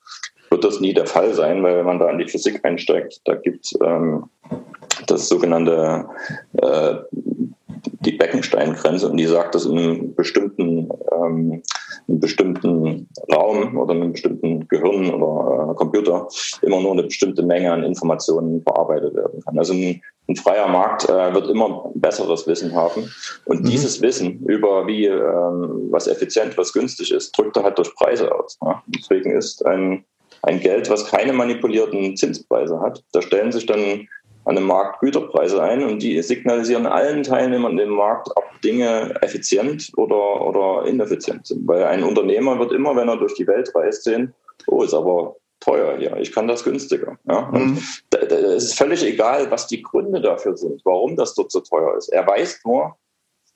wird 0.49 0.63
das 0.63 0.79
nie 0.79 0.93
der 0.93 1.07
Fall 1.07 1.33
sein, 1.33 1.63
weil 1.63 1.77
wenn 1.77 1.85
man 1.85 1.99
da 1.99 2.09
in 2.09 2.19
die 2.19 2.27
Physik 2.27 2.63
einsteigt, 2.63 3.21
da 3.25 3.35
gibt 3.35 3.73
ähm, 3.83 4.25
das 5.07 5.27
sogenannte 5.27 6.05
äh, 6.61 6.95
die 8.01 8.13
Beckensteingrenze 8.13 9.09
und 9.09 9.17
die 9.17 9.25
sagt, 9.25 9.55
dass 9.55 9.65
in 9.65 9.77
einem 9.77 10.15
bestimmten, 10.15 10.89
ähm, 11.11 11.63
einem 12.07 12.19
bestimmten 12.19 13.07
Raum 13.33 13.77
oder 13.77 13.93
einem 13.93 14.11
bestimmten 14.11 14.67
Gehirn 14.67 15.13
oder 15.13 15.71
äh, 15.71 15.75
Computer 15.75 16.27
immer 16.61 16.81
nur 16.81 16.91
eine 16.91 17.03
bestimmte 17.03 17.43
Menge 17.43 17.71
an 17.71 17.83
Informationen 17.83 18.61
verarbeitet 18.61 19.15
werden 19.15 19.41
kann. 19.43 19.57
Also 19.57 19.73
ein, 19.73 20.01
ein 20.27 20.35
freier 20.35 20.67
Markt 20.67 21.07
äh, 21.09 21.33
wird 21.33 21.49
immer 21.49 21.91
besseres 21.95 22.47
Wissen 22.47 22.75
haben 22.75 23.09
und 23.45 23.61
mhm. 23.61 23.65
dieses 23.65 24.01
Wissen 24.01 24.43
über 24.47 24.87
wie 24.87 25.05
ähm, 25.05 25.87
was 25.91 26.07
effizient, 26.07 26.57
was 26.57 26.73
günstig 26.73 27.11
ist, 27.11 27.37
drückt 27.37 27.57
er 27.57 27.63
halt 27.63 27.77
durch 27.77 27.93
Preise 27.95 28.33
aus. 28.33 28.57
Ja? 28.63 28.83
Deswegen 28.87 29.31
ist 29.31 29.65
ein 29.65 30.05
ein 30.45 30.59
Geld, 30.59 30.89
was 30.89 31.05
keine 31.07 31.33
manipulierten 31.33 32.15
Zinspreise 32.15 32.79
hat. 32.79 33.03
Da 33.13 33.21
stellen 33.21 33.51
sich 33.51 33.65
dann 33.65 34.07
an 34.45 34.55
dem 34.55 34.65
Markt 34.65 34.99
Güterpreise 35.01 35.61
ein 35.61 35.83
und 35.83 36.01
die 36.01 36.21
signalisieren 36.21 36.85
allen 36.85 37.23
Teilnehmern 37.23 37.77
im 37.77 37.89
Markt, 37.89 38.29
ob 38.35 38.45
Dinge 38.61 39.15
effizient 39.21 39.91
oder, 39.97 40.45
oder 40.45 40.87
ineffizient 40.87 41.47
sind. 41.47 41.67
Weil 41.67 41.83
ein 41.85 42.03
Unternehmer 42.03 42.57
wird 42.59 42.71
immer, 42.71 42.95
wenn 42.95 43.09
er 43.09 43.17
durch 43.17 43.33
die 43.35 43.47
Welt 43.47 43.71
reist, 43.75 44.03
sehen, 44.03 44.33
oh, 44.67 44.83
ist 44.83 44.93
aber 44.93 45.35
teuer 45.59 45.97
hier, 45.97 46.15
ich 46.17 46.31
kann 46.31 46.47
das 46.47 46.63
günstiger. 46.63 47.17
Ja? 47.27 47.49
Mhm. 47.51 47.79
es 48.11 48.63
ist 48.63 48.77
völlig 48.77 49.03
egal, 49.03 49.49
was 49.49 49.67
die 49.67 49.81
Gründe 49.81 50.21
dafür 50.21 50.55
sind, 50.55 50.81
warum 50.85 51.15
das 51.15 51.33
dort 51.33 51.51
so 51.51 51.61
teuer 51.61 51.97
ist. 51.97 52.09
Er 52.09 52.27
weiß 52.27 52.61
nur, 52.65 52.95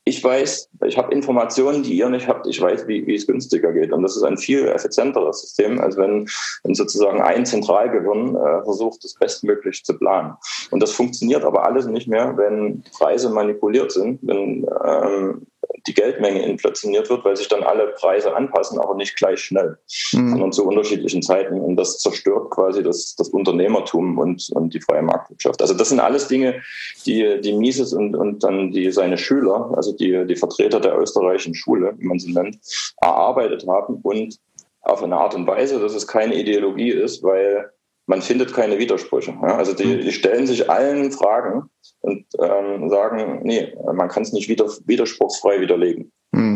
ich 0.10 0.24
weiß, 0.24 0.70
ich 0.86 0.98
habe 0.98 1.14
Informationen, 1.14 1.84
die 1.84 1.94
ihr 1.94 2.10
nicht 2.10 2.28
habt. 2.28 2.48
Ich 2.48 2.60
weiß, 2.60 2.88
wie, 2.88 3.06
wie 3.06 3.16
es 3.16 3.28
günstiger 3.28 3.72
geht. 3.72 3.94
Und 3.94 4.02
das 4.02 4.18
ist 4.18 4.24
ein 4.24 4.38
viel 4.38 4.68
effizienteres 4.68 5.42
System, 5.42 5.80
als 5.80 5.98
wenn, 5.98 6.28
wenn 6.64 6.76
sozusagen 6.76 7.22
ein 7.22 7.46
Zentralgehirn 7.46 8.36
äh, 8.36 8.64
versucht, 8.64 9.04
das 9.04 9.14
bestmöglich 9.14 9.86
zu 9.86 9.98
planen. 9.98 10.34
Und 10.72 10.82
das 10.82 10.92
funktioniert 10.92 11.44
aber 11.44 11.64
alles 11.66 11.86
nicht 11.86 12.08
mehr, 12.08 12.36
wenn 12.38 12.84
Preise 12.98 13.30
manipuliert 13.30 13.92
sind, 13.92 14.20
wenn 14.24 14.68
ähm, 14.84 15.48
die 15.88 15.94
Geldmenge 15.94 16.46
inflationiert 16.46 17.10
wird, 17.10 17.24
weil 17.26 17.36
sich 17.36 17.48
dann 17.48 17.64
alle 17.64 17.88
Preise 17.88 18.36
anpassen, 18.36 18.80
aber 18.80 18.96
nicht 18.96 19.16
gleich 19.16 19.40
schnell, 19.40 19.78
mhm. 20.14 20.32
sondern 20.32 20.52
zu 20.52 20.66
unterschiedlichen 20.66 21.22
Zeiten. 21.22 21.60
Und 21.60 21.76
das 21.76 22.00
zerstört 22.00 22.50
quasi 22.52 22.84
das, 22.84 23.16
das 23.16 23.30
Unternehmertum 23.30 24.18
und, 24.18 24.50
und 24.52 24.74
die 24.74 24.82
freie 24.82 25.02
Marktwirtschaft. 25.02 25.62
Also 25.62 25.74
das 25.74 25.90
sind 25.90 26.00
alles 26.00 26.28
Dinge, 26.28 26.62
die, 27.06 27.40
die 27.42 27.54
Mises 27.54 27.94
und, 27.94 28.16
und 28.16 28.44
dann 28.44 28.72
die, 28.72 28.92
seine 28.92 29.18
Schüler, 29.18 29.72
also 29.76 29.94
die, 30.00 30.26
die 30.26 30.36
Vertreter 30.36 30.80
der 30.80 30.98
österreichischen 30.98 31.56
Schule, 31.56 31.94
wie 31.98 32.08
man 32.08 32.20
sie 32.20 32.34
nennt, 32.34 32.58
erarbeitet 33.02 33.66
haben 33.68 34.00
und 34.02 34.38
auf 34.82 35.04
eine 35.04 35.18
Art 35.18 35.36
und 35.36 35.48
Weise, 35.48 35.80
dass 35.80 35.94
es 35.94 36.08
keine 36.08 36.36
Ideologie 36.36 36.92
ist, 36.92 37.24
weil 37.24 37.72
man 38.06 38.22
findet 38.22 38.54
keine 38.54 38.80
Widersprüche. 38.80 39.32
Ja? 39.32 39.58
Also 39.58 39.74
die, 39.74 39.86
mhm. 39.86 40.02
die, 40.02 40.12
stellen 40.12 40.48
sich 40.48 40.70
allen 40.70 41.12
Fragen 41.12 41.70
und 42.02 42.26
ähm, 42.42 42.90
sagen, 42.90 43.42
nee, 43.44 43.74
man 43.94 44.10
kann 44.10 44.24
es 44.24 44.34
nicht 44.34 44.50
wieder, 44.50 44.68
widerspruchsfrei 44.86 45.62
widerlegen. 45.62 46.12
Mhm. 46.32 46.49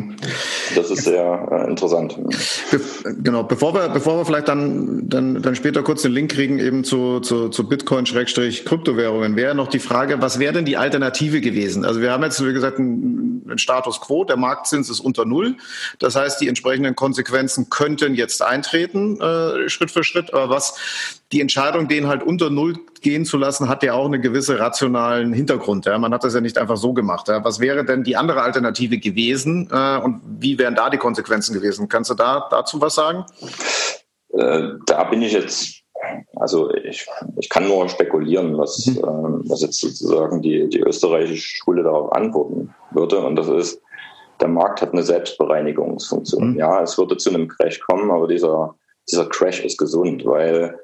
Das 0.75 0.89
ist 0.89 1.03
sehr 1.03 1.47
äh, 1.51 1.69
interessant. 1.69 2.17
Be 2.71 2.81
genau, 3.21 3.43
bevor 3.43 3.73
wir, 3.73 3.89
bevor 3.89 4.17
wir 4.17 4.25
vielleicht 4.25 4.47
dann, 4.47 5.07
dann, 5.07 5.41
dann 5.41 5.55
später 5.55 5.83
kurz 5.83 6.01
den 6.01 6.11
Link 6.11 6.31
kriegen 6.31 6.59
eben 6.59 6.83
zu, 6.83 7.19
zu, 7.19 7.49
zu 7.49 7.67
Bitcoin-Kryptowährungen, 7.67 9.35
wäre 9.35 9.55
noch 9.55 9.67
die 9.67 9.79
Frage, 9.79 10.21
was 10.21 10.39
wäre 10.39 10.53
denn 10.53 10.65
die 10.65 10.77
Alternative 10.77 11.41
gewesen? 11.41 11.85
Also 11.85 12.01
wir 12.01 12.11
haben 12.11 12.23
jetzt, 12.23 12.45
wie 12.45 12.53
gesagt, 12.53 12.79
einen, 12.79 13.43
einen 13.47 13.57
Status 13.57 14.01
quo, 14.01 14.23
der 14.23 14.37
Marktzins 14.37 14.89
ist 14.89 14.99
unter 14.99 15.25
Null. 15.25 15.55
Das 15.99 16.15
heißt, 16.15 16.41
die 16.41 16.47
entsprechenden 16.47 16.95
Konsequenzen 16.95 17.69
könnten 17.69 18.15
jetzt 18.15 18.41
eintreten, 18.41 19.19
äh, 19.21 19.69
Schritt 19.69 19.91
für 19.91 20.03
Schritt. 20.03 20.33
Aber 20.33 20.49
was 20.49 21.19
die 21.33 21.41
Entscheidung, 21.41 21.87
den 21.87 22.07
halt 22.07 22.23
unter 22.23 22.49
Null 22.49 22.75
gehen 23.01 23.25
zu 23.25 23.37
lassen, 23.37 23.67
hat 23.67 23.83
ja 23.83 23.93
auch 23.93 24.05
einen 24.05 24.21
gewissen 24.21 24.55
rationalen 24.55 25.33
Hintergrund. 25.33 25.85
Ja? 25.85 25.97
Man 25.97 26.13
hat 26.13 26.23
das 26.23 26.33
ja 26.33 26.41
nicht 26.41 26.57
einfach 26.57 26.77
so 26.77 26.93
gemacht. 26.93 27.27
Ja? 27.27 27.43
Was 27.43 27.59
wäre 27.59 27.83
denn 27.83 28.03
die 28.03 28.15
andere 28.15 28.41
Alternative 28.41 28.97
gewesen 28.99 29.67
äh, 29.71 29.97
und 29.97 30.21
wie 30.39 30.57
wären 30.57 30.75
da 30.75 30.89
die 30.89 30.97
Konsequenzen 30.97 31.53
gewesen? 31.53 31.89
Kannst 31.89 32.11
du 32.11 32.13
da 32.13 32.47
dazu 32.49 32.79
was 32.79 32.95
sagen? 32.95 33.25
Äh, 34.29 34.69
da 34.85 35.03
bin 35.05 35.21
ich 35.21 35.33
jetzt 35.33 35.83
also 36.35 36.73
ich, 36.73 37.07
ich 37.37 37.49
kann 37.49 37.67
nur 37.67 37.87
spekulieren, 37.89 38.57
was, 38.57 38.85
mhm. 38.85 38.97
ähm, 38.97 39.43
was 39.47 39.61
jetzt 39.61 39.79
sozusagen 39.79 40.41
die, 40.41 40.67
die 40.69 40.81
österreichische 40.81 41.57
Schule 41.57 41.83
darauf 41.83 42.11
antworten 42.11 42.73
würde. 42.91 43.19
Und 43.19 43.35
das 43.35 43.47
ist, 43.47 43.81
der 44.41 44.47
Markt 44.47 44.81
hat 44.81 44.91
eine 44.91 45.03
Selbstbereinigungsfunktion. 45.03 46.51
Mhm. 46.51 46.59
Ja, 46.59 46.81
es 46.81 46.97
würde 46.97 47.17
zu 47.17 47.29
einem 47.29 47.47
Crash 47.47 47.79
kommen, 47.79 48.11
aber 48.11 48.27
dieser, 48.27 48.75
dieser 49.09 49.27
Crash 49.27 49.63
ist 49.63 49.77
gesund, 49.77 50.25
weil 50.25 50.75
äh, 50.75 50.77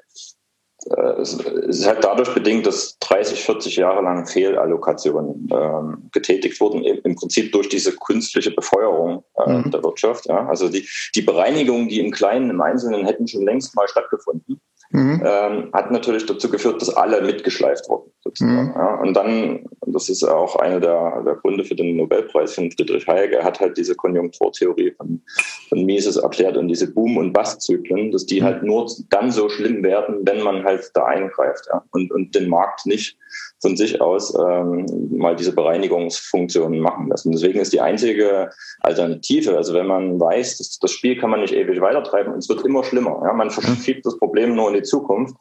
es 1.20 1.34
ist 1.34 1.86
halt 1.86 2.02
dadurch 2.02 2.32
bedingt, 2.32 2.66
dass 2.66 2.98
30, 3.00 3.44
40 3.44 3.76
Jahre 3.76 4.02
lang 4.02 4.26
Fehlallokationen 4.26 5.48
ähm, 5.52 6.10
getätigt 6.12 6.60
wurden, 6.60 6.82
im 6.82 7.16
Prinzip 7.16 7.52
durch 7.52 7.68
diese 7.68 7.94
künstliche 7.96 8.50
Befeuerung 8.50 9.24
äh, 9.36 9.52
mhm. 9.52 9.70
der 9.70 9.82
Wirtschaft. 9.82 10.26
Ja. 10.26 10.46
Also 10.46 10.68
die, 10.68 10.88
die 11.14 11.22
Bereinigung, 11.22 11.88
die 11.88 12.00
im 12.00 12.10
Kleinen, 12.10 12.50
im 12.50 12.60
Einzelnen 12.60 13.04
hätten 13.04 13.28
schon 13.28 13.44
längst 13.44 13.76
mal 13.76 13.88
stattgefunden 13.88 14.60
mhm. 14.90 15.22
ähm, 15.24 15.70
hat 15.72 15.90
natürlich 15.90 16.26
dazu 16.26 16.50
geführt, 16.50 16.80
dass 16.80 16.94
alle 16.94 17.22
mitgeschleift 17.22 17.88
wurden. 17.88 18.10
Mhm. 18.40 18.72
Ja, 18.74 18.94
und 19.00 19.14
dann, 19.14 19.66
das 19.86 20.08
ist 20.08 20.22
auch 20.24 20.56
einer 20.56 20.80
der, 20.80 21.22
der, 21.24 21.36
Gründe 21.36 21.64
für 21.64 21.74
den 21.74 21.96
Nobelpreis 21.96 22.54
von 22.54 22.70
Friedrich 22.70 23.06
Hayek, 23.06 23.32
er 23.32 23.44
hat 23.44 23.60
halt 23.60 23.76
diese 23.76 23.94
Konjunkturtheorie 23.94 24.92
von, 24.92 25.22
von 25.68 25.84
Mises 25.84 26.16
erklärt 26.16 26.56
und 26.56 26.68
diese 26.68 26.92
Boom- 26.92 27.16
und 27.16 27.32
Bust-Zyklen, 27.32 28.12
dass 28.12 28.26
die 28.26 28.40
mhm. 28.40 28.44
halt 28.44 28.62
nur 28.62 28.90
dann 29.08 29.30
so 29.30 29.48
schlimm 29.48 29.82
werden, 29.82 30.20
wenn 30.22 30.42
man 30.42 30.64
halt 30.64 30.90
da 30.94 31.06
eingreift 31.06 31.66
ja, 31.72 31.82
und, 31.92 32.12
und 32.12 32.34
den 32.34 32.48
Markt 32.48 32.86
nicht 32.86 33.16
von 33.60 33.76
sich 33.76 34.00
aus 34.00 34.34
ähm, 34.34 34.86
mal 35.10 35.36
diese 35.36 35.54
Bereinigungsfunktionen 35.54 36.80
machen 36.80 37.08
lassen. 37.08 37.32
Deswegen 37.32 37.60
ist 37.60 37.72
die 37.72 37.80
einzige 37.80 38.50
Alternative, 38.80 39.56
also 39.56 39.74
wenn 39.74 39.86
man 39.86 40.18
weiß, 40.18 40.58
dass 40.58 40.78
das 40.78 40.90
Spiel 40.90 41.18
kann 41.18 41.30
man 41.30 41.40
nicht 41.40 41.54
ewig 41.54 41.80
weitertreiben 41.80 42.32
und 42.32 42.38
es 42.38 42.48
wird 42.48 42.64
immer 42.64 42.82
schlimmer. 42.84 43.20
Ja? 43.24 43.32
Man 43.32 43.50
verschiebt 43.50 44.06
das 44.06 44.18
Problem 44.18 44.54
nur 44.54 44.68
in 44.68 44.74
die 44.74 44.82
Zukunft, 44.82 45.36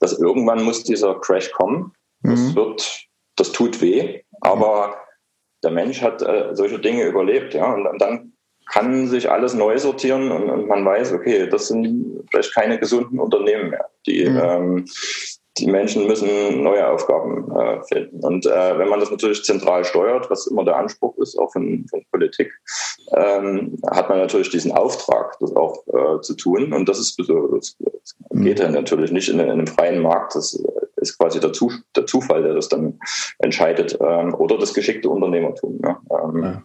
dass 0.00 0.18
irgendwann 0.18 0.64
muss 0.64 0.82
dieser 0.82 1.14
Crash 1.20 1.52
kommen. 1.52 1.92
Das 2.22 2.40
mhm. 2.40 2.54
wird, 2.56 3.06
das 3.36 3.52
tut 3.52 3.80
weh, 3.80 4.22
aber 4.40 4.96
der 5.62 5.70
Mensch 5.70 6.02
hat 6.02 6.22
äh, 6.22 6.54
solche 6.54 6.78
Dinge 6.78 7.04
überlebt, 7.04 7.54
ja, 7.54 7.72
und, 7.72 7.86
und 7.86 8.00
dann 8.00 8.32
kann 8.70 9.06
sich 9.08 9.30
alles 9.30 9.54
neu 9.54 9.78
sortieren 9.78 10.30
und, 10.30 10.48
und, 10.48 10.66
man 10.66 10.84
weiß, 10.84 11.12
okay, 11.12 11.48
das 11.48 11.68
sind 11.68 12.24
vielleicht 12.30 12.54
keine 12.54 12.78
gesunden 12.78 13.18
Unternehmen 13.18 13.70
mehr, 13.70 13.88
die 14.06 14.28
mhm. 14.28 14.40
ähm, 14.42 14.84
die 15.58 15.66
Menschen 15.66 16.06
müssen 16.06 16.62
neue 16.62 16.88
Aufgaben 16.88 17.50
äh, 17.52 17.82
finden. 17.84 18.24
Und 18.24 18.46
äh, 18.46 18.78
wenn 18.78 18.88
man 18.88 19.00
das 19.00 19.10
natürlich 19.10 19.44
zentral 19.44 19.84
steuert, 19.84 20.30
was 20.30 20.46
immer 20.46 20.64
der 20.64 20.76
Anspruch 20.76 21.16
ist, 21.18 21.38
auch 21.38 21.52
von, 21.52 21.84
von 21.90 22.02
Politik, 22.10 22.52
ähm, 23.14 23.78
hat 23.90 24.08
man 24.08 24.18
natürlich 24.18 24.50
diesen 24.50 24.72
Auftrag, 24.72 25.38
das 25.40 25.54
auch 25.54 25.84
äh, 25.88 26.20
zu 26.22 26.34
tun. 26.36 26.72
Und 26.72 26.88
das 26.88 26.98
ist 26.98 27.18
das, 27.18 27.26
das 27.28 27.76
geht 28.30 28.60
ja 28.60 28.70
natürlich 28.70 29.12
nicht 29.12 29.28
in, 29.28 29.40
in, 29.40 29.50
einem 29.50 29.66
freien 29.66 30.00
Markt. 30.00 30.34
Das 30.34 30.58
ist 30.96 31.18
quasi 31.18 31.38
der, 31.38 31.52
Zu, 31.52 31.70
der 31.94 32.06
Zufall, 32.06 32.42
der 32.42 32.54
das 32.54 32.68
dann 32.68 32.98
entscheidet. 33.38 33.98
Ähm, 34.00 34.34
oder 34.34 34.56
das 34.56 34.72
geschickte 34.72 35.10
Unternehmertum. 35.10 35.80
Ja. 35.84 36.00
Ähm, 36.10 36.42
ja. 36.42 36.62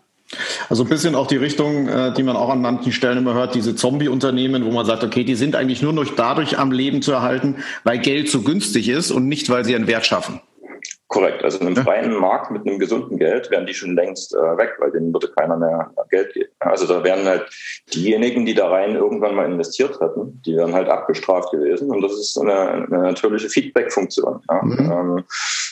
Also 0.70 0.84
ein 0.84 0.90
bisschen 0.90 1.16
auch 1.16 1.28
die 1.28 1.38
Richtung, 1.38 1.88
äh, 1.88 2.14
die 2.14 2.24
man 2.24 2.36
auch 2.36 2.50
an 2.50 2.62
manchen 2.62 2.92
Stellen 2.92 3.18
immer 3.18 3.34
hört, 3.34 3.56
diese 3.56 3.76
Zombie-Unternehmen, 3.76 4.66
wo 4.66 4.72
man 4.72 4.86
sagt, 4.86 5.04
okay, 5.04 5.24
die 5.24 5.36
sind 5.36 5.56
eigentlich 5.56 5.82
nur 5.82 5.94
noch 5.94 6.06
dadurch 6.16 6.60
am 6.60 6.72
Leben 6.72 7.02
zu 7.02 7.14
erhalten, 7.14 7.64
weil 7.84 8.00
Geld 8.00 8.30
so 8.30 8.42
günstig 8.42 8.90
ist 8.90 9.12
und 9.12 9.28
nicht, 9.28 9.50
weil 9.50 9.64
sie 9.64 9.76
einen 9.76 9.88
Wert 9.88 10.06
schaffen. 10.06 10.42
Korrekt. 11.10 11.42
Also 11.44 11.60
in 11.60 11.68
einem 11.68 11.78
freien 11.78 12.14
Markt 12.14 12.52
mit 12.52 12.68
einem 12.68 12.80
gesunden 12.80 13.18
Geld 13.18 13.50
wären 13.50 13.66
die 13.66 13.74
schon 13.74 13.96
längst 13.96 14.36
äh, 14.36 14.58
weg, 14.58 14.74
weil 14.80 14.92
denen 14.92 15.14
würde 15.14 15.30
keiner 15.38 15.56
mehr 15.56 15.90
Geld 16.10 16.34
geben. 16.34 16.52
Also 16.60 16.86
da 16.86 17.02
wären 17.02 17.26
halt 17.26 17.46
diejenigen, 17.94 18.46
die 18.46 18.54
da 18.54 18.68
rein 18.68 18.96
irgendwann 18.96 19.36
mal 19.36 19.46
investiert 19.46 20.02
hatten, 20.02 20.42
die 20.46 20.58
wären 20.58 20.74
halt 20.74 20.90
abgestraft 20.90 21.52
gewesen. 21.52 21.92
Und 21.92 22.02
das 22.02 22.12
ist 22.12 22.38
eine, 22.38 22.72
eine 22.72 23.00
natürliche 23.04 23.48
Feedback-Funktion. 23.48 24.42
Ja. 24.50 24.62
Mhm. 24.62 24.92
Ähm, 24.92 25.24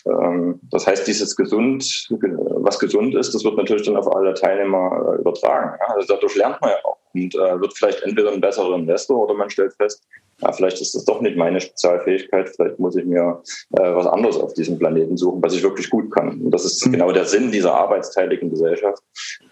ähm, 0.06 0.60
das 0.72 0.88
heißt, 0.88 1.06
dieses 1.06 1.36
gesund, 1.36 2.08
was 2.12 2.80
gesund 2.80 3.14
ist, 3.16 3.36
das 3.36 3.44
wird 3.44 3.58
natürlich 3.58 3.86
dann 3.86 3.98
auf 3.98 4.16
alle 4.16 4.34
Teilnehmer 4.36 5.16
äh, 5.16 5.20
übertragen. 5.20 5.78
Ja. 5.82 5.96
Also 5.96 6.14
dadurch 6.14 6.36
lernt 6.36 6.62
man 6.62 6.70
ja 6.70 6.78
auch 6.86 6.98
und 7.16 7.34
äh, 7.36 7.60
wird 7.60 7.74
vielleicht 7.76 8.04
entweder 8.04 8.32
ein 8.32 8.42
besserer 8.42 8.76
Investor 8.76 9.24
oder 9.24 9.34
man 9.34 9.50
stellt 9.50 9.74
fest, 9.74 10.04
ja, 10.42 10.52
vielleicht 10.52 10.82
ist 10.82 10.94
das 10.96 11.06
doch 11.06 11.22
nicht 11.22 11.38
meine 11.38 11.62
Spezialfähigkeit, 11.62 12.50
vielleicht 12.50 12.78
muss 12.78 12.96
ich 12.96 13.06
mir 13.06 13.42
äh, 13.78 13.96
was 13.96 14.06
anderes 14.06 14.38
auf 14.38 14.54
diesem 14.54 14.78
Planeten 14.78 15.16
suchen, 15.16 15.42
was 15.42 15.54
ich 15.54 15.64
wirklich 15.64 15.90
gut 15.90 16.14
kann. 16.14 16.42
Und 16.42 16.52
das 16.52 16.66
ist 16.66 16.86
mhm. 16.86 16.94
genau 16.94 17.12
der 17.12 17.26
Sinn 17.26 17.52
dieser 17.52 17.74
arbeitsteiligen 17.74 18.50
Gesellschaft, 18.50 19.02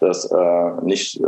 dass 0.00 0.30
äh, 0.30 0.70
nicht, 0.82 1.20
äh, 1.20 1.24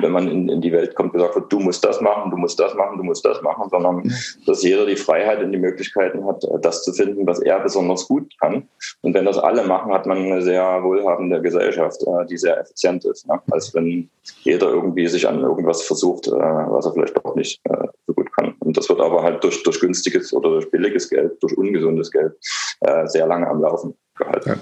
wenn 0.00 0.12
man 0.12 0.28
in, 0.28 0.48
in 0.48 0.60
die 0.62 0.72
Welt 0.72 0.94
kommt, 0.94 1.12
gesagt 1.12 1.34
wird, 1.34 1.52
du 1.52 1.60
musst 1.60 1.84
das 1.84 2.00
machen, 2.00 2.30
du 2.30 2.38
musst 2.38 2.58
das 2.58 2.74
machen, 2.74 2.96
du 2.96 3.04
musst 3.04 3.24
das 3.24 3.42
machen, 3.42 3.68
sondern 3.70 3.96
mhm. 3.96 4.12
dass 4.46 4.62
jeder 4.62 4.86
die 4.86 4.96
Freiheit 4.96 5.42
und 5.42 5.52
die 5.52 5.58
Möglichkeiten 5.58 6.24
hat, 6.24 6.42
äh, 6.44 6.58
das 6.62 6.82
zu 6.82 6.94
finden, 6.94 7.26
was 7.26 7.40
er 7.40 7.60
besonders 7.60 8.08
gut 8.08 8.32
kann. 8.40 8.66
Und 9.02 9.12
wenn 9.14 9.26
das 9.26 9.38
alle 9.38 9.64
machen, 9.64 9.92
hat 9.92 10.06
man 10.06 10.18
eine 10.18 10.40
sehr 10.40 10.82
wohlhabende 10.82 11.42
Gesellschaft, 11.42 12.02
äh, 12.02 12.26
die 12.26 12.38
sehr 12.38 12.58
effizient 12.58 13.04
ist, 13.04 13.28
ne? 13.28 13.40
als 13.50 13.74
wenn 13.74 14.08
jeder 14.42 14.68
irgendwie 14.68 15.06
sich 15.06 15.28
an 15.28 15.40
irgendwas 15.40 15.82
versucht, 15.82 16.28
äh, 16.28 16.30
was 16.30 16.86
er 16.86 16.92
vielleicht 16.92 17.24
auch 17.24 17.34
nicht 17.34 17.60
äh, 17.64 17.86
so 18.06 18.14
gut 18.14 18.32
kann. 18.34 18.54
Und 18.70 18.76
das 18.76 18.88
wird 18.88 19.00
aber 19.00 19.24
halt 19.24 19.42
durch, 19.42 19.64
durch 19.64 19.80
günstiges 19.80 20.32
oder 20.32 20.48
durch 20.50 20.70
billiges 20.70 21.10
Geld, 21.10 21.32
durch 21.42 21.58
ungesundes 21.58 22.08
Geld 22.08 22.34
äh, 22.82 23.04
sehr 23.08 23.26
lange 23.26 23.48
am 23.48 23.60
Laufen 23.60 23.94
gehalten. 24.16 24.48
Ja. 24.48 24.56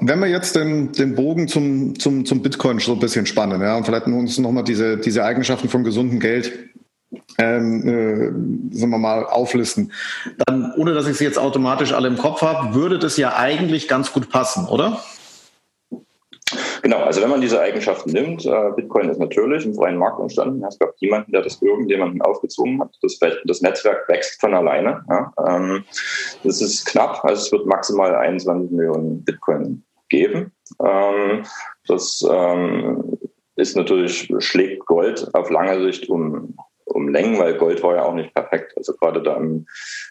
Wenn 0.00 0.18
wir 0.18 0.26
jetzt 0.26 0.56
den, 0.56 0.90
den 0.90 1.14
Bogen 1.14 1.46
zum, 1.46 1.96
zum, 2.00 2.26
zum 2.26 2.42
Bitcoin 2.42 2.80
so 2.80 2.94
ein 2.94 2.98
bisschen 2.98 3.24
spannen, 3.24 3.62
ja, 3.62 3.76
und 3.76 3.86
vielleicht 3.86 4.08
uns 4.08 4.38
nochmal 4.38 4.64
diese, 4.64 4.96
diese 4.96 5.22
Eigenschaften 5.22 5.68
von 5.68 5.84
gesundem 5.84 6.18
Geld 6.18 6.52
ähm, 7.38 7.86
äh, 7.86 8.76
sagen 8.76 8.90
wir 8.90 8.98
mal, 8.98 9.24
auflisten, 9.24 9.92
dann, 10.44 10.72
ohne 10.76 10.92
dass 10.92 11.06
ich 11.06 11.16
sie 11.16 11.24
jetzt 11.24 11.38
automatisch 11.38 11.92
alle 11.92 12.08
im 12.08 12.18
Kopf 12.18 12.42
habe, 12.42 12.74
würde 12.74 12.98
das 12.98 13.16
ja 13.18 13.36
eigentlich 13.36 13.86
ganz 13.86 14.12
gut 14.12 14.30
passen, 14.30 14.66
oder? 14.66 15.00
Genau, 16.86 16.98
also 16.98 17.20
wenn 17.20 17.30
man 17.30 17.40
diese 17.40 17.60
Eigenschaften 17.60 18.12
nimmt, 18.12 18.46
äh, 18.46 18.70
Bitcoin 18.76 19.08
ist 19.08 19.18
natürlich 19.18 19.66
im 19.66 19.74
freien 19.74 19.96
Markt 19.96 20.20
entstanden. 20.20 20.64
Es 20.64 20.78
gab 20.78 20.94
niemanden, 21.00 21.32
der 21.32 21.42
das 21.42 21.60
irgendjemandem 21.60 22.22
aufgezwungen 22.22 22.80
hat. 22.80 22.96
Das, 23.02 23.18
das 23.44 23.60
Netzwerk 23.60 24.08
wächst 24.08 24.40
von 24.40 24.54
alleine. 24.54 25.04
Ja. 25.10 25.32
Ähm, 25.48 25.82
das 26.44 26.62
ist 26.62 26.86
knapp, 26.86 27.24
also 27.24 27.42
es 27.42 27.50
wird 27.50 27.66
maximal 27.66 28.14
21 28.14 28.70
Millionen 28.70 29.24
Bitcoin 29.24 29.82
geben. 30.10 30.52
Ähm, 30.80 31.44
das 31.88 32.24
ähm, 32.30 33.18
ist 33.56 33.76
natürlich, 33.76 34.32
schlägt 34.38 34.86
Gold 34.86 35.28
auf 35.34 35.50
lange 35.50 35.82
Sicht 35.82 36.08
um 36.08 36.54
um 36.86 37.08
Längen, 37.08 37.38
weil 37.38 37.58
Gold 37.58 37.82
war 37.82 37.96
ja 37.96 38.04
auch 38.04 38.14
nicht 38.14 38.32
perfekt. 38.32 38.72
Also 38.76 38.94
gerade 38.94 39.22
da 39.22 39.36
im, 39.36 39.66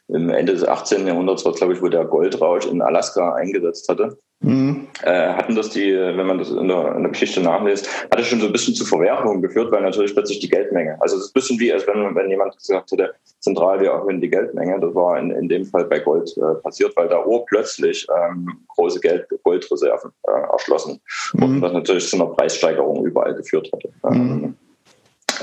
im 0.07 0.29
Ende 0.29 0.53
des 0.53 0.67
18. 0.67 1.07
Jahrhunderts 1.07 1.45
war 1.45 1.53
glaube 1.53 1.73
ich, 1.73 1.81
wo 1.81 1.87
der 1.87 2.05
Goldrausch 2.05 2.65
in 2.65 2.81
Alaska 2.81 3.33
eingesetzt 3.33 3.89
hatte. 3.89 4.17
Mhm. 4.41 4.87
Äh, 5.01 5.29
hatten 5.29 5.55
das 5.55 5.69
die, 5.69 5.93
wenn 5.93 6.27
man 6.27 6.37
das 6.37 6.51
in 6.51 6.67
der, 6.67 6.95
in 6.95 7.03
der 7.03 7.11
Geschichte 7.11 7.41
nachliest, 7.41 7.89
hat 8.11 8.19
es 8.19 8.27
schon 8.27 8.41
so 8.41 8.47
ein 8.47 8.51
bisschen 8.51 8.75
zu 8.75 8.85
Verwerfungen 8.85 9.41
geführt, 9.41 9.71
weil 9.71 9.81
natürlich 9.81 10.13
plötzlich 10.13 10.39
die 10.39 10.49
Geldmenge, 10.49 10.97
also 10.99 11.15
es 11.15 11.23
ist 11.23 11.29
ein 11.29 11.33
bisschen 11.33 11.59
wie, 11.59 11.71
als 11.71 11.87
wenn, 11.87 12.15
wenn 12.15 12.29
jemand 12.29 12.55
gesagt 12.57 12.91
hätte, 12.91 13.13
zentral 13.39 13.79
wir 13.79 13.91
erhöhen 13.91 14.21
die 14.21 14.29
Geldmenge, 14.29 14.79
das 14.79 14.93
war 14.93 15.17
in, 15.17 15.31
in 15.31 15.49
dem 15.49 15.65
Fall 15.65 15.85
bei 15.85 15.99
Gold 15.99 16.35
äh, 16.37 16.61
passiert, 16.61 16.95
weil 16.97 17.07
da 17.07 17.25
urplötzlich 17.25 18.05
ähm, 18.15 18.65
große 18.75 18.99
Geld, 18.99 19.25
Goldreserven 19.43 20.11
äh, 20.27 20.51
erschlossen 20.51 20.99
wurden, 21.33 21.55
mhm. 21.55 21.61
was 21.61 21.73
natürlich 21.73 22.07
zu 22.07 22.17
einer 22.17 22.27
Preissteigerung 22.27 23.05
überall 23.05 23.33
geführt 23.33 23.71
hatte. 23.73 23.89
Mhm. 24.03 24.43
Ähm, 24.43 24.57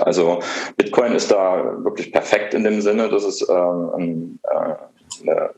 also 0.00 0.40
Bitcoin 0.76 1.12
ist 1.12 1.30
da 1.30 1.76
wirklich 1.84 2.12
perfekt 2.12 2.54
in 2.54 2.64
dem 2.64 2.80
Sinne, 2.80 3.08
dass 3.08 3.24
es 3.24 3.46
ähm, 3.48 4.38
äh, 4.44 5.28
eine, 5.28 5.50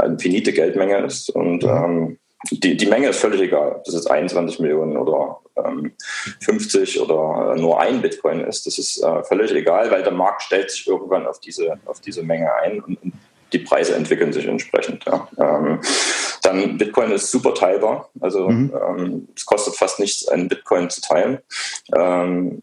eine 0.00 0.18
finite 0.18 0.52
Geldmenge 0.52 0.98
ist 1.04 1.30
und 1.30 1.64
ähm, 1.64 2.18
die, 2.50 2.76
die 2.76 2.86
Menge 2.86 3.08
ist 3.08 3.20
völlig 3.20 3.40
egal, 3.40 3.72
ob 3.72 3.84
das 3.84 3.94
jetzt 3.94 4.10
21 4.10 4.60
Millionen 4.60 4.96
oder 4.96 5.40
ähm, 5.56 5.92
50 6.40 7.00
oder 7.00 7.56
nur 7.56 7.80
ein 7.80 8.00
Bitcoin 8.00 8.40
ist. 8.40 8.66
Das 8.66 8.78
ist 8.78 9.02
äh, 9.02 9.24
völlig 9.24 9.52
egal, 9.52 9.90
weil 9.90 10.04
der 10.04 10.12
Markt 10.12 10.42
stellt 10.42 10.70
sich 10.70 10.86
irgendwann 10.86 11.26
auf 11.26 11.40
diese, 11.40 11.78
auf 11.86 12.00
diese 12.00 12.22
Menge 12.22 12.52
ein 12.62 12.80
und, 12.80 13.02
und 13.02 13.12
die 13.52 13.58
Preise 13.58 13.94
entwickeln 13.94 14.32
sich 14.32 14.46
entsprechend. 14.46 15.04
Ja. 15.06 15.28
Ähm, 15.38 15.80
dann 16.42 16.78
Bitcoin 16.78 17.10
ist 17.10 17.30
super 17.30 17.54
teilbar, 17.54 18.08
also 18.20 18.48
mhm. 18.48 18.72
ähm, 18.88 19.28
es 19.34 19.44
kostet 19.44 19.74
fast 19.74 19.98
nichts, 19.98 20.28
einen 20.28 20.48
Bitcoin 20.48 20.90
zu 20.90 21.00
teilen. 21.00 21.38
Ähm, 21.96 22.62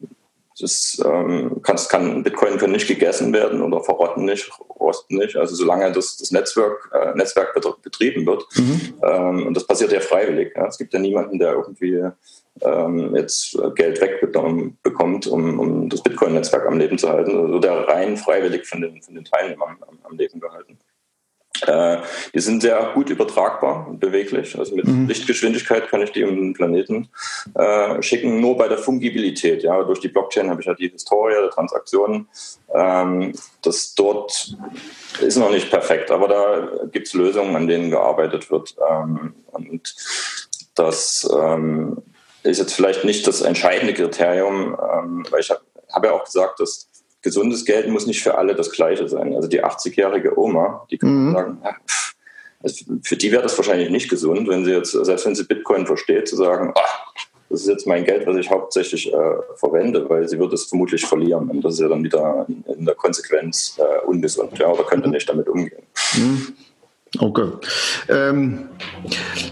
das 0.59 1.01
ähm, 1.05 1.61
kann, 1.63 1.77
kann, 1.89 2.23
Bitcoin 2.23 2.57
können 2.57 2.73
nicht 2.73 2.87
gegessen 2.87 3.33
werden 3.33 3.61
oder 3.61 3.83
verrotten 3.83 4.25
nicht, 4.25 4.49
rosten 4.79 5.17
nicht. 5.17 5.35
Also 5.35 5.55
solange 5.55 5.91
das, 5.91 6.17
das 6.17 6.31
Netzwerk, 6.31 6.91
äh, 6.93 7.13
Netzwerk 7.15 7.53
betrieben 7.81 8.25
wird. 8.25 8.45
Mhm. 8.55 8.93
Ähm, 9.03 9.47
und 9.47 9.53
das 9.55 9.67
passiert 9.67 9.91
ja 9.91 9.99
freiwillig. 9.99 10.53
Ja. 10.55 10.67
Es 10.67 10.77
gibt 10.77 10.93
ja 10.93 10.99
niemanden, 10.99 11.39
der 11.39 11.53
irgendwie 11.53 12.03
ähm, 12.61 13.15
jetzt 13.15 13.57
Geld 13.75 13.99
wegbekommt, 13.99 15.27
um, 15.27 15.59
um 15.59 15.89
das 15.89 16.01
Bitcoin-Netzwerk 16.03 16.65
am 16.67 16.79
Leben 16.79 16.97
zu 16.97 17.09
halten. 17.09 17.37
Also 17.37 17.59
der 17.59 17.87
rein 17.87 18.15
freiwillig 18.15 18.65
von 18.65 18.81
den, 18.81 19.01
von 19.01 19.13
den 19.13 19.25
Teilnehmern 19.25 19.75
am, 19.81 19.99
am 20.03 20.17
Leben 20.17 20.39
gehalten. 20.39 20.77
Äh, 21.63 21.97
die 22.33 22.39
sind 22.39 22.61
sehr 22.61 22.91
gut 22.93 23.09
übertragbar 23.09 23.87
und 23.87 23.99
beweglich. 23.99 24.57
Also 24.57 24.75
mit 24.75 24.87
mhm. 24.87 25.07
Lichtgeschwindigkeit 25.07 25.87
kann 25.89 26.01
ich 26.01 26.11
die 26.11 26.23
um 26.23 26.35
den 26.35 26.53
Planeten 26.53 27.09
äh, 27.55 28.01
schicken. 28.01 28.41
Nur 28.41 28.57
bei 28.57 28.67
der 28.67 28.77
Fungibilität. 28.77 29.63
Ja, 29.63 29.83
durch 29.83 29.99
die 29.99 30.09
Blockchain 30.09 30.49
habe 30.49 30.61
ich 30.61 30.67
ja 30.67 30.73
die 30.73 30.89
Historie 30.89 31.33
der 31.33 31.49
Transaktionen. 31.49 32.27
Ähm, 32.73 33.33
das 33.61 33.95
dort 33.95 34.55
ist 35.21 35.37
noch 35.37 35.51
nicht 35.51 35.69
perfekt, 35.69 36.11
aber 36.11 36.27
da 36.27 36.69
gibt 36.91 37.07
es 37.07 37.13
Lösungen, 37.13 37.55
an 37.55 37.67
denen 37.67 37.89
gearbeitet 37.89 38.51
wird. 38.51 38.75
Ähm, 38.89 39.33
und 39.51 39.95
das 40.75 41.29
ähm, 41.33 42.01
ist 42.43 42.59
jetzt 42.59 42.73
vielleicht 42.73 43.03
nicht 43.03 43.25
das 43.27 43.41
entscheidende 43.41 43.93
Kriterium, 43.93 44.77
ähm, 44.79 45.25
weil 45.29 45.39
ich 45.39 45.49
habe 45.49 45.61
hab 45.91 46.05
ja 46.05 46.11
auch 46.11 46.25
gesagt, 46.25 46.59
dass 46.59 46.89
gesundes 47.25 47.65
Geld 47.65 47.89
muss 47.89 48.05
nicht 48.05 48.23
für 48.23 48.37
alle 48.37 48.55
das 48.55 48.71
Gleiche 48.71 49.09
sein. 49.09 49.35
Also 49.35 49.49
die 49.49 49.63
80-jährige 49.63 50.39
Oma, 50.39 50.85
die 50.89 50.97
kann 50.97 51.09
mhm. 51.09 51.33
sagen, 51.33 51.57
ja, 51.63 51.75
also 52.63 52.85
für 53.03 53.17
die 53.17 53.31
wäre 53.31 53.43
das 53.43 53.57
wahrscheinlich 53.57 53.89
nicht 53.89 54.09
gesund, 54.09 54.47
wenn 54.47 54.63
sie 54.63 54.71
jetzt, 54.71 54.91
selbst 54.91 55.25
wenn 55.25 55.35
sie 55.35 55.43
Bitcoin 55.43 55.85
versteht, 55.85 56.27
zu 56.27 56.35
sagen, 56.35 56.71
ach, 56.75 57.13
das 57.49 57.61
ist 57.61 57.67
jetzt 57.67 57.87
mein 57.87 58.05
Geld, 58.05 58.25
was 58.25 58.37
ich 58.37 58.49
hauptsächlich 58.49 59.11
äh, 59.13 59.35
verwende, 59.55 60.09
weil 60.09 60.27
sie 60.27 60.39
wird 60.39 60.53
es 60.53 60.65
vermutlich 60.65 61.05
verlieren. 61.05 61.49
Und 61.49 61.63
das 61.63 61.75
ist 61.75 61.79
ja 61.81 61.87
dann 61.87 62.03
wieder 62.03 62.45
in 62.47 62.85
der 62.85 62.95
Konsequenz 62.95 63.77
äh, 63.79 64.05
ungesund, 64.05 64.57
ja, 64.57 64.67
oder 64.67 64.83
könnte 64.83 65.09
nicht 65.09 65.27
damit 65.27 65.47
umgehen. 65.47 65.83
Mhm. 66.15 66.55
Okay. 67.19 67.47
Ähm, 68.09 68.69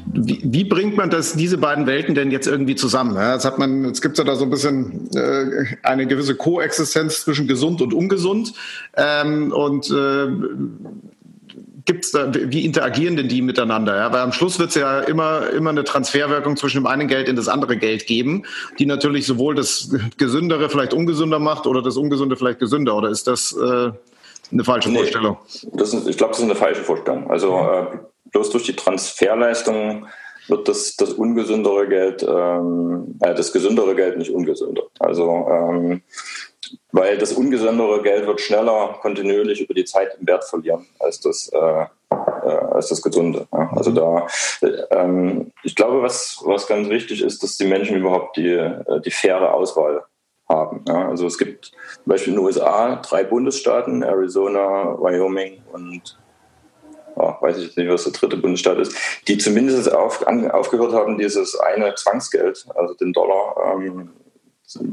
wie, 0.06 0.42
wie, 0.44 0.64
bringt 0.64 0.98
man 0.98 1.10
das, 1.10 1.34
diese 1.34 1.58
beiden 1.58 1.88
Welten 1.88 2.16
denn 2.16 2.32
jetzt 2.32 2.48
irgendwie 2.48 2.76
zusammen? 2.76 3.16
Ja, 3.16 3.34
jetzt 3.34 3.46
hat 3.46 3.58
man, 3.58 3.86
jetzt 3.86 4.02
gibt 4.02 4.14
es 4.14 4.18
ja 4.20 4.24
da 4.24 4.36
so 4.36 4.44
ein 4.44 4.50
bisschen 4.50 5.10
äh, 5.16 5.66
eine 5.84 6.08
gewisse 6.08 6.36
Koexistenz 6.36 7.22
zwischen 7.22 7.48
gesund 7.48 7.82
und 7.82 7.94
ungesund. 7.94 8.54
Ähm, 8.96 9.52
und 9.52 9.90
äh, 9.92 10.28
gibt's 11.86 12.12
da, 12.12 12.32
wie 12.34 12.66
interagieren 12.66 13.16
denn 13.16 13.28
die 13.28 13.42
miteinander? 13.42 13.96
Ja? 13.96 14.12
Weil 14.12 14.22
am 14.22 14.32
Schluss 14.32 14.60
wird 14.60 14.70
es 14.70 14.76
ja 14.76 15.00
immer, 15.02 15.50
immer 15.50 15.70
eine 15.70 15.84
Transferwirkung 15.84 16.56
zwischen 16.56 16.78
dem 16.78 16.88
einen 16.88 17.08
Geld 17.08 17.28
in 17.28 17.36
das 17.36 17.48
andere 17.48 17.78
Geld 17.78 18.08
geben, 18.08 18.44
die 18.80 18.86
natürlich 18.86 19.26
sowohl 19.26 19.56
das 19.56 19.90
Gesündere 20.18 20.70
vielleicht 20.70 20.94
ungesünder 20.94 21.40
macht 21.40 21.68
oder 21.68 21.82
das 21.82 21.98
Ungesunde 21.98 22.36
vielleicht 22.36 22.60
gesünder. 22.60 22.96
Oder 22.96 23.10
ist 23.10 23.28
das 23.28 23.54
äh, 23.54 23.92
eine 24.52 24.64
falsche 24.64 24.90
nee, 24.90 24.98
Vorstellung? 24.98 25.38
Das 25.74 25.94
ist, 25.94 26.08
ich 26.08 26.18
glaube, 26.18 26.32
das 26.32 26.40
ist 26.40 26.46
eine 26.46 26.56
falsche 26.56 26.84
Vorstellung. 26.84 27.30
Also 27.30 27.58
äh, 27.58 27.98
bloß 28.32 28.50
durch 28.52 28.64
die 28.64 28.76
Transferleistung 28.76 30.08
wird 30.48 30.68
das, 30.68 30.96
das 30.96 31.14
ungesündere 31.14 31.88
Geld, 31.88 32.24
ähm, 32.24 33.20
äh, 33.22 33.34
das 33.34 33.54
gesündere 33.54 33.96
Geld 33.96 34.18
nicht 34.18 34.32
ungesünder. 34.32 34.84
Also 35.00 35.48
ähm, 35.50 36.02
weil 36.92 37.18
das 37.18 37.34
ungesündere 37.34 38.02
Geld 38.02 38.28
wird 38.28 38.42
schneller 38.42 38.98
kontinuierlich 39.02 39.62
über 39.62 39.74
die 39.74 39.86
Zeit 39.86 40.18
im 40.20 40.28
Wert 40.28 40.44
verlieren 40.44 40.86
als 41.00 41.20
das, 41.20 41.50
äh, 41.50 41.86
äh, 42.12 42.16
als 42.16 42.90
das 42.90 43.02
gesunde. 43.02 43.48
Also 43.52 43.92
da, 43.92 44.28
ähm, 44.92 45.52
ich 45.64 45.76
glaube, 45.76 46.02
was, 46.02 46.42
was 46.46 46.68
ganz 46.68 46.90
wichtig 46.90 47.22
ist, 47.22 47.44
dass 47.44 47.58
die 47.58 47.66
Menschen 47.66 47.98
überhaupt 47.98 48.38
die, 48.38 48.50
äh, 48.50 49.02
die 49.04 49.12
faire 49.12 49.54
Auswahl 49.54 50.04
haben. 50.54 50.86
Ja. 50.88 51.10
Also 51.10 51.28
es 51.28 51.38
gibt 51.38 51.66
zum 51.66 52.06
Beispiel 52.06 52.34
in 52.34 52.40
den 52.40 52.46
USA 52.46 52.96
drei 52.98 53.24
Bundesstaaten, 53.24 54.04
Arizona, 54.04 54.96
Wyoming 55.00 55.62
und 55.72 56.18
oh, 57.16 57.34
weiß 57.42 57.58
ich 57.58 57.66
jetzt 57.66 57.78
nicht, 57.78 57.90
was 57.90 58.04
der 58.04 58.14
dritte 58.14 58.38
Bundesstaat 58.38 58.78
ist, 58.78 58.96
die 59.28 59.38
zumindest 59.38 59.92
auf, 59.94 60.26
an, 60.28 60.50
aufgehört 60.50 60.94
haben, 60.94 61.18
dieses 61.18 61.60
eine 61.60 61.94
Zwangsgeld, 61.96 62.66
also 62.76 62.94
den 62.96 63.14
Dollar, 63.14 63.76
ähm, 63.76 64.12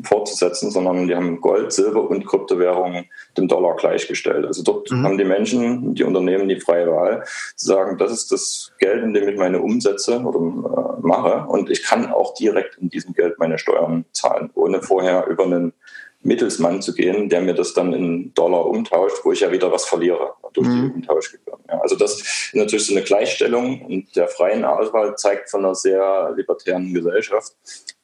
fortzusetzen, 0.05 0.71
sondern 0.71 1.09
die 1.09 1.15
haben 1.15 1.41
Gold, 1.41 1.73
Silber 1.73 2.09
und 2.09 2.27
Kryptowährungen 2.27 3.07
dem 3.37 3.49
Dollar 3.49 3.77
gleichgestellt. 3.77 4.47
Also 4.47 4.63
dort 4.63 4.91
mhm. 4.91 5.05
haben 5.05 5.19
die 5.19 5.25
Menschen, 5.25 5.95
die 5.95 6.05
Unternehmen 6.05 6.49
die 6.49 6.61
freie 6.61 6.89
Wahl, 6.89 7.25
zu 7.57 7.67
sagen, 7.67 7.99
das 7.99 8.13
ist 8.13 8.33
das 8.33 8.73
Geld, 8.79 9.03
in 9.03 9.15
dem 9.15 9.29
ich 9.29 9.37
meine 9.37 9.61
Umsätze 9.61 10.21
oder, 10.21 10.39
äh, 10.39 11.07
mache 11.07 11.47
und 11.49 11.71
ich 11.71 11.83
kann 11.83 12.11
auch 12.11 12.35
direkt 12.35 12.77
in 12.79 12.91
diesem 12.91 13.15
Geld 13.15 13.39
meine 13.39 13.59
Steuern 13.59 14.05
zahlen, 14.13 14.51
ohne 14.55 14.83
vorher 14.83 15.27
über 15.27 15.45
einen 15.45 15.73
Mittelsmann 16.23 16.83
zu 16.83 16.95
gehen, 16.95 17.29
der 17.29 17.41
mir 17.41 17.55
das 17.55 17.73
dann 17.73 17.95
in 17.95 18.35
Dollar 18.35 18.67
umtauscht, 18.67 19.25
wo 19.25 19.33
ich 19.33 19.41
ja 19.41 19.51
wieder 19.53 19.73
was 19.73 19.87
verliere 19.87 20.35
durch 20.53 20.69
mhm. 20.69 20.89
die 20.89 20.95
Umtauschgebühren. 20.95 21.61
Ja, 21.69 21.81
also 21.81 21.97
das 21.97 22.21
ist 22.21 22.55
natürlich 22.55 22.87
so 22.87 22.95
eine 22.95 23.05
Gleichstellung 23.05 23.83
und 23.83 24.17
der 24.17 24.29
freien 24.29 24.65
Auswahl 24.65 25.17
zeigt 25.17 25.51
von 25.51 25.65
einer 25.65 25.75
sehr 25.75 26.33
libertären 26.37 26.93
Gesellschaft, 26.93 27.55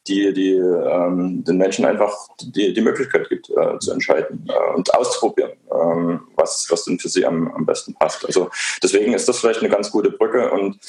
die, 0.07 0.33
die 0.33 0.53
ähm, 0.53 1.43
den 1.43 1.57
Menschen 1.57 1.85
einfach 1.85 2.15
die, 2.41 2.73
die 2.73 2.81
Möglichkeit 2.81 3.29
gibt, 3.29 3.49
äh, 3.49 3.79
zu 3.79 3.91
entscheiden 3.91 4.47
äh, 4.49 4.75
und 4.75 4.93
auszuprobieren, 4.93 5.51
ähm, 5.71 6.21
was, 6.35 6.67
was 6.69 6.85
denn 6.85 6.99
für 6.99 7.09
sie 7.09 7.25
am, 7.25 7.51
am 7.53 7.65
besten 7.65 7.93
passt. 7.93 8.25
Also 8.25 8.49
deswegen 8.81 9.13
ist 9.13 9.27
das 9.27 9.39
vielleicht 9.39 9.59
eine 9.59 9.69
ganz 9.69 9.91
gute 9.91 10.11
Brücke 10.11 10.51
und 10.51 10.79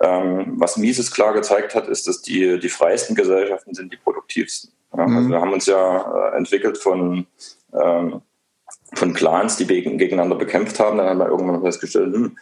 ähm, 0.00 0.54
was 0.56 0.76
Mises 0.76 1.10
klar 1.10 1.34
gezeigt 1.34 1.74
hat, 1.74 1.88
ist, 1.88 2.06
dass 2.08 2.22
die, 2.22 2.58
die 2.58 2.68
freiesten 2.68 3.14
Gesellschaften 3.14 3.74
sind 3.74 3.92
die 3.92 3.98
produktivsten. 3.98 4.72
Ja, 4.96 5.04
also 5.04 5.14
mhm. 5.14 5.30
wir 5.30 5.40
haben 5.40 5.52
uns 5.52 5.66
ja 5.66 6.30
äh, 6.30 6.36
entwickelt 6.36 6.78
von, 6.78 7.26
ähm, 7.72 8.22
von 8.94 9.14
Clans, 9.14 9.56
die 9.56 9.66
gegeneinander 9.66 10.36
bekämpft 10.36 10.80
haben. 10.80 10.98
Dann 10.98 11.08
haben 11.08 11.18
wir 11.18 11.28
irgendwann 11.28 11.62
festgestellt, 11.62 12.14
hm, 12.14 12.36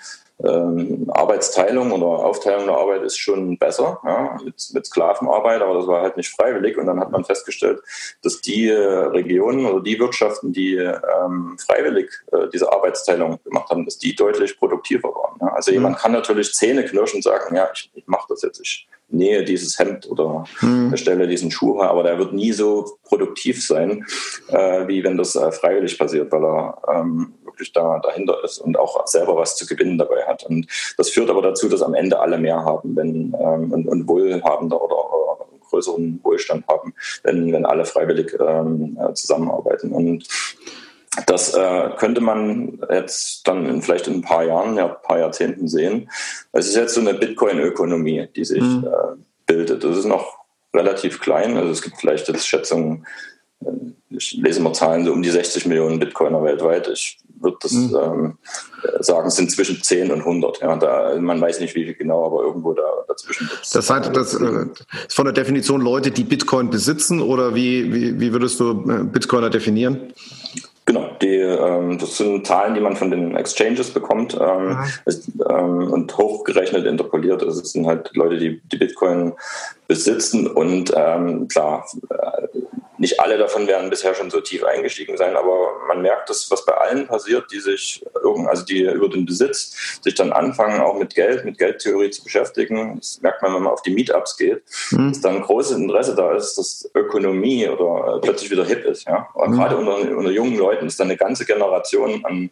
ähm, 0.45 1.11
Arbeitsteilung 1.13 1.93
oder 1.93 2.07
Aufteilung 2.07 2.67
der 2.67 2.77
Arbeit 2.77 3.03
ist 3.03 3.19
schon 3.19 3.59
besser 3.59 4.01
ja, 4.05 4.39
mit, 4.45 4.71
mit 4.73 4.87
Sklavenarbeit, 4.87 5.63
aber 5.63 5.75
das 5.75 5.87
war 5.87 6.03
halt 6.03 6.17
nicht 6.17 6.31
freiwillig. 6.31 6.79
Und 6.79 6.87
dann 6.87 7.01
hat 7.01 7.11
man 7.11 7.25
festgestellt, 7.25 7.81
dass 8.23 8.41
die 8.41 8.69
äh, 8.69 8.77
Regionen 8.77 9.67
oder 9.67 9.83
die 9.83 9.99
Wirtschaften, 9.99 10.53
die 10.53 10.77
ähm, 10.77 11.57
freiwillig 11.59 12.11
äh, 12.33 12.49
diese 12.53 12.73
Arbeitsteilung 12.73 13.39
gemacht 13.45 13.71
haben, 13.71 13.85
dass 13.85 13.99
die 13.99 14.15
deutlich 14.15 14.59
produktiver 14.59 15.09
waren. 15.09 15.39
Ja. 15.41 15.49
Also 15.49 15.71
mhm. 15.71 15.77
jemand 15.77 15.99
kann 15.99 16.13
natürlich 16.13 16.55
Zähne 16.55 16.85
knirschen 16.85 17.19
und 17.19 17.23
sagen, 17.23 17.55
ja, 17.55 17.69
ich, 17.75 17.91
ich 17.95 18.07
mache 18.07 18.27
das 18.29 18.43
jetzt, 18.43 18.61
ich 18.61 18.89
nähe 19.13 19.45
dieses 19.45 19.79
Hemd 19.79 20.09
oder 20.09 20.45
mhm. 20.61 20.91
erstelle 20.93 21.27
diesen 21.27 21.51
Schuh, 21.51 21.81
aber 21.83 22.03
der 22.03 22.19
wird 22.19 22.33
nie 22.33 22.53
so 22.53 22.99
produktiv 23.05 23.65
sein, 23.65 24.07
äh, 24.49 24.87
wie 24.87 25.03
wenn 25.05 25.17
das 25.17 25.35
äh, 25.37 25.51
freiwillig 25.53 25.99
passiert, 25.99 26.31
weil 26.33 26.45
er 26.45 26.79
ähm, 26.89 27.35
wirklich 27.61 27.73
da 27.73 27.99
dahinter 28.01 28.43
ist 28.43 28.59
und 28.59 28.79
auch 28.79 29.07
selber 29.07 29.37
was 29.37 29.57
zu 29.57 29.67
gewinnen 29.67 29.99
dabei 29.99 30.25
hat. 30.27 30.45
Und 30.45 30.67
das 30.97 31.11
führt 31.11 31.31
aber 31.31 31.43
dazu, 31.43 31.69
dass 31.69 31.83
am 31.83 31.95
Ende 31.95 32.19
alle 32.19 32.39
mehr 32.39 32.65
haben 32.65 32.97
wenn, 32.97 33.37
ähm, 33.39 33.73
und, 33.73 33.87
und 33.87 34.09
wohlhabender 34.09 34.83
oder, 34.83 34.97
oder 34.97 35.47
größeren 35.69 36.21
Wohlstand 36.25 36.67
haben, 36.67 36.95
wenn, 37.23 37.53
wenn 37.53 37.67
alle 37.67 37.85
freiwillig 37.85 38.37
ähm, 38.41 38.99
äh, 39.01 39.13
zusammenarbeiten. 39.15 39.93
Und 39.93 40.27
das 41.27 41.55
äh, 41.55 41.91
könnte 41.99 42.21
man 42.21 42.81
jetzt 42.91 43.47
dann 43.47 43.67
in, 43.67 43.83
vielleicht 43.83 44.09
in 44.09 44.15
ein 44.15 44.23
paar 44.23 44.45
Jahren, 44.45 44.77
ja, 44.77 44.87
ein 44.87 45.03
paar 45.03 45.19
Jahrzehnten 45.19 45.69
sehen. 45.69 46.11
Es 46.53 46.67
ist 46.67 46.77
jetzt 46.77 46.95
so 46.95 47.01
eine 47.01 47.15
Bitcoin-Ökonomie, 47.15 48.29
die 48.35 48.45
sich 48.45 48.63
mhm. 48.63 48.87
äh, 48.87 49.17
bildet. 49.47 49.85
Das 49.85 49.97
ist 49.97 50.07
noch 50.07 50.39
relativ 50.75 51.21
klein. 51.21 51.57
Also 51.57 51.71
es 51.71 51.83
gibt 51.83 51.99
vielleicht 51.99 52.29
jetzt 52.29 52.47
Schätzungen, 52.47 53.07
äh, 53.65 54.17
ich 54.17 54.33
lese 54.33 54.61
mal 54.61 54.73
Zahlen, 54.73 55.05
so 55.05 55.13
um 55.13 55.23
die 55.23 55.31
60 55.31 55.67
Millionen 55.67 55.99
Bitcoiner 55.99 56.43
weltweit. 56.43 56.89
Ich 56.89 57.21
würde 57.41 57.57
das 57.63 57.73
mhm. 57.73 57.97
ähm, 57.97 58.39
sagen, 59.01 59.29
es 59.29 59.37
sind 59.37 59.51
zwischen 59.51 59.83
10 59.83 60.11
und 60.11 60.21
100. 60.21 60.61
Ja, 60.61 60.77
da, 60.77 61.17
man 61.19 61.41
weiß 61.41 61.61
nicht, 61.61 61.75
wie 61.75 61.85
viel 61.85 61.95
genau, 61.95 62.27
aber 62.27 62.43
irgendwo 62.43 62.73
da, 62.73 62.83
dazwischen. 63.09 63.51
Das 63.73 63.89
heißt, 63.89 64.15
das 64.15 64.35
äh, 64.35 64.67
ist 65.07 65.15
von 65.15 65.25
der 65.25 65.35
Definition 65.35 65.81
Leute, 65.81 66.11
die 66.11 66.25
Bitcoin 66.25 66.71
besitzen 66.71 67.21
oder 67.21 67.55
wie, 67.55 67.93
wie, 67.93 68.21
wie 68.21 68.33
würdest 68.33 68.61
du 68.61 68.71
äh, 68.91 69.05
Bitcoiner 69.05 69.51
definieren? 69.51 70.13
Genau, 70.87 71.09
die, 71.23 71.37
ähm, 71.37 71.99
das 71.99 72.17
sind 72.17 72.45
Zahlen, 72.47 72.75
die 72.75 72.81
man 72.81 72.97
von 72.97 73.13
den 73.13 73.37
Exchanges 73.37 73.91
bekommt 73.91 74.37
ähm, 74.41 74.77
ist, 75.05 75.31
ähm, 75.49 75.93
und 75.93 76.17
hochgerechnet 76.19 76.85
interpoliert. 76.85 77.45
Also 77.45 77.61
es 77.61 77.73
sind 77.73 77.87
halt 77.87 78.11
Leute, 78.17 78.39
die, 78.39 78.61
die 78.73 78.77
Bitcoin 78.77 79.35
besitzen 79.87 80.49
und 80.49 80.93
ähm, 80.97 81.47
klar, 81.47 81.87
äh, 82.09 82.60
nicht 83.01 83.19
alle 83.19 83.39
davon 83.39 83.67
werden 83.67 83.89
bisher 83.89 84.15
schon 84.15 84.31
so 84.31 84.43
tief 84.43 84.63
eingestiegen 84.63 85.17
sein, 85.17 85.35
aber 85.35 85.81
man 85.89 86.03
merkt 86.03 86.29
das, 86.29 86.51
was 86.51 86.67
bei 86.67 86.75
allen 86.75 87.07
passiert, 87.07 87.51
die 87.51 87.59
sich 87.59 88.05
also 88.47 88.63
die 88.63 88.83
über 88.83 89.09
den 89.09 89.25
Besitz 89.25 89.99
sich 90.03 90.15
dann 90.15 90.33
anfangen, 90.33 90.83
auch 90.83 90.99
mit 90.99 91.15
Geld, 91.15 91.47
mit 91.47 91.57
Geldtheorie 91.57 92.11
zu 92.11 92.23
beschäftigen. 92.23 92.97
Das 92.99 93.19
merkt 93.23 93.41
man, 93.41 93.55
wenn 93.55 93.63
man 93.63 93.73
auf 93.73 93.81
die 93.81 93.91
Meetups 93.91 94.37
geht, 94.37 94.63
mhm. 94.91 95.09
dass 95.09 95.23
dann 95.23 95.41
großes 95.41 95.79
Interesse 95.79 96.15
da 96.15 96.35
ist, 96.35 96.59
dass 96.59 96.91
Ökonomie 96.95 97.67
oder 97.69 98.17
äh, 98.17 98.21
plötzlich 98.21 98.51
wieder 98.51 98.67
hip 98.67 98.85
ist. 98.85 99.07
Ja? 99.07 99.29
Und 99.33 99.53
mhm. 99.53 99.55
gerade 99.57 99.77
unter, 99.79 99.97
unter 100.17 100.31
jungen 100.31 100.59
Leuten 100.59 100.87
ist 100.87 101.01
dann 101.01 101.09
eine 101.09 101.17
ganze 101.17 101.47
Generation 101.47 102.23
an, 102.27 102.51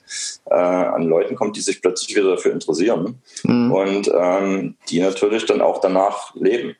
äh, 0.51 0.55
an 0.55 1.03
Leuten 1.05 1.36
kommt, 1.36 1.57
die 1.57 1.61
sich 1.61 1.82
plötzlich 1.82 2.16
wieder 2.16 2.30
dafür 2.30 2.53
interessieren 2.53 3.20
mhm. 3.42 3.70
und 3.70 4.11
ähm, 4.14 4.76
die 4.88 5.01
natürlich 5.01 5.44
dann 5.44 5.61
auch 5.61 5.82
danach 5.82 6.34
leben. 6.34 6.74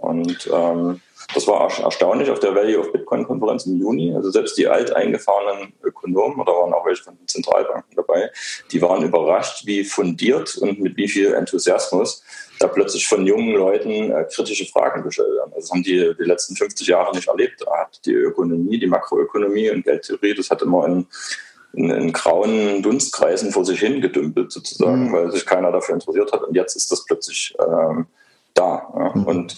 Und 0.00 0.50
ähm, 0.52 1.00
das 1.34 1.46
war 1.46 1.70
erstaunlich 1.80 2.30
auf 2.30 2.40
der 2.40 2.54
Value 2.54 2.78
of 2.78 2.92
Bitcoin-Konferenz 2.92 3.66
im 3.66 3.78
Juni. 3.78 4.14
Also 4.14 4.30
selbst 4.30 4.56
die 4.58 4.68
alteingefahrenen 4.68 5.72
Ökonomen, 5.82 6.40
oder 6.40 6.52
waren 6.52 6.72
auch 6.72 6.86
welche 6.86 7.04
von 7.04 7.16
den 7.16 7.28
Zentralbanken 7.28 7.94
dabei, 7.96 8.30
die 8.70 8.82
waren 8.82 9.02
überrascht, 9.02 9.66
wie 9.66 9.84
fundiert 9.84 10.56
und 10.58 10.80
mit 10.80 10.96
wie 10.96 11.08
viel 11.08 11.34
Enthusiasmus 11.34 12.22
da 12.58 12.68
plötzlich 12.68 13.06
von 13.06 13.26
jungen 13.26 13.54
Leuten 13.54 14.12
äh, 14.12 14.24
kritische 14.32 14.66
Fragen 14.66 15.02
gestellt 15.02 15.34
werden. 15.34 15.52
Also 15.54 15.60
das 15.60 15.70
haben 15.70 15.82
die 15.82 16.14
die 16.18 16.24
letzten 16.24 16.54
50 16.54 16.86
Jahre 16.86 17.14
nicht 17.14 17.28
erlebt. 17.28 17.60
Da 17.60 17.78
hat 17.78 18.00
die 18.04 18.12
Ökonomie, 18.12 18.78
die 18.78 18.86
Makroökonomie 18.86 19.70
und 19.70 19.84
Geldtheorie, 19.84 20.34
das 20.34 20.50
hat 20.50 20.62
immer 20.62 20.86
in 20.86 21.06
in, 21.74 21.90
in, 21.90 22.12
grauen 22.12 22.82
Dunstkreisen 22.82 23.50
vor 23.50 23.64
sich 23.64 23.80
hin 23.80 24.00
gedümpelt 24.00 24.52
sozusagen, 24.52 25.08
mhm. 25.08 25.12
weil 25.12 25.32
sich 25.32 25.46
keiner 25.46 25.72
dafür 25.72 25.94
interessiert 25.94 26.30
hat. 26.32 26.42
Und 26.42 26.54
jetzt 26.54 26.76
ist 26.76 26.92
das 26.92 27.04
plötzlich 27.04 27.54
ähm, 27.58 28.06
da. 28.54 28.92
Ja. 28.94 29.12
Mhm. 29.14 29.24
Und 29.24 29.56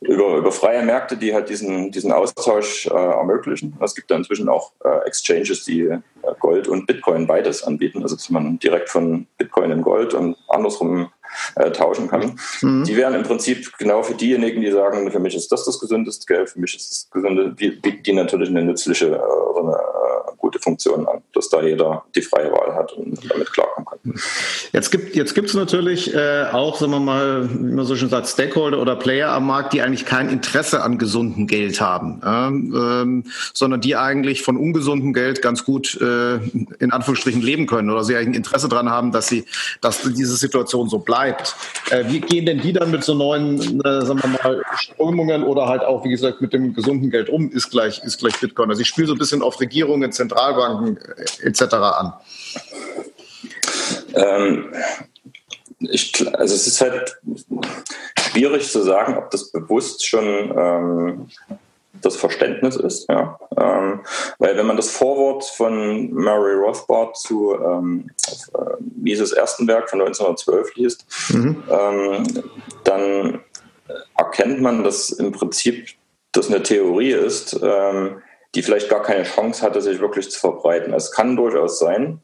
über, 0.00 0.36
über 0.36 0.52
freie 0.52 0.82
Märkte, 0.82 1.16
die 1.16 1.34
halt 1.34 1.48
diesen, 1.48 1.90
diesen 1.90 2.12
Austausch 2.12 2.86
äh, 2.86 2.90
ermöglichen. 2.90 3.76
Es 3.80 3.94
gibt 3.94 4.10
da 4.10 4.16
inzwischen 4.16 4.48
auch 4.48 4.72
äh, 4.84 5.06
Exchanges, 5.06 5.64
die 5.64 5.98
Gold 6.40 6.68
und 6.68 6.86
Bitcoin 6.86 7.26
beides 7.26 7.62
anbieten. 7.62 8.02
Also 8.02 8.16
dass 8.16 8.30
man 8.30 8.58
direkt 8.58 8.88
von 8.88 9.26
Bitcoin 9.38 9.70
in 9.70 9.82
Gold 9.82 10.14
und 10.14 10.36
andersrum 10.48 11.10
äh, 11.56 11.70
tauschen 11.70 12.08
kann. 12.08 12.38
Mhm. 12.62 12.84
Die 12.84 12.96
wären 12.96 13.14
im 13.14 13.22
Prinzip 13.22 13.76
genau 13.78 14.02
für 14.02 14.14
diejenigen, 14.14 14.60
die 14.60 14.70
sagen, 14.70 15.10
für 15.10 15.18
mich 15.18 15.34
ist 15.34 15.50
das 15.50 15.64
das 15.64 15.80
gesündeste 15.80 16.26
Geld, 16.26 16.50
für 16.50 16.60
mich 16.60 16.76
ist 16.76 16.90
das 16.90 17.10
gesünde, 17.10 17.48
bieten 17.50 18.02
die 18.02 18.12
natürlich 18.12 18.48
eine 18.48 18.64
nützliche 18.64 19.06
äh, 19.06 19.58
eine 19.58 19.72
äh, 19.72 20.36
gute 20.38 20.58
Funktion 20.58 21.06
an, 21.06 21.22
dass 21.32 21.48
da 21.48 21.62
jeder 21.62 22.04
die 22.14 22.22
freie 22.22 22.50
Wahl 22.52 22.74
hat 22.74 22.92
und 22.92 23.18
damit 23.30 23.52
klarkommen 23.52 23.86
kann. 23.86 23.98
Jetzt 24.72 24.90
gibt 24.90 25.16
jetzt 25.16 25.34
gibt's 25.34 25.54
natürlich 25.54 26.14
äh, 26.14 26.46
auch, 26.52 26.78
sagen 26.78 26.92
wir 26.92 27.00
mal, 27.00 27.48
wie 27.48 27.72
man 27.72 27.84
so 27.84 27.96
schön 27.96 28.08
sagt, 28.08 28.28
Stakeholder 28.28 28.80
oder 28.80 28.96
Player 28.96 29.30
am 29.30 29.46
Markt, 29.46 29.72
die 29.72 29.82
eigentlich 29.82 30.04
kein 30.04 30.28
Interesse 30.28 30.82
an 30.82 30.98
gesundem 30.98 31.46
Geld 31.46 31.80
haben, 31.80 32.20
ähm, 32.24 33.24
sondern 33.52 33.80
die 33.80 33.96
eigentlich 33.96 34.42
von 34.42 34.56
ungesundem 34.56 35.12
Geld 35.12 35.42
ganz 35.42 35.64
gut 35.64 35.98
äh, 36.00 36.04
in 36.78 36.92
Anführungsstrichen 36.92 37.42
leben 37.42 37.66
können 37.66 37.90
oder 37.90 38.04
sie 38.04 38.16
ein 38.16 38.34
Interesse 38.34 38.68
daran 38.68 38.90
haben, 38.90 39.12
dass 39.12 39.28
sie, 39.28 39.44
dass 39.80 40.02
diese 40.02 40.36
Situation 40.36 40.88
so 40.88 40.98
bleibt 40.98 41.14
bleibt. 41.14 41.56
Äh, 41.90 42.04
wie 42.08 42.20
gehen 42.20 42.46
denn 42.46 42.60
die 42.60 42.72
dann 42.72 42.90
mit 42.90 43.04
so 43.04 43.14
neuen, 43.14 43.80
äh, 43.84 44.04
sagen 44.04 44.20
wir 44.22 44.30
mal, 44.30 44.62
Strömungen 44.76 45.44
oder 45.44 45.68
halt 45.68 45.82
auch, 45.82 46.04
wie 46.04 46.10
gesagt, 46.10 46.40
mit 46.40 46.52
dem 46.52 46.74
gesunden 46.74 47.10
Geld 47.10 47.28
um, 47.28 47.50
ist 47.50 47.70
gleich, 47.70 48.02
ist 48.04 48.18
gleich 48.18 48.38
Bitcoin? 48.40 48.70
Also 48.70 48.82
ich 48.82 48.88
spiele 48.88 49.06
so 49.06 49.14
ein 49.14 49.18
bisschen 49.18 49.42
auf 49.42 49.60
Regierungen, 49.60 50.12
Zentralbanken 50.12 50.96
äh, 50.96 51.46
etc. 51.46 51.62
an. 51.74 52.12
Ähm, 54.14 54.72
ich, 55.78 56.12
also 56.36 56.54
es 56.54 56.66
ist 56.66 56.80
halt 56.80 57.16
schwierig 58.18 58.70
zu 58.70 58.82
sagen, 58.82 59.16
ob 59.16 59.30
das 59.30 59.50
bewusst 59.52 60.06
schon 60.06 60.24
ähm, 60.24 61.28
das 62.02 62.16
Verständnis 62.16 62.76
ist. 62.76 63.08
Ja. 63.08 63.38
Ähm, 63.56 64.00
weil 64.38 64.56
wenn 64.56 64.66
man 64.66 64.76
das 64.76 64.90
Vorwort 64.90 65.44
von 65.44 66.12
Murray 66.12 66.54
Rothbard 66.54 67.16
zu 67.16 67.54
ähm, 67.54 68.10
äh, 68.54 68.82
Mises 68.96 69.32
ersten 69.32 69.66
Werk 69.68 69.90
von 69.90 70.00
1912 70.00 70.74
liest, 70.76 71.06
mhm. 71.30 71.62
ähm, 71.70 72.24
dann 72.84 73.40
erkennt 74.16 74.60
man, 74.60 74.84
dass 74.84 75.10
im 75.10 75.32
Prinzip 75.32 75.88
das 76.32 76.48
eine 76.48 76.62
Theorie 76.62 77.12
ist, 77.12 77.58
ähm, 77.62 78.22
die 78.54 78.62
vielleicht 78.62 78.88
gar 78.88 79.02
keine 79.02 79.24
Chance 79.24 79.62
hatte, 79.62 79.80
sich 79.80 80.00
wirklich 80.00 80.30
zu 80.30 80.38
verbreiten. 80.38 80.92
Es 80.92 81.10
kann 81.12 81.36
durchaus 81.36 81.78
sein, 81.78 82.20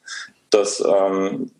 dass 0.51 0.81
ähm, 0.81 1.51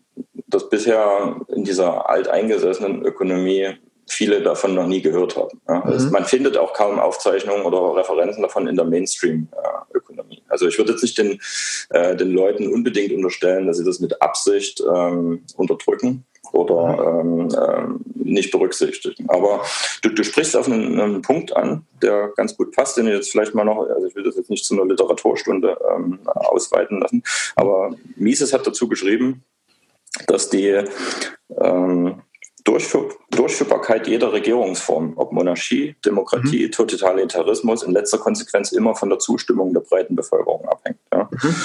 das 0.47 0.69
bisher 0.69 1.37
in 1.49 1.63
dieser 1.63 2.09
alteingesessenen 2.09 3.05
Ökonomie 3.05 3.77
viele 4.11 4.41
davon 4.41 4.75
noch 4.75 4.87
nie 4.87 5.01
gehört 5.01 5.35
haben. 5.35 5.61
Ja. 5.67 5.81
Also 5.81 6.07
mhm. 6.07 6.11
Man 6.11 6.25
findet 6.25 6.57
auch 6.57 6.73
kaum 6.73 6.99
Aufzeichnungen 6.99 7.63
oder 7.63 7.95
Referenzen 7.95 8.41
davon 8.41 8.67
in 8.67 8.75
der 8.75 8.85
Mainstream-Ökonomie. 8.85 10.43
Also 10.49 10.67
ich 10.67 10.77
würde 10.77 10.91
jetzt 10.91 11.01
nicht 11.01 11.17
den, 11.17 11.39
äh, 11.89 12.15
den 12.15 12.31
Leuten 12.31 12.71
unbedingt 12.71 13.13
unterstellen, 13.13 13.67
dass 13.67 13.77
sie 13.77 13.85
das 13.85 13.99
mit 13.99 14.21
Absicht 14.21 14.81
ähm, 14.81 15.43
unterdrücken 15.55 16.25
oder 16.51 17.23
mhm. 17.23 17.49
ähm, 17.49 17.49
ähm, 17.55 17.99
nicht 18.15 18.51
berücksichtigen. 18.51 19.29
Aber 19.29 19.63
du, 20.01 20.09
du 20.09 20.23
sprichst 20.23 20.55
auf 20.55 20.67
einen, 20.67 20.99
einen, 20.99 21.21
Punkt 21.21 21.55
an, 21.55 21.85
der 22.01 22.31
ganz 22.35 22.57
gut 22.57 22.75
passt, 22.75 22.97
den 22.97 23.07
ich 23.07 23.13
jetzt 23.13 23.31
vielleicht 23.31 23.55
mal 23.55 23.63
noch, 23.63 23.87
also 23.87 24.07
ich 24.07 24.15
will 24.15 24.23
das 24.23 24.35
jetzt 24.35 24.49
nicht 24.49 24.65
zu 24.65 24.73
einer 24.73 24.85
Literaturstunde 24.85 25.77
ähm, 25.95 26.19
ausweiten 26.25 26.99
lassen, 26.99 27.23
aber 27.55 27.95
Mises 28.15 28.53
hat 28.53 28.65
dazu 28.65 28.87
geschrieben, 28.87 29.43
dass 30.27 30.49
die 30.49 30.83
ähm, 31.59 32.21
Durchführ 32.63 33.09
Durchführbarkeit 33.31 34.07
jeder 34.07 34.33
Regierungsform, 34.33 35.13
ob 35.15 35.31
Monarchie, 35.31 35.95
Demokratie, 36.05 36.67
mhm. 36.67 36.71
Totalitarismus, 36.71 37.83
in 37.83 37.91
letzter 37.91 38.17
Konsequenz 38.17 38.71
immer 38.71 38.93
von 38.93 39.09
der 39.09 39.19
Zustimmung 39.19 39.73
der 39.73 39.81
breiten 39.81 40.15
Bevölkerung 40.15 40.67
abhängt. 40.67 40.99
Ja. 41.13 41.29
Mhm. 41.31 41.55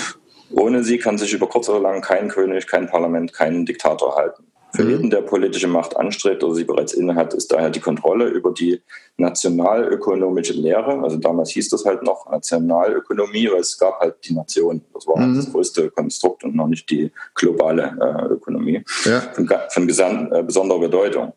Ohne 0.50 0.84
sie 0.84 0.98
kann 0.98 1.18
sich 1.18 1.32
über 1.32 1.48
kurz 1.48 1.68
oder 1.68 1.80
lang 1.80 2.00
kein 2.02 2.28
König, 2.28 2.66
kein 2.66 2.86
Parlament, 2.86 3.32
kein 3.32 3.66
Diktator 3.66 4.14
halten. 4.14 4.44
Für 4.74 4.84
mhm. 4.84 4.90
jeden, 4.90 5.10
der 5.10 5.22
politische 5.22 5.68
Macht 5.68 5.96
anstrebt 5.96 6.44
oder 6.44 6.54
sie 6.54 6.64
bereits 6.64 6.92
innehat, 6.92 7.34
ist 7.34 7.52
daher 7.52 7.70
die 7.70 7.80
Kontrolle 7.80 8.28
über 8.28 8.52
die 8.52 8.80
nationalökonomische 9.18 10.52
Lehre, 10.52 11.02
also 11.02 11.16
damals 11.16 11.50
hieß 11.50 11.70
das 11.70 11.86
halt 11.86 12.02
noch 12.02 12.30
Nationalökonomie, 12.30 13.50
weil 13.50 13.60
es 13.60 13.78
gab 13.78 13.98
halt 13.98 14.16
die 14.24 14.34
Nation. 14.34 14.82
Das 14.92 15.06
war 15.06 15.16
mhm. 15.16 15.36
das 15.36 15.50
größte 15.50 15.90
Konstrukt 15.90 16.44
und 16.44 16.54
noch 16.54 16.66
nicht 16.66 16.90
die 16.90 17.10
globale 17.34 17.96
äh, 17.98 18.32
Ökonomie 18.34 18.84
ja. 19.04 19.20
von, 19.32 19.48
von 19.70 19.86
gesamt, 19.86 20.32
äh, 20.32 20.42
besonderer 20.42 20.80
Bedeutung. 20.80 21.32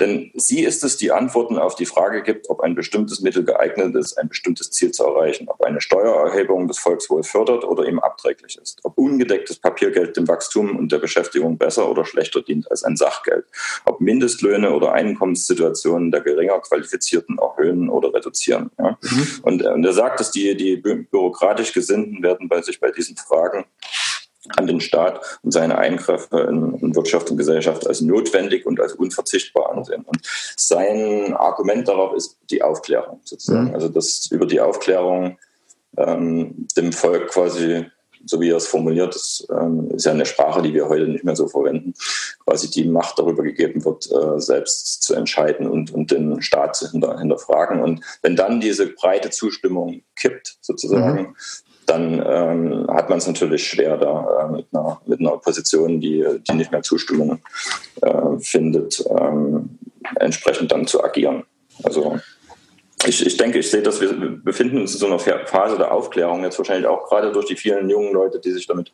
Denn 0.00 0.32
sie 0.34 0.64
ist 0.64 0.82
es, 0.82 0.96
die 0.96 1.12
Antworten 1.12 1.56
auf 1.56 1.76
die 1.76 1.86
Frage 1.86 2.22
gibt, 2.22 2.50
ob 2.50 2.60
ein 2.60 2.74
bestimmtes 2.74 3.20
Mittel 3.20 3.44
geeignet 3.44 3.94
ist, 3.94 4.18
ein 4.18 4.28
bestimmtes 4.28 4.72
Ziel 4.72 4.90
zu 4.90 5.04
erreichen, 5.04 5.46
ob 5.48 5.62
eine 5.62 5.80
Steuererhebung 5.80 6.66
das 6.66 6.78
Volkswohl 6.78 7.22
fördert 7.22 7.62
oder 7.62 7.86
ihm 7.86 8.00
abträglich 8.00 8.58
ist, 8.60 8.80
ob 8.82 8.98
ungedecktes 8.98 9.58
Papiergeld 9.58 10.16
dem 10.16 10.26
Wachstum 10.26 10.76
und 10.76 10.90
der 10.90 10.98
Beschäftigung 10.98 11.58
besser 11.58 11.88
oder 11.88 12.04
schlechter 12.04 12.42
dient 12.42 12.68
als 12.72 12.82
ein 12.82 12.96
Sachgeld, 12.96 13.44
ob 13.84 14.00
Mindestlöhne 14.00 14.72
oder 14.72 14.92
Einkommenssituationen 14.92 16.10
der 16.10 16.20
geringer 16.20 16.58
qualifizierten 16.58 17.03
Qualifizierten 17.04 17.38
erhöhen 17.38 17.88
oder 17.88 18.12
reduzieren. 18.12 18.70
Ja. 18.78 18.98
Mhm. 19.00 19.26
Und, 19.42 19.62
äh, 19.62 19.68
und 19.68 19.84
er 19.84 19.92
sagt, 19.92 20.20
dass 20.20 20.30
die, 20.30 20.56
die 20.56 20.76
bürokratisch 20.76 21.72
Gesinnten 21.72 22.22
werden 22.22 22.48
bei 22.48 22.62
sich 22.62 22.80
bei 22.80 22.90
diesen 22.90 23.16
Fragen 23.16 23.64
an 24.56 24.66
den 24.66 24.80
Staat 24.80 25.38
und 25.42 25.52
seine 25.52 25.78
Eingriffe 25.78 26.40
in, 26.50 26.74
in, 26.74 26.94
Wirtschaft 26.94 27.30
und 27.30 27.38
Gesellschaft 27.38 27.86
als 27.86 28.02
notwendig 28.02 28.66
und 28.66 28.78
als 28.78 28.92
unverzichtbar 28.92 29.72
ansehen. 29.72 30.02
Und 30.02 30.20
sein 30.56 31.34
Argument 31.34 31.88
darauf 31.88 32.14
ist 32.14 32.36
die 32.50 32.62
Aufklärung 32.62 33.20
sozusagen. 33.24 33.68
Mhm. 33.68 33.74
Also 33.74 33.88
dass 33.88 34.26
über 34.30 34.46
die 34.46 34.60
Aufklärung 34.60 35.38
ähm, 35.96 36.66
dem 36.76 36.92
Volk 36.92 37.28
quasi 37.28 37.86
so 38.26 38.40
wie 38.40 38.50
er 38.50 38.56
es 38.56 38.66
formuliert, 38.66 39.14
das 39.14 39.46
ähm, 39.50 39.90
ist 39.94 40.06
ja 40.06 40.12
eine 40.12 40.26
Sprache, 40.26 40.62
die 40.62 40.74
wir 40.74 40.88
heute 40.88 41.08
nicht 41.08 41.24
mehr 41.24 41.36
so 41.36 41.48
verwenden, 41.48 41.94
quasi 42.44 42.70
die 42.70 42.84
Macht 42.84 43.18
darüber 43.18 43.42
gegeben 43.42 43.84
wird, 43.84 44.10
äh, 44.10 44.40
selbst 44.40 45.02
zu 45.02 45.14
entscheiden 45.14 45.68
und, 45.68 45.92
und 45.92 46.10
den 46.10 46.40
Staat 46.42 46.76
zu 46.76 46.90
hinter, 46.90 47.18
hinterfragen. 47.18 47.82
Und 47.82 48.04
wenn 48.22 48.36
dann 48.36 48.60
diese 48.60 48.86
breite 48.86 49.30
Zustimmung 49.30 50.02
kippt, 50.16 50.58
sozusagen, 50.60 51.20
mhm. 51.20 51.36
dann 51.86 52.24
ähm, 52.26 52.86
hat 52.88 53.08
man 53.08 53.18
es 53.18 53.26
natürlich 53.26 53.66
schwer, 53.66 53.96
da 53.96 54.46
äh, 54.46 54.52
mit, 54.52 54.66
einer, 54.72 55.00
mit 55.06 55.20
einer 55.20 55.34
Opposition, 55.34 56.00
die, 56.00 56.24
die 56.48 56.54
nicht 56.54 56.72
mehr 56.72 56.82
Zustimmung 56.82 57.40
äh, 58.02 58.38
findet, 58.38 59.04
ähm, 59.10 59.78
entsprechend 60.16 60.72
dann 60.72 60.86
zu 60.86 61.02
agieren. 61.02 61.44
Also 61.82 62.18
ich, 63.06 63.26
ich 63.26 63.36
denke, 63.36 63.58
ich 63.58 63.70
sehe, 63.70 63.82
dass 63.82 64.00
wir 64.00 64.12
befinden 64.12 64.78
uns 64.78 64.94
in 64.94 65.00
so 65.00 65.06
einer 65.06 65.18
Phase 65.18 65.76
der 65.76 65.92
Aufklärung 65.92 66.44
jetzt 66.44 66.58
wahrscheinlich 66.58 66.86
auch 66.86 67.08
gerade 67.08 67.32
durch 67.32 67.46
die 67.46 67.56
vielen 67.56 67.88
jungen 67.88 68.12
Leute, 68.12 68.40
die 68.40 68.52
sich 68.52 68.66
damit 68.66 68.92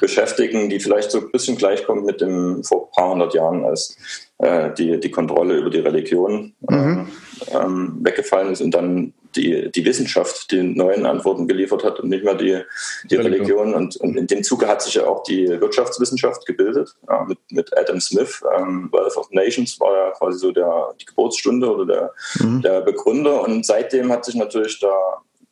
beschäftigen, 0.00 0.68
die 0.68 0.80
vielleicht 0.80 1.10
so 1.10 1.18
ein 1.18 1.30
bisschen 1.30 1.56
gleichkommen 1.56 2.04
mit 2.04 2.20
dem 2.20 2.64
vor 2.64 2.86
ein 2.86 2.90
paar 2.92 3.10
hundert 3.10 3.34
Jahren, 3.34 3.64
als 3.64 3.96
äh, 4.38 4.72
die, 4.74 4.98
die 5.00 5.10
Kontrolle 5.10 5.56
über 5.56 5.70
die 5.70 5.80
Religion 5.80 6.54
mhm. 6.68 7.08
ähm, 7.52 7.98
weggefallen 8.00 8.52
ist 8.52 8.60
und 8.60 8.72
dann 8.72 9.12
die, 9.36 9.70
die 9.70 9.84
Wissenschaft 9.84 10.50
die 10.50 10.62
neuen 10.62 11.06
Antworten 11.06 11.48
geliefert 11.48 11.84
hat 11.84 12.00
und 12.00 12.08
nicht 12.08 12.24
mehr 12.24 12.34
die, 12.34 12.60
die 13.04 13.16
Religion. 13.16 13.74
Und, 13.74 13.96
und 13.96 14.16
in 14.16 14.26
dem 14.26 14.42
Zuge 14.42 14.68
hat 14.68 14.82
sich 14.82 14.94
ja 14.94 15.06
auch 15.06 15.22
die 15.22 15.48
Wirtschaftswissenschaft 15.48 16.46
gebildet 16.46 16.94
ja, 17.08 17.24
mit, 17.24 17.38
mit 17.50 17.76
Adam 17.76 18.00
Smith. 18.00 18.42
Ähm, 18.56 18.88
Wealth 18.92 19.16
of 19.16 19.30
Nations 19.30 19.78
war 19.80 19.92
ja 19.92 20.10
quasi 20.12 20.38
so 20.38 20.52
der, 20.52 20.94
die 21.00 21.06
Geburtsstunde 21.06 21.72
oder 21.74 21.86
der, 21.86 22.44
mhm. 22.44 22.62
der 22.62 22.80
Begründer. 22.82 23.42
Und 23.42 23.66
seitdem 23.66 24.12
hat 24.12 24.24
sich 24.24 24.34
natürlich 24.34 24.80
der, 24.80 24.98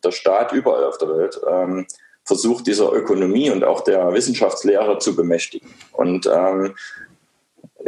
der 0.03 0.11
Staat 0.11 0.51
überall 0.51 0.85
auf 0.85 0.97
der 0.97 1.09
Welt 1.09 1.39
ähm, 1.49 1.85
versucht, 2.23 2.67
dieser 2.67 2.91
Ökonomie 2.93 3.49
und 3.49 3.63
auch 3.63 3.81
der 3.81 4.13
Wissenschaftslehre 4.13 4.99
zu 4.99 5.15
bemächtigen. 5.15 5.73
Und 5.91 6.29
ähm, 6.31 6.75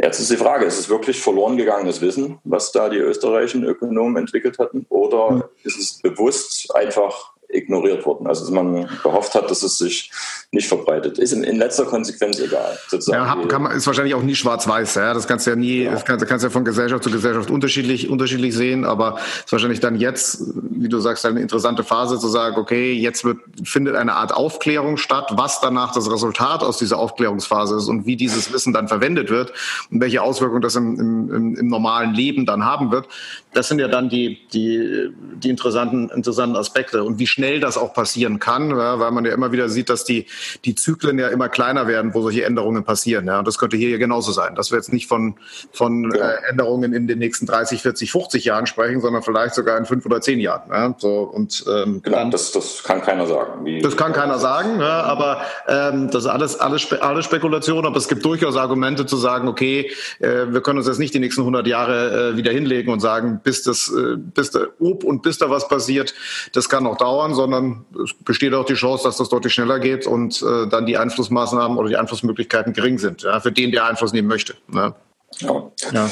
Jetzt 0.04 0.20
ist 0.20 0.30
die 0.30 0.36
Frage, 0.36 0.66
ist 0.66 0.78
es 0.78 0.90
wirklich 0.90 1.18
verloren 1.18 1.56
gegangenes 1.56 2.02
Wissen, 2.02 2.38
was 2.44 2.70
da 2.72 2.90
die 2.90 2.98
österreichischen 2.98 3.64
Ökonomen 3.64 4.18
entwickelt 4.18 4.58
hatten, 4.58 4.84
oder 4.90 5.48
ist 5.62 5.78
es 5.78 5.98
bewusst 6.02 6.76
einfach 6.76 7.32
ignoriert 7.54 8.04
worden. 8.06 8.26
Also 8.26 8.44
dass 8.44 8.52
man 8.52 8.88
gehofft 9.02 9.34
hat, 9.34 9.50
dass 9.50 9.62
es 9.62 9.78
sich 9.78 10.10
nicht 10.50 10.68
verbreitet. 10.68 11.18
Ist 11.18 11.32
in, 11.32 11.44
in 11.44 11.56
letzter 11.56 11.84
Konsequenz 11.84 12.38
egal. 12.40 12.78
Sozusagen. 12.88 13.40
Ja, 13.42 13.46
kann 13.46 13.62
man, 13.62 13.72
ist 13.76 13.86
wahrscheinlich 13.86 14.14
auch 14.14 14.22
nie 14.22 14.34
schwarz-weiß. 14.34 14.94
Ja? 14.96 15.14
Das 15.14 15.26
kannst 15.26 15.46
du 15.46 15.50
ja 15.50 15.56
nie, 15.56 15.82
ja. 15.82 15.92
das 15.92 16.04
kannst, 16.04 16.26
kannst 16.26 16.44
ja 16.44 16.50
von 16.50 16.64
Gesellschaft 16.64 17.04
zu 17.04 17.10
Gesellschaft 17.10 17.50
unterschiedlich, 17.50 18.08
unterschiedlich 18.08 18.54
sehen, 18.54 18.84
aber 18.84 19.16
es 19.18 19.44
ist 19.46 19.52
wahrscheinlich 19.52 19.80
dann 19.80 19.96
jetzt, 19.96 20.42
wie 20.54 20.88
du 20.88 20.98
sagst, 20.98 21.26
eine 21.26 21.40
interessante 21.40 21.84
Phase 21.84 22.18
zu 22.18 22.28
sagen, 22.28 22.56
okay, 22.56 22.92
jetzt 22.92 23.24
wird, 23.24 23.38
findet 23.64 23.96
eine 23.96 24.14
Art 24.14 24.32
Aufklärung 24.32 24.96
statt, 24.96 25.30
was 25.32 25.60
danach 25.60 25.92
das 25.92 26.10
Resultat 26.10 26.62
aus 26.62 26.78
dieser 26.78 26.98
Aufklärungsphase 26.98 27.76
ist 27.76 27.88
und 27.88 28.06
wie 28.06 28.16
dieses 28.16 28.52
Wissen 28.52 28.72
dann 28.72 28.88
verwendet 28.88 29.30
wird 29.30 29.52
und 29.90 30.00
welche 30.00 30.22
Auswirkungen 30.22 30.62
das 30.62 30.76
im, 30.76 30.98
im, 30.98 31.56
im 31.56 31.68
normalen 31.68 32.14
Leben 32.14 32.46
dann 32.46 32.64
haben 32.64 32.90
wird. 32.90 33.08
Das 33.52 33.68
sind 33.68 33.78
ja 33.78 33.88
dann 33.88 34.08
die, 34.08 34.40
die, 34.52 35.10
die 35.36 35.50
interessanten, 35.50 36.10
interessanten 36.10 36.56
Aspekte. 36.56 37.04
Und 37.04 37.18
wie 37.18 37.26
schnell 37.26 37.43
schnell 37.44 37.60
das 37.60 37.76
auch 37.76 37.92
passieren 37.92 38.38
kann, 38.38 38.70
ja, 38.70 38.98
weil 38.98 39.10
man 39.10 39.24
ja 39.24 39.32
immer 39.32 39.52
wieder 39.52 39.68
sieht, 39.68 39.90
dass 39.90 40.04
die, 40.04 40.26
die 40.64 40.74
Zyklen 40.74 41.18
ja 41.18 41.28
immer 41.28 41.48
kleiner 41.48 41.86
werden, 41.86 42.14
wo 42.14 42.22
solche 42.22 42.44
Änderungen 42.44 42.84
passieren. 42.84 43.26
Ja. 43.26 43.38
Und 43.38 43.46
das 43.46 43.58
könnte 43.58 43.76
hier 43.76 43.90
ja 43.90 43.98
genauso 43.98 44.32
sein, 44.32 44.54
dass 44.54 44.70
wir 44.70 44.78
jetzt 44.78 44.92
nicht 44.92 45.08
von, 45.08 45.34
von 45.72 46.10
ja. 46.14 46.30
äh, 46.30 46.50
Änderungen 46.50 46.94
in 46.94 47.06
den 47.06 47.18
nächsten 47.18 47.46
30, 47.46 47.82
40, 47.82 48.10
50 48.10 48.44
Jahren 48.44 48.66
sprechen, 48.66 49.00
sondern 49.00 49.22
vielleicht 49.22 49.54
sogar 49.54 49.76
in 49.76 49.84
fünf 49.84 50.06
oder 50.06 50.20
zehn 50.20 50.40
Jahren. 50.40 50.70
Ja. 50.70 50.94
So, 50.96 51.20
und, 51.20 51.64
ähm, 51.68 52.00
genau, 52.02 52.30
das, 52.30 52.52
das 52.52 52.82
kann 52.82 53.02
keiner 53.02 53.26
sagen. 53.26 53.64
Wie, 53.64 53.80
das 53.80 53.96
kann 53.96 54.12
keiner 54.12 54.38
sagen, 54.38 54.80
ja, 54.80 55.02
aber 55.02 55.42
ähm, 55.68 56.10
das 56.10 56.24
ist 56.24 56.30
alles, 56.30 56.58
alles, 56.58 56.82
Spe 56.82 57.02
alles 57.02 57.26
Spekulation, 57.26 57.84
aber 57.84 57.96
es 57.96 58.08
gibt 58.08 58.24
durchaus 58.24 58.56
Argumente 58.56 59.04
zu 59.04 59.16
sagen, 59.16 59.48
okay, 59.48 59.90
äh, 60.20 60.46
wir 60.48 60.62
können 60.62 60.78
uns 60.78 60.86
jetzt 60.86 60.98
nicht 60.98 61.12
die 61.12 61.18
nächsten 61.18 61.42
100 61.42 61.66
Jahre 61.66 62.30
äh, 62.30 62.36
wieder 62.36 62.52
hinlegen 62.52 62.90
und 62.90 63.00
sagen, 63.00 63.40
bis 63.42 63.62
das, 63.62 63.92
äh, 63.94 64.16
bis 64.16 64.50
da, 64.50 64.60
ob 64.80 65.04
und 65.04 65.22
bis 65.22 65.38
da 65.38 65.50
was 65.50 65.68
passiert, 65.68 66.14
das 66.52 66.68
kann 66.68 66.84
noch 66.84 66.96
dauern, 66.96 67.23
sondern 67.32 67.84
es 68.04 68.12
besteht 68.24 68.52
auch 68.52 68.66
die 68.66 68.74
Chance, 68.74 69.04
dass 69.04 69.16
das 69.16 69.28
deutlich 69.28 69.54
schneller 69.54 69.78
geht 69.78 70.06
und 70.06 70.42
äh, 70.42 70.66
dann 70.68 70.84
die 70.84 70.98
Einflussmaßnahmen 70.98 71.78
oder 71.78 71.88
die 71.88 71.96
Einflussmöglichkeiten 71.96 72.72
gering 72.72 72.98
sind, 72.98 73.22
ja, 73.22 73.40
für 73.40 73.52
den, 73.52 73.70
der 73.70 73.86
Einfluss 73.86 74.12
nehmen 74.12 74.28
möchte. 74.28 74.54
Ne? 74.68 74.94
Ja. 75.38 75.70
ja. 75.92 76.10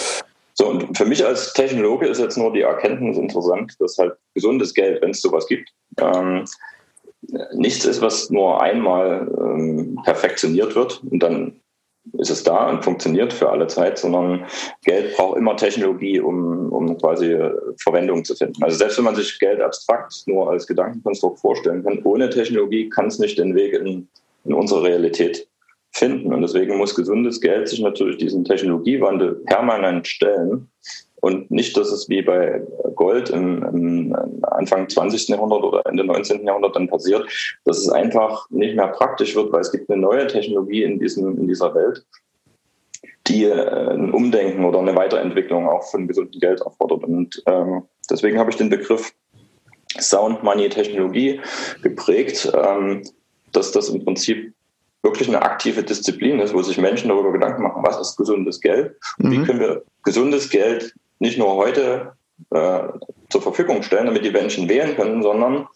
So, 0.55 0.69
und 0.69 0.97
für 0.97 1.05
mich 1.05 1.25
als 1.25 1.53
Technologe 1.53 2.07
ist 2.07 2.19
jetzt 2.19 2.37
nur 2.37 2.53
die 2.53 2.61
Erkenntnis 2.63 3.17
interessant, 3.17 3.75
dass 3.81 3.99
halt 3.99 4.15
gesundes 4.35 4.73
Geld, 4.73 5.03
wenn 5.03 5.11
es 5.11 5.21
sowas 5.21 5.47
gibt, 5.47 5.71
ähm, 5.99 6.45
nichts 7.55 7.85
ist, 7.85 8.01
was 8.01 8.31
nur 8.31 8.61
einmal 8.63 9.31
ähm, 9.39 9.99
perfektioniert 10.05 10.75
wird 10.75 11.03
und 11.11 11.21
dann 11.21 11.61
ist 12.19 12.31
es 12.31 12.43
da 12.43 12.69
und 12.69 12.85
funktioniert 12.85 13.33
für 13.33 13.51
alle 13.51 13.67
Zeit, 13.69 13.99
sondern 13.99 14.45
Geld 14.85 15.17
braucht 15.17 15.39
immer 15.39 15.57
Technologie, 15.57 16.21
um, 16.21 16.73
um 16.73 16.99
quasi 16.99 17.39
Verwendung 17.79 18.25
zu 18.25 18.35
finden. 18.35 18.63
Also 18.63 18.77
selbst 18.77 18.99
wenn 18.99 19.05
man 19.05 19.15
sich 19.15 19.39
Geld 19.39 19.61
abstrakt 19.61 20.15
nur 20.27 20.51
als 20.51 20.67
Gedankenkonstrukt 20.67 21.39
vorstellen 21.39 21.85
kann, 21.85 22.01
ohne 22.05 22.29
Technologie 22.29 22.89
kann 22.89 23.07
es 23.07 23.19
nicht 23.19 23.39
den 23.39 23.55
Weg 23.55 23.75
in, 23.75 24.09
in 24.45 24.55
unsere 24.55 24.83
Realität 24.83 25.49
finden. 25.93 26.33
Und 26.33 26.43
deswegen 26.43 26.77
muss 26.77 26.95
gesundes 26.95 27.41
Geld 27.41 27.69
sich 27.69 27.81
natürlich 27.81 28.17
diesen 28.17 28.45
Technologiewandel 28.45 29.37
permanent 29.47 30.07
stellen 30.07 30.69
und 31.23 31.53
nicht, 31.53 31.77
dass 31.77 31.93
es 31.93 32.09
wie 32.09 32.21
bei 32.21 32.61
Gold 32.97 33.31
im, 33.31 33.63
im, 33.63 34.17
Anfang 34.43 34.89
20. 34.89 35.29
Jahrhundert 35.29 35.63
oder 35.63 35.87
Ende 35.87 36.03
19. 36.03 36.45
Jahrhundert 36.45 36.75
dann 36.75 36.89
passiert, 36.89 37.25
dass 37.65 37.79
es 37.79 37.89
einfach 37.89 38.51
nicht 38.51 38.75
mehr 38.75 38.89
praktisch 38.89 39.37
wird, 39.37 39.53
weil 39.53 39.61
es 39.61 39.71
gibt 39.71 39.89
eine 39.89 40.01
neue 40.01 40.27
Technologie 40.27 40.83
in, 40.83 40.99
diesem, 40.99 41.39
in 41.39 41.47
dieser 41.47 41.73
Welt, 41.77 42.05
die 43.29 43.45
äh, 43.45 43.93
ein 43.93 44.13
Umdenken 44.13 44.65
oder 44.65 44.81
eine 44.81 44.97
Weiterentwicklung 44.97 45.69
auch 45.69 45.85
von 45.85 46.09
gesundem 46.09 46.41
Geld 46.41 46.61
erfordert. 46.61 47.05
Und 47.05 47.41
ähm, 47.47 47.85
deswegen 48.11 48.41
habe 48.41 48.51
ich 48.51 48.57
den 48.57 48.69
Begriff 48.69 49.13
Sound 50.01 50.43
Money 50.43 50.71
Technologie 50.71 51.41
geprägt, 51.83 52.51
ähm, 52.53 53.03
dass 53.53 53.71
das 53.71 53.91
im 53.91 54.05
Prinzip 54.05 54.53
wirklich 55.05 55.29
eine 55.29 55.43
aktive 55.43 55.85
Disziplin 55.85 56.41
ist, 56.41 56.53
wo 56.53 56.63
sich 56.63 56.79
Menschen 56.79 57.11
darüber 57.11 57.31
Gedanken 57.31 57.63
machen, 57.63 57.85
was 57.85 58.01
ist 58.01 58.17
gesundes 58.17 58.61
Geld? 58.61 58.97
Mhm. 59.19 59.31
Wie 59.31 59.43
können 59.45 59.61
wir 59.61 59.85
gesundes 60.03 60.51
Geld 60.51 60.95
nicht 61.23 61.39
nur 61.39 61.55
heute 61.55 62.15
äh, 62.51 62.81
zur 63.31 63.43
Verfügung 63.43 63.83
stellen, 63.85 64.07
damit 64.07 64.25
die 64.25 64.33
Menschen 64.33 64.69
wählen 64.69 64.97
können, 64.97 65.23
sondern 65.23 65.69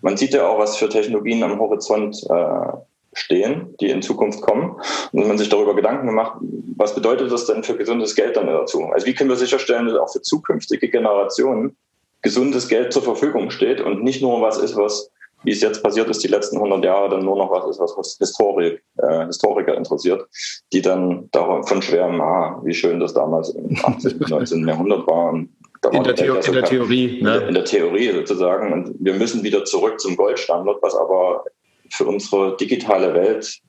man 0.00 0.16
sieht 0.16 0.32
ja 0.32 0.46
auch, 0.46 0.58
was 0.58 0.76
für 0.76 0.88
Technologien 0.88 1.42
am 1.42 1.58
Horizont 1.58 2.22
äh, 2.30 2.76
stehen, 3.12 3.74
die 3.80 3.90
in 3.90 4.00
Zukunft 4.00 4.42
kommen. 4.42 4.76
Und 5.10 5.20
wenn 5.20 5.26
man 5.26 5.38
sich 5.38 5.48
darüber 5.48 5.74
Gedanken 5.74 6.06
gemacht, 6.06 6.38
was 6.76 6.94
bedeutet 6.94 7.32
das 7.32 7.46
denn 7.46 7.64
für 7.64 7.76
gesundes 7.76 8.14
Geld 8.14 8.36
dann 8.36 8.46
dazu? 8.46 8.84
Also 8.92 9.06
wie 9.06 9.14
können 9.14 9.28
wir 9.28 9.36
sicherstellen, 9.36 9.86
dass 9.86 9.98
auch 9.98 10.12
für 10.12 10.22
zukünftige 10.22 10.88
Generationen 10.88 11.76
gesundes 12.22 12.68
Geld 12.68 12.92
zur 12.92 13.02
Verfügung 13.02 13.50
steht 13.50 13.80
und 13.80 14.04
nicht 14.04 14.22
nur 14.22 14.40
was 14.40 14.56
ist, 14.56 14.76
was 14.76 15.10
wie 15.44 15.52
es 15.52 15.60
jetzt 15.60 15.82
passiert 15.82 16.08
ist, 16.08 16.22
die 16.22 16.28
letzten 16.28 16.56
100 16.56 16.84
Jahre 16.84 17.10
dann 17.10 17.24
nur 17.24 17.36
noch 17.36 17.50
was 17.50 17.66
ist, 17.68 17.80
was 17.80 18.16
Historik, 18.18 18.82
äh, 18.98 19.26
Historiker 19.26 19.74
interessiert, 19.76 20.26
die 20.72 20.82
dann 20.82 21.28
davon 21.32 21.82
schwärmen, 21.82 22.20
ah, 22.20 22.60
wie 22.64 22.74
schön 22.74 23.00
das 23.00 23.14
damals 23.14 23.50
im 23.50 23.76
18., 23.82 24.18
19. 24.28 24.68
Jahrhundert 24.68 25.06
war. 25.06 25.34
In, 25.90 26.04
der, 26.04 26.14
Theo 26.14 26.36
in 26.36 26.52
der 26.52 26.64
Theorie. 26.64 27.22
Ne? 27.22 27.38
In 27.48 27.54
der 27.54 27.64
Theorie 27.64 28.12
sozusagen. 28.12 28.72
Und 28.72 28.94
wir 29.00 29.14
müssen 29.14 29.42
wieder 29.42 29.64
zurück 29.64 29.98
zum 29.98 30.16
Goldstandard, 30.16 30.80
was 30.80 30.94
aber 30.94 31.44
für 31.90 32.06
unsere 32.06 32.56
digitale 32.56 33.12
Welt 33.14 33.60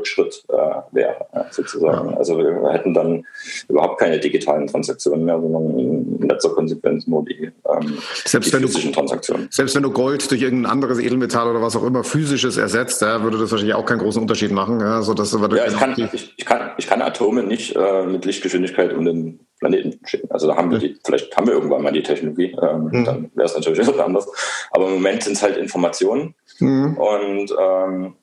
Rückschritt 0.00 0.44
äh, 0.48 0.56
wäre, 0.92 1.26
sozusagen. 1.50 2.14
Also 2.14 2.38
wir 2.38 2.72
hätten 2.72 2.94
dann 2.94 3.24
überhaupt 3.68 4.00
keine 4.00 4.18
digitalen 4.18 4.66
Transaktionen 4.66 5.24
mehr, 5.24 5.40
sondern 5.40 5.78
in 5.78 6.28
letzter 6.28 6.50
Konsequenz 6.50 7.06
nur 7.06 7.24
die, 7.24 7.50
ähm, 7.68 7.98
selbst 8.24 8.52
die 8.52 8.56
physischen 8.56 8.92
du, 8.92 8.96
Transaktionen. 8.96 9.48
Selbst 9.50 9.74
wenn 9.76 9.82
du 9.82 9.90
Gold 9.90 10.30
durch 10.30 10.42
irgendein 10.42 10.70
anderes 10.70 10.98
Edelmetall 10.98 11.48
oder 11.48 11.62
was 11.62 11.76
auch 11.76 11.84
immer 11.84 12.04
physisches 12.04 12.56
ersetzt, 12.56 13.02
ja, 13.02 13.22
würde 13.22 13.38
das 13.38 13.50
wahrscheinlich 13.50 13.74
auch 13.74 13.84
keinen 13.84 14.00
großen 14.00 14.20
Unterschied 14.20 14.50
machen. 14.50 14.80
Ja, 14.80 15.02
so 15.02 15.14
dass, 15.14 15.32
ja 15.32 15.66
ich, 15.66 15.76
kann, 15.76 15.94
ich, 15.96 16.34
ich, 16.36 16.44
kann, 16.44 16.70
ich 16.78 16.86
kann 16.86 17.02
Atome 17.02 17.42
nicht 17.42 17.76
äh, 17.76 18.06
mit 18.06 18.24
Lichtgeschwindigkeit 18.24 18.92
um 18.92 19.04
den 19.04 19.40
Planeten 19.60 20.00
schicken. 20.06 20.30
Also 20.30 20.46
da 20.48 20.56
haben 20.56 20.70
wir 20.70 20.78
die, 20.78 20.98
vielleicht 21.04 21.36
haben 21.36 21.46
wir 21.46 21.54
irgendwann 21.54 21.82
mal 21.82 21.92
die 21.92 22.02
Technologie, 22.02 22.56
ähm, 22.60 22.88
mhm. 22.90 23.04
dann 23.04 23.30
wäre 23.34 23.46
es 23.46 23.54
natürlich 23.54 23.78
etwas 23.88 23.98
anders. 23.98 24.26
Aber 24.70 24.86
im 24.86 24.94
Moment 24.94 25.22
sind 25.22 25.34
es 25.34 25.42
halt 25.42 25.56
Informationen. 25.56 26.34
Mhm. 26.58 26.96
Und 26.96 27.54
ähm, 27.58 28.14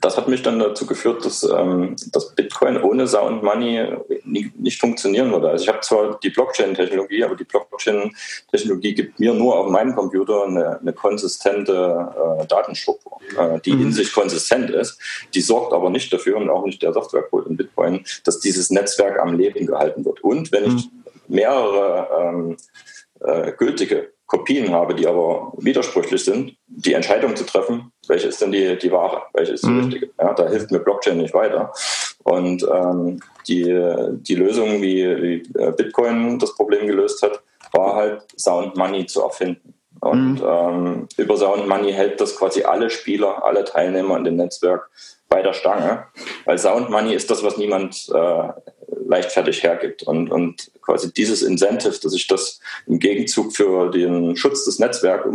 das 0.00 0.16
hat 0.16 0.28
mich 0.28 0.42
dann 0.42 0.58
dazu 0.58 0.86
geführt, 0.86 1.24
dass 1.24 1.42
ähm, 1.42 1.96
das 2.12 2.34
Bitcoin 2.34 2.82
ohne 2.82 3.06
Sound 3.06 3.42
Money 3.42 3.86
nie, 4.24 4.50
nicht 4.56 4.80
funktionieren 4.80 5.30
würde. 5.30 5.50
Also 5.50 5.64
ich 5.64 5.68
habe 5.68 5.80
zwar 5.80 6.18
die 6.20 6.30
Blockchain-Technologie, 6.30 7.24
aber 7.24 7.36
die 7.36 7.44
Blockchain-Technologie 7.44 8.94
gibt 8.94 9.20
mir 9.20 9.34
nur 9.34 9.58
auf 9.58 9.70
meinem 9.70 9.94
Computer 9.94 10.44
eine, 10.44 10.80
eine 10.80 10.92
konsistente 10.92 11.72
äh, 12.40 12.46
Datenstruktur, 12.46 13.18
äh, 13.38 13.60
die 13.60 13.72
mhm. 13.72 13.82
in 13.86 13.92
sich 13.92 14.12
konsistent 14.12 14.70
ist. 14.70 14.98
Die 15.34 15.40
sorgt 15.40 15.72
aber 15.72 15.90
nicht 15.90 16.12
dafür 16.12 16.38
und 16.38 16.48
auch 16.48 16.64
nicht 16.64 16.82
der 16.82 16.92
Softwarecode 16.92 17.48
in 17.48 17.56
Bitcoin, 17.56 18.04
dass 18.24 18.40
dieses 18.40 18.70
Netzwerk 18.70 19.18
am 19.18 19.36
Leben 19.36 19.66
gehalten 19.66 20.04
wird. 20.04 20.22
Und 20.24 20.50
wenn 20.52 20.64
ich 20.64 20.86
mhm. 20.86 21.04
mehrere 21.28 22.08
ähm, 22.18 22.56
äh, 23.20 23.52
gültige 23.52 24.12
Kopien 24.30 24.70
habe, 24.72 24.94
die 24.94 25.08
aber 25.08 25.52
widersprüchlich 25.56 26.24
sind, 26.24 26.56
die 26.68 26.94
Entscheidung 26.94 27.34
zu 27.34 27.44
treffen, 27.44 27.90
welche 28.06 28.28
ist 28.28 28.40
denn 28.40 28.52
die, 28.52 28.78
die 28.78 28.92
wahre, 28.92 29.22
welche 29.32 29.54
ist 29.54 29.64
die 29.64 29.70
mhm. 29.70 29.80
richtige. 29.80 30.10
Ja, 30.20 30.32
da 30.34 30.48
hilft 30.48 30.70
mir 30.70 30.78
Blockchain 30.78 31.18
nicht 31.18 31.34
weiter. 31.34 31.72
Und 32.22 32.62
ähm, 32.62 33.18
die, 33.48 33.64
die 33.64 34.34
Lösung, 34.36 34.80
wie, 34.82 35.04
wie 35.20 35.58
äh, 35.58 35.72
Bitcoin 35.72 36.38
das 36.38 36.54
Problem 36.54 36.86
gelöst 36.86 37.20
hat, 37.22 37.42
war 37.72 37.96
halt 37.96 38.22
Sound 38.38 38.76
Money 38.76 39.04
zu 39.06 39.20
erfinden. 39.22 39.74
Und 40.00 40.34
mhm. 40.34 40.46
ähm, 40.46 41.08
über 41.16 41.36
Sound 41.36 41.66
Money 41.66 41.92
hält 41.92 42.20
das 42.20 42.36
quasi 42.36 42.62
alle 42.62 42.88
Spieler, 42.88 43.44
alle 43.44 43.64
Teilnehmer 43.64 44.16
in 44.16 44.24
dem 44.24 44.36
Netzwerk 44.36 44.90
bei 45.30 45.42
der 45.42 45.54
Stange. 45.54 46.06
Weil 46.44 46.58
Sound 46.58 46.90
Money 46.90 47.14
ist 47.14 47.30
das, 47.30 47.42
was 47.42 47.56
niemand 47.56 48.10
äh, 48.12 48.48
leichtfertig 49.06 49.62
hergibt. 49.62 50.02
Und, 50.02 50.30
und 50.30 50.70
quasi 50.82 51.12
dieses 51.12 51.42
Incentive, 51.42 51.98
dass 52.02 52.12
ich 52.12 52.26
das 52.26 52.60
im 52.86 52.98
Gegenzug 52.98 53.54
für 53.54 53.90
den 53.90 54.36
Schutz 54.36 54.64
des 54.64 54.78
Netzwerks, 54.78 55.26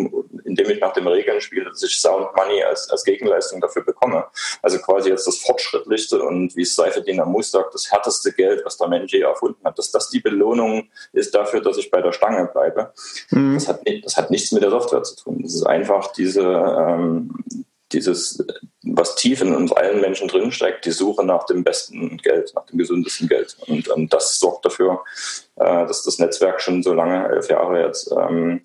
indem 0.43 0.69
ich 0.69 0.79
nach 0.81 0.93
den 0.93 1.07
Regeln 1.07 1.39
spiele, 1.41 1.69
dass 1.69 1.81
ich 1.81 1.99
Sound 1.99 2.35
Money 2.35 2.61
als, 2.63 2.89
als 2.89 3.03
Gegenleistung 3.03 3.61
dafür 3.61 3.83
bekomme. 3.83 4.25
Also 4.61 4.79
quasi 4.79 5.09
jetzt 5.09 5.27
das 5.27 5.37
fortschrittlichste 5.37 6.21
und 6.21 6.55
wie 6.55 6.63
es 6.63 6.75
Seifedin 6.75 7.21
Amus 7.21 7.51
sagt, 7.51 7.73
das 7.73 7.91
härteste 7.91 8.33
Geld, 8.33 8.63
was 8.65 8.77
der 8.77 8.89
Mensch 8.89 9.13
je 9.13 9.21
erfunden 9.21 9.63
hat, 9.63 9.77
dass 9.77 9.91
das 9.91 10.09
die 10.09 10.19
Belohnung 10.19 10.89
ist 11.13 11.33
dafür, 11.33 11.61
dass 11.61 11.77
ich 11.77 11.89
bei 11.89 12.01
der 12.01 12.11
Stange 12.11 12.49
bleibe. 12.51 12.93
Mhm. 13.31 13.55
Das, 13.55 13.67
hat, 13.69 13.81
das 14.03 14.17
hat 14.17 14.29
nichts 14.29 14.51
mit 14.51 14.61
der 14.61 14.71
Software 14.71 15.03
zu 15.03 15.15
tun. 15.15 15.39
Das 15.41 15.53
ist 15.53 15.65
einfach 15.65 16.11
diese, 16.13 16.43
ähm, 16.43 17.31
dieses, 17.91 18.43
was 18.83 19.15
tief 19.15 19.41
in 19.41 19.55
uns 19.55 19.71
allen 19.71 20.01
Menschen 20.01 20.27
drinsteckt, 20.27 20.85
die 20.85 20.91
Suche 20.91 21.23
nach 21.23 21.45
dem 21.45 21.63
besten 21.63 22.17
Geld, 22.17 22.51
nach 22.55 22.65
dem 22.65 22.77
gesündesten 22.77 23.27
Geld. 23.27 23.55
Und 23.67 23.89
ähm, 23.95 24.09
das 24.09 24.39
sorgt 24.39 24.65
dafür, 24.65 25.03
äh, 25.55 25.85
dass 25.85 26.03
das 26.03 26.19
Netzwerk 26.19 26.61
schon 26.61 26.83
so 26.83 26.93
lange, 26.93 27.27
elf 27.29 27.49
Jahre 27.49 27.85
jetzt, 27.85 28.11
ähm, 28.11 28.61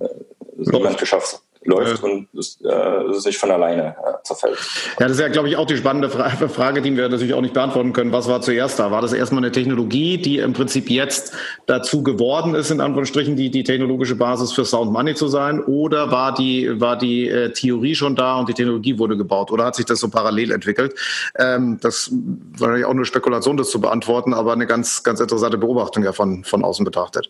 äh, 0.00 0.08
niemand 0.56 0.98
geschafft 0.98 1.34
hat 1.34 1.41
läuft 1.64 2.02
ja. 2.02 2.08
und 2.08 2.28
es, 2.36 2.58
äh, 2.62 2.68
es 2.68 3.24
nicht 3.24 3.38
von 3.38 3.50
alleine 3.50 3.96
äh, 3.98 4.22
zerfällt. 4.24 4.58
Ja, 4.98 5.06
das 5.06 5.12
ist 5.12 5.20
ja, 5.20 5.28
glaube 5.28 5.48
ich, 5.48 5.56
auch 5.56 5.66
die 5.66 5.76
spannende 5.76 6.10
Frage, 6.48 6.82
die 6.82 6.96
wir 6.96 7.08
natürlich 7.08 7.34
auch 7.34 7.40
nicht 7.40 7.54
beantworten 7.54 7.92
können. 7.92 8.12
Was 8.12 8.28
war 8.28 8.40
zuerst 8.40 8.78
da? 8.78 8.90
War 8.90 9.02
das 9.02 9.12
erstmal 9.12 9.42
eine 9.42 9.52
Technologie, 9.52 10.18
die 10.18 10.38
im 10.38 10.52
Prinzip 10.52 10.90
jetzt 10.90 11.32
dazu 11.66 12.02
geworden 12.02 12.54
ist, 12.54 12.70
in 12.70 12.80
Anführungsstrichen, 12.80 13.36
die, 13.36 13.50
die 13.50 13.64
technologische 13.64 14.16
Basis 14.16 14.52
für 14.52 14.64
Sound 14.64 14.92
Money 14.92 15.14
zu 15.14 15.28
sein? 15.28 15.62
Oder 15.62 16.10
war 16.10 16.34
die, 16.34 16.80
war 16.80 16.96
die 16.96 17.28
äh, 17.28 17.52
Theorie 17.52 17.94
schon 17.94 18.16
da 18.16 18.38
und 18.38 18.48
die 18.48 18.54
Technologie 18.54 18.98
wurde 18.98 19.16
gebaut? 19.16 19.50
Oder 19.50 19.64
hat 19.64 19.76
sich 19.76 19.86
das 19.86 20.00
so 20.00 20.08
parallel 20.08 20.52
entwickelt? 20.52 20.94
Ähm, 21.36 21.78
das 21.80 22.10
war 22.58 22.68
natürlich 22.68 22.86
auch 22.86 22.90
eine 22.90 23.04
Spekulation, 23.04 23.56
das 23.56 23.70
zu 23.70 23.80
beantworten, 23.80 24.34
aber 24.34 24.52
eine 24.52 24.66
ganz, 24.66 25.02
ganz 25.02 25.20
interessante 25.20 25.58
Beobachtung 25.58 26.02
ja 26.02 26.12
von, 26.12 26.44
von 26.44 26.64
außen 26.64 26.84
betrachtet. 26.84 27.28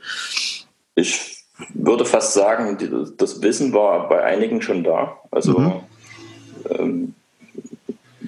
Ich 0.95 1.42
würde 1.71 2.05
fast 2.05 2.35
sagen, 2.35 3.15
das 3.17 3.43
Wissen 3.43 3.73
war 3.73 4.09
bei 4.09 4.23
einigen 4.23 4.63
schon 4.63 4.85
da. 4.85 5.19
Also 5.31 5.59
mhm. 5.59 5.73
ähm, 6.71 7.15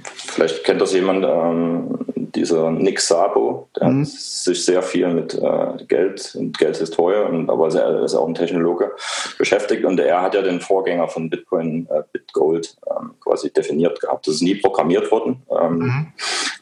vielleicht 0.04 0.64
kennt 0.64 0.80
das 0.80 0.92
jemand, 0.92 1.24
ähm, 1.24 1.98
dieser 2.34 2.70
Nick 2.70 3.00
Sabo, 3.00 3.68
der 3.76 3.88
mhm. 3.88 4.00
hat 4.00 4.08
sich 4.08 4.64
sehr 4.64 4.82
viel 4.82 5.08
mit 5.08 5.34
äh, 5.34 5.84
Geld 5.86 6.34
und 6.34 6.58
Geldhistorie, 6.58 7.24
und, 7.28 7.50
aber 7.50 7.74
er 7.74 8.04
ist 8.04 8.14
auch 8.14 8.26
ein 8.26 8.34
Technologe 8.34 8.92
beschäftigt 9.38 9.84
und 9.84 9.98
er 10.00 10.22
hat 10.22 10.34
ja 10.34 10.42
den 10.42 10.60
Vorgänger 10.60 11.08
von 11.08 11.30
Bitcoin, 11.30 11.88
äh, 11.90 12.02
BitGold, 12.12 12.76
ähm, 12.90 13.14
quasi 13.20 13.52
definiert 13.52 14.00
gehabt. 14.00 14.26
Das 14.26 14.36
ist 14.36 14.42
nie 14.42 14.56
programmiert 14.56 15.10
worden, 15.10 15.42
ähm, 15.50 15.78
mhm. 15.78 16.12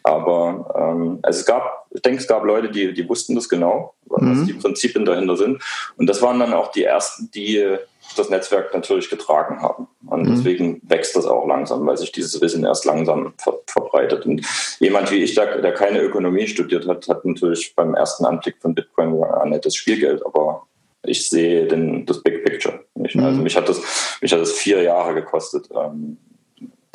aber 0.02 0.74
ähm, 0.76 1.18
also 1.22 1.40
es 1.40 1.46
gab, 1.46 1.86
ich 1.90 2.02
denke, 2.02 2.20
es 2.20 2.28
gab 2.28 2.44
Leute, 2.44 2.70
die, 2.70 2.92
die 2.92 3.08
wussten 3.08 3.34
das 3.34 3.48
genau, 3.48 3.94
was 4.06 4.22
mhm. 4.22 4.46
die 4.46 4.54
Prinzipien 4.54 5.04
dahinter 5.04 5.36
sind 5.36 5.62
und 5.96 6.06
das 6.06 6.22
waren 6.22 6.38
dann 6.38 6.52
auch 6.52 6.70
die 6.70 6.84
ersten, 6.84 7.30
die 7.30 7.78
das 8.14 8.30
Netzwerk 8.30 8.74
natürlich 8.74 9.10
getragen 9.10 9.60
haben. 9.62 9.88
Und 10.06 10.22
mhm. 10.22 10.34
deswegen 10.34 10.80
wächst 10.84 11.16
das 11.16 11.26
auch 11.26 11.46
langsam, 11.46 11.86
weil 11.86 11.96
sich 11.96 12.12
dieses 12.12 12.40
Wissen 12.40 12.64
erst 12.64 12.84
langsam 12.84 13.34
ver 13.38 13.58
verbreitet. 13.66 14.26
Und 14.26 14.44
jemand 14.80 15.10
wie 15.10 15.22
ich, 15.22 15.34
der, 15.34 15.60
der, 15.60 15.72
keine 15.72 16.00
Ökonomie 16.00 16.46
studiert 16.46 16.86
hat, 16.86 17.08
hat 17.08 17.24
natürlich 17.24 17.74
beim 17.74 17.94
ersten 17.94 18.24
Anblick 18.24 18.56
von 18.60 18.74
Bitcoin 18.74 19.22
ein 19.24 19.50
nettes 19.50 19.74
Spielgeld, 19.76 20.24
aber 20.26 20.66
ich 21.04 21.28
sehe 21.28 21.66
den, 21.66 22.06
das 22.06 22.22
Big 22.22 22.44
Picture 22.44 22.80
nicht. 22.94 23.16
Mhm. 23.16 23.24
Also 23.24 23.40
mich 23.40 23.56
hat 23.56 23.68
das, 23.68 24.18
mich 24.20 24.32
hat 24.32 24.40
das 24.40 24.52
vier 24.52 24.82
Jahre 24.82 25.14
gekostet, 25.14 25.68
ähm, 25.74 26.18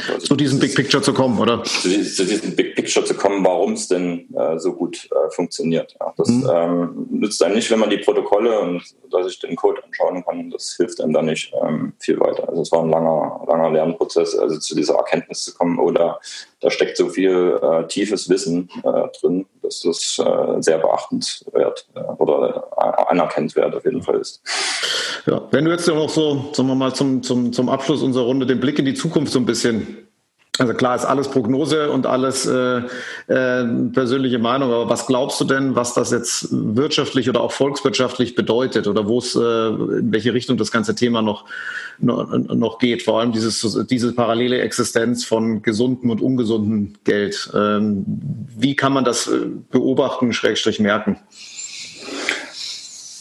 also 0.05 0.27
zu 0.27 0.35
diesem 0.35 0.59
Big 0.59 0.75
Picture 0.75 1.01
zu 1.01 1.13
kommen, 1.13 1.39
oder? 1.39 1.63
Zu, 1.63 1.89
zu 1.89 2.25
diesem 2.25 2.55
Big 2.55 2.75
Picture 2.75 3.03
zu 3.03 3.15
kommen, 3.15 3.43
warum 3.43 3.73
es 3.73 3.87
denn 3.87 4.27
äh, 4.35 4.59
so 4.59 4.73
gut 4.73 5.09
äh, 5.11 5.31
funktioniert. 5.31 5.95
Ja, 5.99 6.13
das 6.15 6.29
mhm. 6.29 6.49
ähm, 6.51 7.07
nützt 7.09 7.41
einem 7.41 7.55
nicht, 7.55 7.71
wenn 7.71 7.79
man 7.79 7.89
die 7.89 7.97
Protokolle 7.97 8.59
und 8.59 8.83
dass 9.11 9.27
ich 9.27 9.39
den 9.39 9.55
Code 9.55 9.83
anschauen 9.83 10.23
kann, 10.23 10.51
das 10.51 10.75
hilft 10.77 11.01
einem 11.01 11.13
da 11.13 11.21
nicht 11.23 11.51
ähm, 11.63 11.93
viel 11.99 12.19
weiter. 12.19 12.47
Also 12.47 12.61
es 12.61 12.71
war 12.71 12.83
ein 12.83 12.89
langer, 12.89 13.43
langer 13.47 13.71
Lernprozess, 13.71 14.37
also 14.37 14.59
zu 14.59 14.75
dieser 14.75 14.95
Erkenntnis 14.95 15.43
zu 15.43 15.55
kommen, 15.55 15.79
oder 15.79 16.19
da 16.59 16.69
steckt 16.69 16.97
so 16.97 17.09
viel 17.09 17.59
äh, 17.61 17.87
tiefes 17.87 18.29
Wissen 18.29 18.69
äh, 18.83 19.19
drin, 19.19 19.47
dass 19.63 19.81
das 19.81 20.19
äh, 20.19 20.61
sehr 20.61 20.77
beachtenswert 20.77 21.87
äh, 21.95 22.06
oder 22.27 22.67
äh, 22.77 23.11
anerkennenswert 23.11 23.75
auf 23.75 23.85
jeden 23.85 24.01
Fall 24.01 24.19
ist. 24.19 24.41
Ja, 25.25 25.41
wenn 25.51 25.65
du 25.65 25.71
jetzt 25.71 25.87
noch 25.87 26.09
so, 26.09 26.49
sagen 26.53 26.69
wir 26.69 26.75
mal, 26.75 26.93
zum, 26.93 27.21
zum, 27.23 27.51
zum 27.51 27.69
Abschluss 27.69 28.01
unserer 28.01 28.25
Runde 28.25 28.45
den 28.45 28.59
Blick 28.59 28.79
in 28.79 28.85
die 28.85 28.93
Zukunft 28.93 29.31
so 29.31 29.39
ein 29.39 29.45
bisschen 29.45 30.07
also 30.59 30.73
klar 30.73 30.95
ist 30.95 31.05
alles 31.05 31.29
Prognose 31.29 31.91
und 31.91 32.05
alles 32.05 32.45
äh, 32.45 32.81
äh, 33.27 33.65
persönliche 33.93 34.39
Meinung, 34.39 34.71
aber 34.71 34.89
was 34.89 35.05
glaubst 35.05 35.39
du 35.39 35.45
denn, 35.45 35.75
was 35.75 35.93
das 35.93 36.11
jetzt 36.11 36.47
wirtschaftlich 36.51 37.29
oder 37.29 37.41
auch 37.41 37.51
volkswirtschaftlich 37.51 38.33
bedeutet 38.33 38.87
oder 38.87 39.07
wo 39.07 39.19
es, 39.19 39.35
äh, 39.35 39.39
in 39.39 40.11
welche 40.11 40.33
Richtung 40.33 40.57
das 40.57 40.71
ganze 40.71 40.95
Thema 40.95 41.21
noch, 41.21 41.45
noch, 41.99 42.27
noch 42.31 42.79
geht? 42.79 43.03
Vor 43.03 43.19
allem 43.19 43.31
dieses, 43.31 43.85
diese 43.89 44.13
parallele 44.13 44.61
Existenz 44.61 45.25
von 45.25 45.61
gesundem 45.61 46.09
und 46.09 46.21
ungesundem 46.21 46.93
Geld. 47.03 47.51
Ähm, 47.53 48.03
wie 48.57 48.75
kann 48.75 48.93
man 48.93 49.03
das 49.03 49.27
äh, 49.27 49.45
beobachten, 49.69 50.33
Schrägstrich 50.33 50.79
merken? 50.79 51.19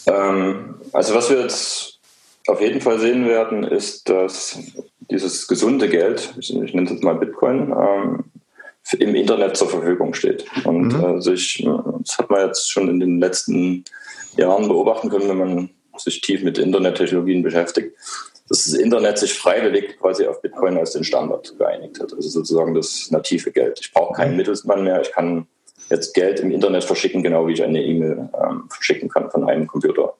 Ähm, 0.07 0.77
also 0.93 1.15
was 1.15 1.31
wir 1.31 1.41
jetzt 1.41 1.99
auf 2.47 2.61
jeden 2.61 2.81
Fall 2.81 2.99
sehen 2.99 3.27
werden, 3.27 3.65
ist, 3.65 4.09
dass 4.09 4.59
dieses 5.11 5.49
gesunde 5.49 5.89
Geld, 5.89 6.35
ich, 6.39 6.55
ich 6.55 6.75
nenne 6.75 6.87
es 6.87 6.93
jetzt 6.93 7.05
mal 7.05 7.15
Bitcoin, 7.15 7.73
ähm, 7.73 8.25
im 8.99 9.15
Internet 9.17 9.57
zur 9.57 9.69
Verfügung 9.69 10.15
steht. 10.15 10.45
Und 10.65 10.89
mhm. 10.89 11.19
äh, 11.19 11.21
sich, 11.21 11.67
das 12.01 12.19
hat 12.19 12.31
man 12.31 12.47
jetzt 12.47 12.71
schon 12.71 12.89
in 12.89 13.01
den 13.01 13.19
letzten 13.21 13.85
Jahren 14.37 14.69
beobachten 14.69 15.11
können, 15.11 15.29
wenn 15.29 15.39
man 15.39 15.71
sich 15.97 16.21
tief 16.21 16.43
mit 16.43 16.59
Internettechnologien 16.59 17.43
beschäftigt, 17.43 17.97
dass 18.49 18.65
das 18.65 18.75
Internet 18.75 19.19
sich 19.19 19.35
freiwillig 19.35 19.99
quasi 19.99 20.27
auf 20.27 20.41
Bitcoin 20.41 20.77
als 20.77 20.93
den 20.93 21.03
Standard 21.03 21.59
geeinigt 21.59 21.99
hat. 22.01 22.13
Also 22.13 22.29
sozusagen 22.29 22.75
das 22.75 23.11
native 23.11 23.51
Geld. 23.51 23.81
Ich 23.81 23.93
brauche 23.93 24.15
keinen 24.15 24.33
mhm. 24.33 24.37
Mittelsmann 24.37 24.85
mehr. 24.85 25.01
Ich 25.01 25.11
kann 25.11 25.49
jetzt 25.89 26.15
Geld 26.15 26.41
im 26.41 26.51
Internet 26.51 26.85
verschicken, 26.85 27.23
genau 27.23 27.47
wie 27.47 27.53
ich 27.53 27.63
eine 27.63 27.83
E-Mail 27.83 28.29
ähm, 28.41 28.65
verschicken 28.69 29.09
kann 29.09 29.31
von 29.31 29.49
einem 29.49 29.67
Computer 29.67 30.15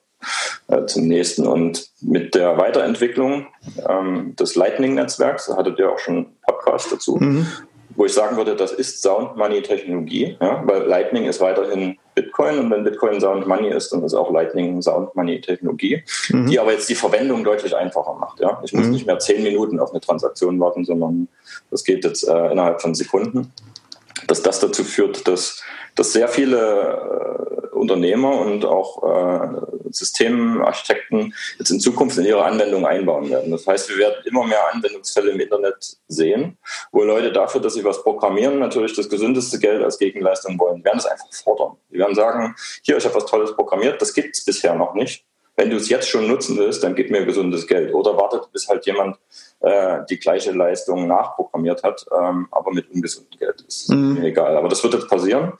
äh, 0.67 0.85
zum 0.85 1.07
nächsten. 1.07 1.45
Und 1.45 1.89
mit 2.01 2.35
der 2.35 2.57
Weiterentwicklung 2.57 3.47
ähm, 3.87 4.35
des 4.35 4.55
Lightning-Netzwerks, 4.55 5.47
da 5.47 5.57
hattet 5.57 5.79
ihr 5.79 5.91
auch 5.91 5.99
schon 5.99 6.15
einen 6.15 6.35
Podcast 6.45 6.91
dazu, 6.91 7.17
mhm. 7.17 7.47
wo 7.95 8.05
ich 8.05 8.13
sagen 8.13 8.37
würde, 8.37 8.55
das 8.55 8.71
ist 8.71 9.01
Sound 9.01 9.37
Money 9.37 9.61
Technologie, 9.61 10.37
ja, 10.41 10.63
weil 10.65 10.83
Lightning 10.83 11.25
ist 11.25 11.41
weiterhin 11.41 11.97
Bitcoin 12.15 12.57
und 12.57 12.71
wenn 12.71 12.83
Bitcoin 12.83 13.21
Sound 13.21 13.45
Money 13.45 13.69
ist, 13.69 13.93
dann 13.93 14.03
ist 14.03 14.15
auch 14.15 14.31
Lightning 14.31 14.81
Sound 14.81 15.15
Money 15.15 15.39
Technologie, 15.39 16.03
mhm. 16.29 16.47
die 16.47 16.59
aber 16.59 16.71
jetzt 16.71 16.89
die 16.89 16.95
Verwendung 16.95 17.43
deutlich 17.43 17.75
einfacher 17.75 18.15
macht. 18.15 18.39
Ja. 18.39 18.59
Ich 18.63 18.73
muss 18.73 18.85
mhm. 18.85 18.91
nicht 18.91 19.05
mehr 19.05 19.19
zehn 19.19 19.43
Minuten 19.43 19.79
auf 19.79 19.91
eine 19.91 20.01
Transaktion 20.01 20.59
warten, 20.59 20.83
sondern 20.83 21.27
das 21.69 21.83
geht 21.83 22.03
jetzt 22.03 22.27
äh, 22.27 22.51
innerhalb 22.51 22.81
von 22.81 22.95
Sekunden. 22.95 23.53
Dass 24.27 24.43
das 24.43 24.59
dazu 24.59 24.83
führt, 24.83 25.27
dass, 25.27 25.63
dass 25.95 26.13
sehr 26.13 26.27
viele 26.27 27.71
äh, 27.71 27.75
Unternehmer 27.75 28.39
und 28.39 28.65
auch 28.65 29.03
äh, 29.03 29.67
Systemarchitekten 29.91 31.33
jetzt 31.57 31.71
in 31.71 31.79
Zukunft 31.79 32.17
in 32.17 32.25
ihre 32.25 32.43
Anwendung 32.43 32.85
einbauen 32.85 33.29
werden. 33.29 33.51
Das 33.51 33.65
heißt, 33.65 33.89
wir 33.89 33.97
werden 33.97 34.25
immer 34.25 34.45
mehr 34.45 34.73
Anwendungsfälle 34.73 35.31
im 35.31 35.39
Internet 35.39 35.97
sehen, 36.07 36.57
wo 36.91 37.03
Leute 37.03 37.31
dafür, 37.31 37.61
dass 37.61 37.75
sie 37.75 37.83
was 37.83 38.03
programmieren, 38.03 38.59
natürlich 38.59 38.95
das 38.95 39.09
gesündeste 39.09 39.59
Geld 39.59 39.83
als 39.83 39.97
Gegenleistung 39.97 40.59
wollen, 40.59 40.83
werden 40.83 40.99
es 40.99 41.05
einfach 41.05 41.31
fordern. 41.31 41.77
Die 41.91 41.97
werden 41.97 42.15
sagen, 42.15 42.55
hier, 42.83 42.97
ich 42.97 43.05
habe 43.05 43.15
was 43.15 43.25
Tolles 43.25 43.55
programmiert, 43.55 44.01
das 44.01 44.13
gibt 44.13 44.35
es 44.35 44.43
bisher 44.43 44.75
noch 44.75 44.93
nicht. 44.93 45.25
Wenn 45.57 45.71
du 45.71 45.77
es 45.77 45.89
jetzt 45.89 46.07
schon 46.07 46.27
nutzen 46.27 46.55
willst, 46.57 46.83
dann 46.83 46.93
gib 46.93 47.09
mir 47.09 47.25
gesundes 47.25 47.65
Geld. 47.65 47.93
Oder 47.93 48.15
wartet, 48.15 48.51
bis 48.53 48.69
halt 48.69 48.85
jemand 48.85 49.17
äh, 49.59 50.01
die 50.07 50.19
gleiche 50.19 50.51
Leistung 50.51 51.07
nachprogrammiert 51.07 51.83
hat, 51.83 52.05
ähm, 52.15 52.47
aber 52.51 52.71
mit 52.71 52.91
ungesundem 52.91 53.39
Geld. 53.39 53.65
Ist 53.67 53.89
mhm. 53.89 54.13
mir 54.13 54.27
egal. 54.27 54.55
Aber 54.55 54.69
das 54.69 54.83
wird 54.83 54.93
jetzt 54.93 55.09
passieren. 55.09 55.53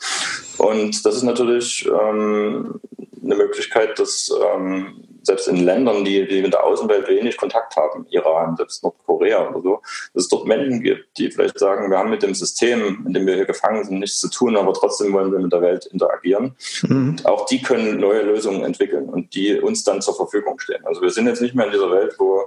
Und 0.59 1.03
das 1.03 1.15
ist 1.15 1.23
natürlich 1.23 1.87
ähm, 1.87 2.79
eine 3.23 3.35
Möglichkeit, 3.35 3.97
dass 3.97 4.31
ähm, 4.55 5.03
selbst 5.27 5.47
in 5.47 5.57
Ländern, 5.57 6.03
die, 6.03 6.27
die 6.27 6.41
mit 6.41 6.53
der 6.53 6.63
Außenwelt 6.63 7.07
wenig 7.07 7.37
Kontakt 7.37 7.75
haben, 7.75 8.07
Iran, 8.09 8.55
selbst 8.55 8.83
Nordkorea 8.83 9.49
oder 9.49 9.61
so, 9.61 9.81
dass 10.13 10.23
es 10.23 10.29
dort 10.29 10.47
Menschen 10.47 10.81
gibt, 10.81 11.17
die 11.17 11.29
vielleicht 11.29 11.59
sagen, 11.59 11.91
wir 11.91 11.97
haben 11.99 12.09
mit 12.09 12.23
dem 12.23 12.33
System, 12.33 13.03
in 13.05 13.13
dem 13.13 13.27
wir 13.27 13.35
hier 13.35 13.45
gefangen 13.45 13.83
sind, 13.83 13.99
nichts 13.99 14.19
zu 14.19 14.29
tun, 14.29 14.57
aber 14.57 14.73
trotzdem 14.73 15.13
wollen 15.13 15.31
wir 15.31 15.39
mit 15.39 15.53
der 15.53 15.61
Welt 15.61 15.85
interagieren. 15.85 16.55
Mhm. 16.83 17.17
Auch 17.25 17.45
die 17.45 17.61
können 17.61 17.99
neue 17.99 18.23
Lösungen 18.23 18.63
entwickeln 18.63 19.09
und 19.09 19.35
die 19.35 19.59
uns 19.59 19.83
dann 19.83 20.01
zur 20.01 20.15
Verfügung 20.15 20.59
stehen. 20.59 20.85
Also 20.85 21.01
wir 21.01 21.11
sind 21.11 21.27
jetzt 21.27 21.41
nicht 21.41 21.53
mehr 21.53 21.67
in 21.67 21.71
dieser 21.73 21.91
Welt, 21.91 22.15
wo 22.17 22.43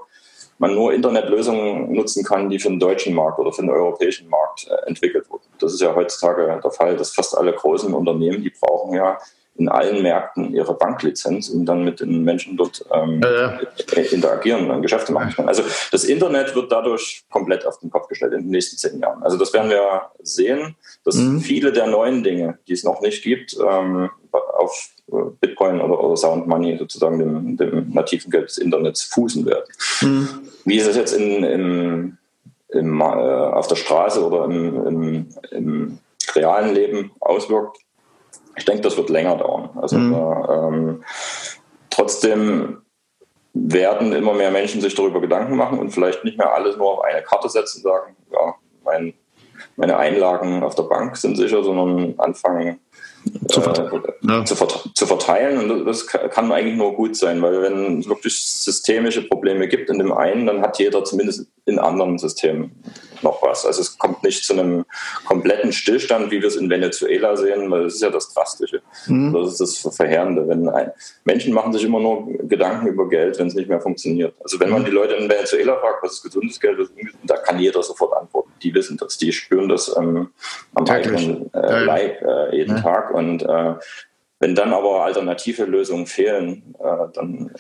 man 0.59 0.75
nur 0.75 0.93
Internetlösungen 0.93 1.93
nutzen 1.93 2.25
kann, 2.25 2.51
die 2.51 2.59
für 2.59 2.69
den 2.69 2.81
deutschen 2.81 3.15
Markt 3.15 3.39
oder 3.39 3.53
für 3.53 3.63
den 3.63 3.71
europäischen 3.71 4.29
Markt 4.29 4.69
äh, 4.69 4.89
entwickelt 4.89 5.29
wurden. 5.31 5.45
Das 5.59 5.73
ist 5.73 5.81
ja 5.81 5.95
heutzutage 5.95 6.61
der 6.63 6.71
Fall, 6.71 6.97
dass 6.97 7.15
fast 7.15 7.37
alle 7.37 7.53
großen 7.53 7.95
Unternehmen, 7.95 8.43
die 8.43 8.51
brauchen 8.51 8.95
ja 8.95 9.19
in 9.57 9.69
allen 9.69 10.03
Märkten 10.03 10.55
ihre 10.55 10.75
Banklizenz, 10.75 11.51
um 11.51 11.67
dann 11.67 11.85
mit 11.85 12.01
den 12.01 12.25
Menschen 12.25 12.57
dort 12.57 12.85
ähm, 12.93 13.21
äh. 13.23 14.01
interagieren 14.07 14.71
und 14.71 14.83
Geschäfte 14.83 15.13
machen 15.13 15.35
können. 15.35 15.49
Also 15.49 15.63
das 15.93 16.05
Internet 16.05 16.55
wird 16.55 16.73
dadurch 16.73 17.25
komplett 17.31 17.67
auf 17.67 17.79
den 17.79 17.91
Kopf 17.91 18.09
gestellt 18.09 18.33
in 18.33 18.43
den 18.43 18.51
nächsten 18.51 18.79
zehn 18.79 19.01
Jahren. 19.01 19.23
Also 19.23 19.37
das 19.37 19.53
werden 19.53 19.71
wir 19.71 20.03
sehen, 20.23 20.77
dass 21.05 21.17
mhm. 21.17 21.41
viele 21.41 21.73
der 21.73 21.89
neuen 21.89 22.23
Dinge, 22.23 22.59
die 22.69 22.73
es 22.73 22.85
noch 22.85 23.03
nicht 23.03 23.23
gibt, 23.23 23.57
ähm, 23.61 24.11
auf 24.33 24.91
Bitcoin 25.41 25.81
oder, 25.81 26.03
oder 26.03 26.17
Sound 26.17 26.47
Money, 26.47 26.79
sozusagen 26.79 27.19
dem, 27.19 27.57
dem, 27.57 27.91
nativen 27.93 28.31
Geld 28.31 28.49
des 28.49 28.59
Internets, 28.59 29.03
fußen 29.03 29.45
werden. 29.45 29.65
Mhm. 30.01 30.29
Wie 30.65 30.77
ist 30.77 30.87
es 30.87 30.97
jetzt 30.97 31.13
in, 31.13 31.45
im, 31.45 32.19
im, 32.69 33.01
äh, 33.01 33.05
auf 33.05 33.67
der 33.67 33.77
Straße 33.77 34.25
oder 34.25 34.45
im, 34.45 34.87
im, 34.87 35.27
im 35.51 35.99
realen 36.35 36.75
Leben 36.75 37.11
auswirkt, 37.21 37.79
ich 38.57 38.65
denke, 38.65 38.83
das 38.83 38.97
wird 38.97 39.11
länger 39.11 39.37
dauern. 39.37 39.71
Also 39.81 39.99
mhm. 39.99 40.15
äh, 40.15 40.53
ähm, 40.53 41.05
trotzdem 41.89 42.83
werden 43.53 44.13
immer 44.13 44.33
mehr 44.33 44.51
Menschen 44.51 44.81
sich 44.81 44.95
darüber 44.95 45.21
Gedanken 45.21 45.57
machen 45.57 45.79
und 45.79 45.91
vielleicht 45.91 46.25
nicht 46.25 46.39
mehr 46.39 46.53
alles 46.53 46.77
nur 46.77 46.93
auf 46.93 47.05
eine 47.05 47.23
Karte 47.23 47.49
setzen 47.49 47.79
und 47.79 47.83
sagen, 47.83 48.17
ja, 48.33 48.55
mein, 48.85 49.15
meine 49.77 49.97
Einlagen 49.97 50.63
auf 50.63 50.75
der 50.75 50.85
Bank 50.85 51.17
sind 51.17 51.37
sicher, 51.37 51.63
sondern 51.63 52.15
anfangen 52.19 52.81
zu, 53.49 53.61
verteilen, 53.61 54.03
äh, 54.05 54.33
ja. 54.33 54.45
zu, 54.45 54.55
zu, 54.95 55.07
verteilen. 55.07 55.59
Und 55.71 55.85
das 55.87 56.07
kann 56.07 56.53
eigentlich 56.53 56.77
nur 56.77 56.95
gut 56.95 57.17
sein, 57.17 57.43
weil 57.43 57.63
wenn 57.63 58.01
es 58.01 58.09
wirklich 58.09 58.41
systemische 58.41 59.23
Probleme 59.23 59.69
gibt 59.69 59.91
in 59.91 59.99
dem 59.99 60.13
einen, 60.13 60.47
dann 60.47 60.63
hat 60.63 60.79
jeder 60.79 61.05
zumindest 61.05 61.47
in 61.67 61.79
anderen 61.79 62.19
Systemen 62.19 62.73
noch 63.23 63.43
was. 63.43 63.67
Also 63.67 63.83
es 63.83 63.99
kommt 63.99 64.23
nicht 64.23 64.45
zu 64.45 64.55
einem 64.55 64.85
kompletten 65.27 65.73
Stillstand, 65.73 66.31
wie 66.31 66.41
wir 66.41 66.49
es 66.49 66.57
in 66.57 66.71
Venezuela 66.71 67.37
sehen, 67.37 67.71
weil 67.71 67.85
das 67.85 67.95
ist 67.95 68.03
ja 68.03 68.11
das 68.11 68.33
Drastische. 68.33 68.81
Mhm. 69.07 69.33
Das 69.33 69.61
ist 69.61 69.85
das 69.85 69.97
Verheerende. 69.97 70.49
Wenn 70.49 70.69
ein, 70.69 70.91
Menschen 71.25 71.53
machen 71.53 71.73
sich 71.73 71.85
immer 71.85 72.01
nur 72.01 72.27
Gedanken 72.49 72.87
über 72.87 73.09
Geld, 73.09 73.39
wenn 73.39 73.49
es 73.49 73.55
nicht 73.55 73.69
mehr 73.69 73.81
funktioniert. 73.81 74.35
Also 74.43 74.59
wenn 74.61 74.71
man 74.71 74.83
mhm. 74.83 74.87
die 74.87 74.93
Leute 74.93 75.15
in 75.15 75.29
Venezuela 75.29 75.77
fragt, 75.79 76.03
was 76.03 76.15
ist 76.15 76.23
gesundes 76.23 76.59
Geld, 76.59 76.79
was 76.79 76.89
ist 76.89 77.15
da 77.25 77.37
kann 77.37 77.59
jeder 77.59 77.83
sofort 77.83 78.15
antworten. 78.15 78.30
Die 78.63 78.75
wissen 78.75 78.97
das, 78.97 79.19
die 79.19 79.33
spüren 79.33 79.69
das 79.69 79.95
ähm, 79.97 80.31
am 80.75 80.87
eigenen 80.87 81.53
äh, 81.55 81.85
Leib 81.85 82.23
äh, 82.23 82.57
jeden 82.57 82.77
ja. 82.77 82.83
Tag. 82.83 83.13
Und 83.13 83.43
äh, 83.43 83.75
wenn 84.39 84.55
dann 84.55 84.73
aber 84.73 85.05
alternative 85.05 85.65
Lösungen 85.65 86.07
fehlen, 86.07 86.75
äh, 86.79 87.07
dann 87.13 87.53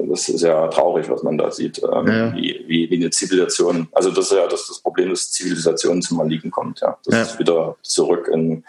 das 0.00 0.28
ist 0.28 0.42
ja 0.42 0.68
traurig, 0.68 1.10
was 1.10 1.24
man 1.24 1.36
da 1.36 1.50
sieht, 1.50 1.82
ähm, 1.82 2.06
ja. 2.06 2.32
wie, 2.32 2.64
wie, 2.68 2.88
wie, 2.88 2.94
eine 2.94 3.10
Zivilisation, 3.10 3.88
also 3.90 4.12
das 4.12 4.26
ist 4.26 4.36
ja 4.36 4.46
das, 4.46 4.68
das 4.68 4.78
Problem, 4.78 5.10
dass 5.10 5.32
Zivilisation 5.32 6.00
zum 6.02 6.20
Erliegen 6.20 6.52
kommt. 6.52 6.82
Ja. 6.82 6.96
Das 7.04 7.14
ja. 7.14 7.22
ist 7.22 7.38
wieder 7.40 7.76
zurück 7.82 8.30
in 8.32 8.62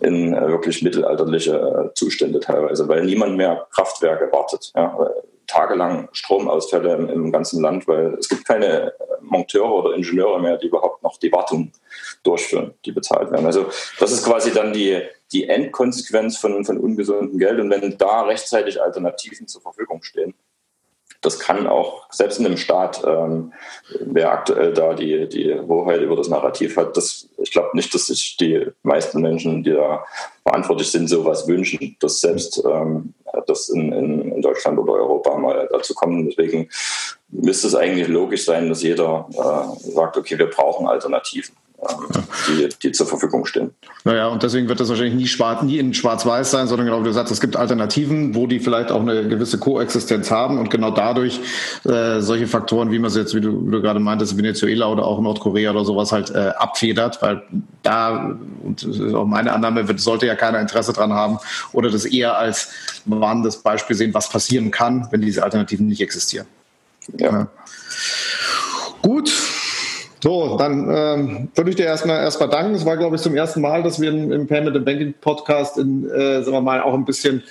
in 0.00 0.34
äh, 0.34 0.48
wirklich 0.48 0.82
mittelalterliche 0.82 1.90
äh, 1.90 1.94
Zustände 1.94 2.40
teilweise, 2.40 2.88
weil 2.88 3.04
niemand 3.04 3.36
mehr 3.36 3.66
Kraftwerke 3.70 4.32
wartet. 4.32 4.72
Ja? 4.74 4.96
Tagelang 5.46 6.08
Stromausfälle 6.12 6.94
im, 6.94 7.08
im, 7.08 7.32
ganzen 7.32 7.60
Land, 7.60 7.86
weil 7.86 8.14
es 8.18 8.28
gibt 8.28 8.46
keine 8.46 8.92
Monteure 9.30 9.72
oder 9.72 9.94
Ingenieure 9.94 10.40
mehr, 10.40 10.56
die 10.56 10.66
überhaupt 10.66 11.02
noch 11.02 11.18
die 11.18 11.32
Wartung 11.32 11.72
durchführen, 12.22 12.74
die 12.84 12.92
bezahlt 12.92 13.30
werden. 13.30 13.46
Also 13.46 13.66
das 13.98 14.12
ist 14.12 14.24
quasi 14.24 14.52
dann 14.52 14.72
die, 14.72 15.00
die 15.32 15.48
Endkonsequenz 15.48 16.36
von, 16.36 16.64
von 16.64 16.78
ungesundem 16.78 17.38
Geld. 17.38 17.60
Und 17.60 17.70
wenn 17.70 17.96
da 17.96 18.22
rechtzeitig 18.22 18.82
Alternativen 18.82 19.46
zur 19.48 19.62
Verfügung 19.62 20.02
stehen, 20.02 20.34
das 21.22 21.38
kann 21.38 21.66
auch, 21.66 22.10
selbst 22.10 22.38
in 22.38 22.46
einem 22.46 22.56
Staat, 22.56 23.02
ähm, 23.06 23.52
wer 24.00 24.32
aktuell 24.32 24.72
da 24.72 24.94
die, 24.94 25.28
die 25.28 25.54
Hoheit 25.54 26.00
über 26.00 26.16
das 26.16 26.28
Narrativ 26.28 26.78
hat, 26.78 26.96
das, 26.96 27.28
ich 27.36 27.50
glaube 27.50 27.70
nicht, 27.74 27.94
dass 27.94 28.06
sich 28.06 28.38
die 28.38 28.66
meisten 28.82 29.20
Menschen, 29.20 29.62
die 29.62 29.72
da 29.72 30.04
verantwortlich 30.42 30.90
sind, 30.90 31.08
sowas 31.08 31.46
wünschen, 31.46 31.96
dass 32.00 32.20
selbst 32.20 32.62
ähm, 32.64 33.12
das 33.46 33.68
in, 33.68 33.92
in, 33.92 34.32
in 34.32 34.42
Deutschland 34.42 34.78
oder 34.78 34.94
Europa 34.94 35.36
mal 35.36 35.68
dazu 35.70 35.94
kommt. 35.94 36.26
Deswegen 36.30 36.70
müsste 37.32 37.68
es 37.68 37.74
eigentlich 37.74 38.08
logisch 38.08 38.44
sein, 38.44 38.68
dass 38.68 38.82
jeder 38.82 39.28
äh, 39.32 39.90
sagt, 39.92 40.16
okay, 40.16 40.38
wir 40.38 40.46
brauchen 40.46 40.86
Alternativen 40.86 41.54
die, 42.48 42.68
die 42.82 42.92
zur 42.92 43.06
Verfügung 43.06 43.46
stehen. 43.46 43.70
Naja, 44.04 44.28
und 44.28 44.42
deswegen 44.42 44.68
wird 44.68 44.80
das 44.80 44.88
wahrscheinlich 44.88 45.14
nie, 45.14 45.26
schwarz, 45.26 45.62
nie 45.62 45.78
in 45.78 45.94
Schwarz-Weiß 45.94 46.50
sein, 46.50 46.66
sondern 46.66 46.86
genau 46.86 47.00
wie 47.00 47.04
du 47.04 47.12
sagst, 47.12 47.32
es 47.32 47.40
gibt 47.40 47.56
Alternativen, 47.56 48.34
wo 48.34 48.46
die 48.46 48.60
vielleicht 48.60 48.90
auch 48.90 49.00
eine 49.00 49.28
gewisse 49.28 49.58
Koexistenz 49.58 50.30
haben 50.30 50.58
und 50.58 50.70
genau 50.70 50.90
dadurch 50.90 51.40
äh, 51.84 52.20
solche 52.20 52.46
Faktoren, 52.46 52.92
wie 52.92 52.98
man 52.98 53.08
es 53.08 53.16
jetzt, 53.16 53.34
wie 53.34 53.40
du, 53.40 53.66
wie 53.66 53.70
du 53.70 53.80
gerade 53.80 54.00
meintest, 54.00 54.36
Venezuela 54.36 54.88
oder 54.88 55.04
auch 55.04 55.20
Nordkorea 55.20 55.70
oder 55.70 55.84
sowas 55.84 56.12
halt 56.12 56.30
äh, 56.30 56.52
abfedert, 56.58 57.22
weil 57.22 57.42
da, 57.82 58.36
und 58.62 58.82
das 58.86 58.96
ist 58.96 59.14
auch 59.14 59.26
meine 59.26 59.52
Annahme, 59.52 59.88
wird, 59.88 60.00
sollte 60.00 60.26
ja 60.26 60.34
keiner 60.34 60.60
Interesse 60.60 60.92
dran 60.92 61.12
haben 61.12 61.38
oder 61.72 61.90
das 61.90 62.04
eher 62.04 62.36
als 62.36 62.70
warnendes 63.06 63.58
Beispiel 63.58 63.96
sehen, 63.96 64.12
was 64.12 64.28
passieren 64.28 64.70
kann, 64.70 65.08
wenn 65.10 65.22
diese 65.22 65.42
Alternativen 65.42 65.86
nicht 65.86 66.00
existieren. 66.00 66.46
Ja. 67.18 67.30
ja. 67.30 67.48
Gut, 69.02 69.32
so, 70.22 70.58
dann 70.58 70.88
ähm, 70.94 71.48
würde 71.54 71.70
ich 71.70 71.76
dir 71.76 71.86
erstmal 71.86 72.18
erstmal 72.18 72.50
danken. 72.50 72.74
Es 72.74 72.84
war, 72.84 72.98
glaube 72.98 73.16
ich, 73.16 73.22
zum 73.22 73.34
ersten 73.34 73.62
Mal, 73.62 73.82
dass 73.82 74.00
wir 74.00 74.10
im, 74.10 74.30
im 74.30 74.46
Payment 74.46 74.76
and 74.76 74.84
Banking 74.84 75.14
Podcast 75.18 75.78
in, 75.78 76.08
äh, 76.10 76.42
sagen 76.42 76.52
wir 76.52 76.60
mal, 76.60 76.82
auch 76.82 76.92
ein 76.92 77.06
bisschen 77.06 77.42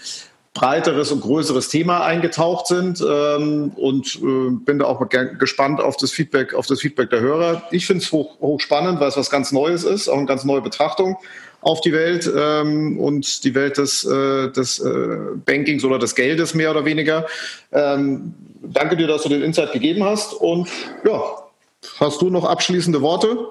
breiteres 0.54 1.12
und 1.12 1.22
größeres 1.22 1.70
Thema 1.70 2.04
eingetaucht 2.04 2.68
sind 2.68 3.04
ähm, 3.08 3.72
und 3.76 4.16
äh, 4.16 4.52
bin 4.52 4.80
da 4.80 4.86
auch 4.86 5.02
gespannt 5.39 5.80
auf 5.80 5.97
das 5.97 6.12
Feedback, 6.12 6.54
auf 6.54 6.68
das 6.68 6.82
Feedback 6.82 7.10
der 7.10 7.22
Hörer. 7.22 7.64
Ich 7.72 7.88
finde 7.88 8.04
es 8.04 8.12
hoch, 8.12 8.39
hoch 8.39 8.60
spannend, 8.60 9.00
weil 9.00 9.08
es 9.08 9.18
was 9.18 9.30
ganz 9.30 9.52
Neues 9.52 9.84
ist, 9.84 10.10
auch 10.10 10.18
eine 10.18 10.26
ganz 10.26 10.43
neue 10.43 10.62
Betrachtung 10.62 11.18
auf 11.62 11.82
die 11.82 11.91
Welt 11.91 12.32
ähm, 12.36 12.99
und 12.99 13.43
die 13.43 13.53
Welt 13.55 13.78
des, 13.78 14.05
äh, 14.05 14.49
des 14.51 14.80
äh, 14.80 15.18
Bankings 15.45 15.84
oder 15.84 15.99
des 15.99 16.16
Geldes 16.16 16.53
mehr 16.53 16.72
oder 16.72 16.86
weniger. 16.86 17.28
Ähm, 17.72 18.34
danke 18.62 18.95
dir, 18.95 19.07
dass 19.07 19.24
du 19.24 19.30
den 19.30 19.41
Insight 19.41 19.72
gegeben 19.74 20.03
hast 20.03 20.34
und 20.34 20.70
ja, 21.05 21.49
Hast 21.99 22.22
du 22.22 22.30
noch 22.30 22.45
abschließende 22.45 23.01
Worte? 23.01 23.49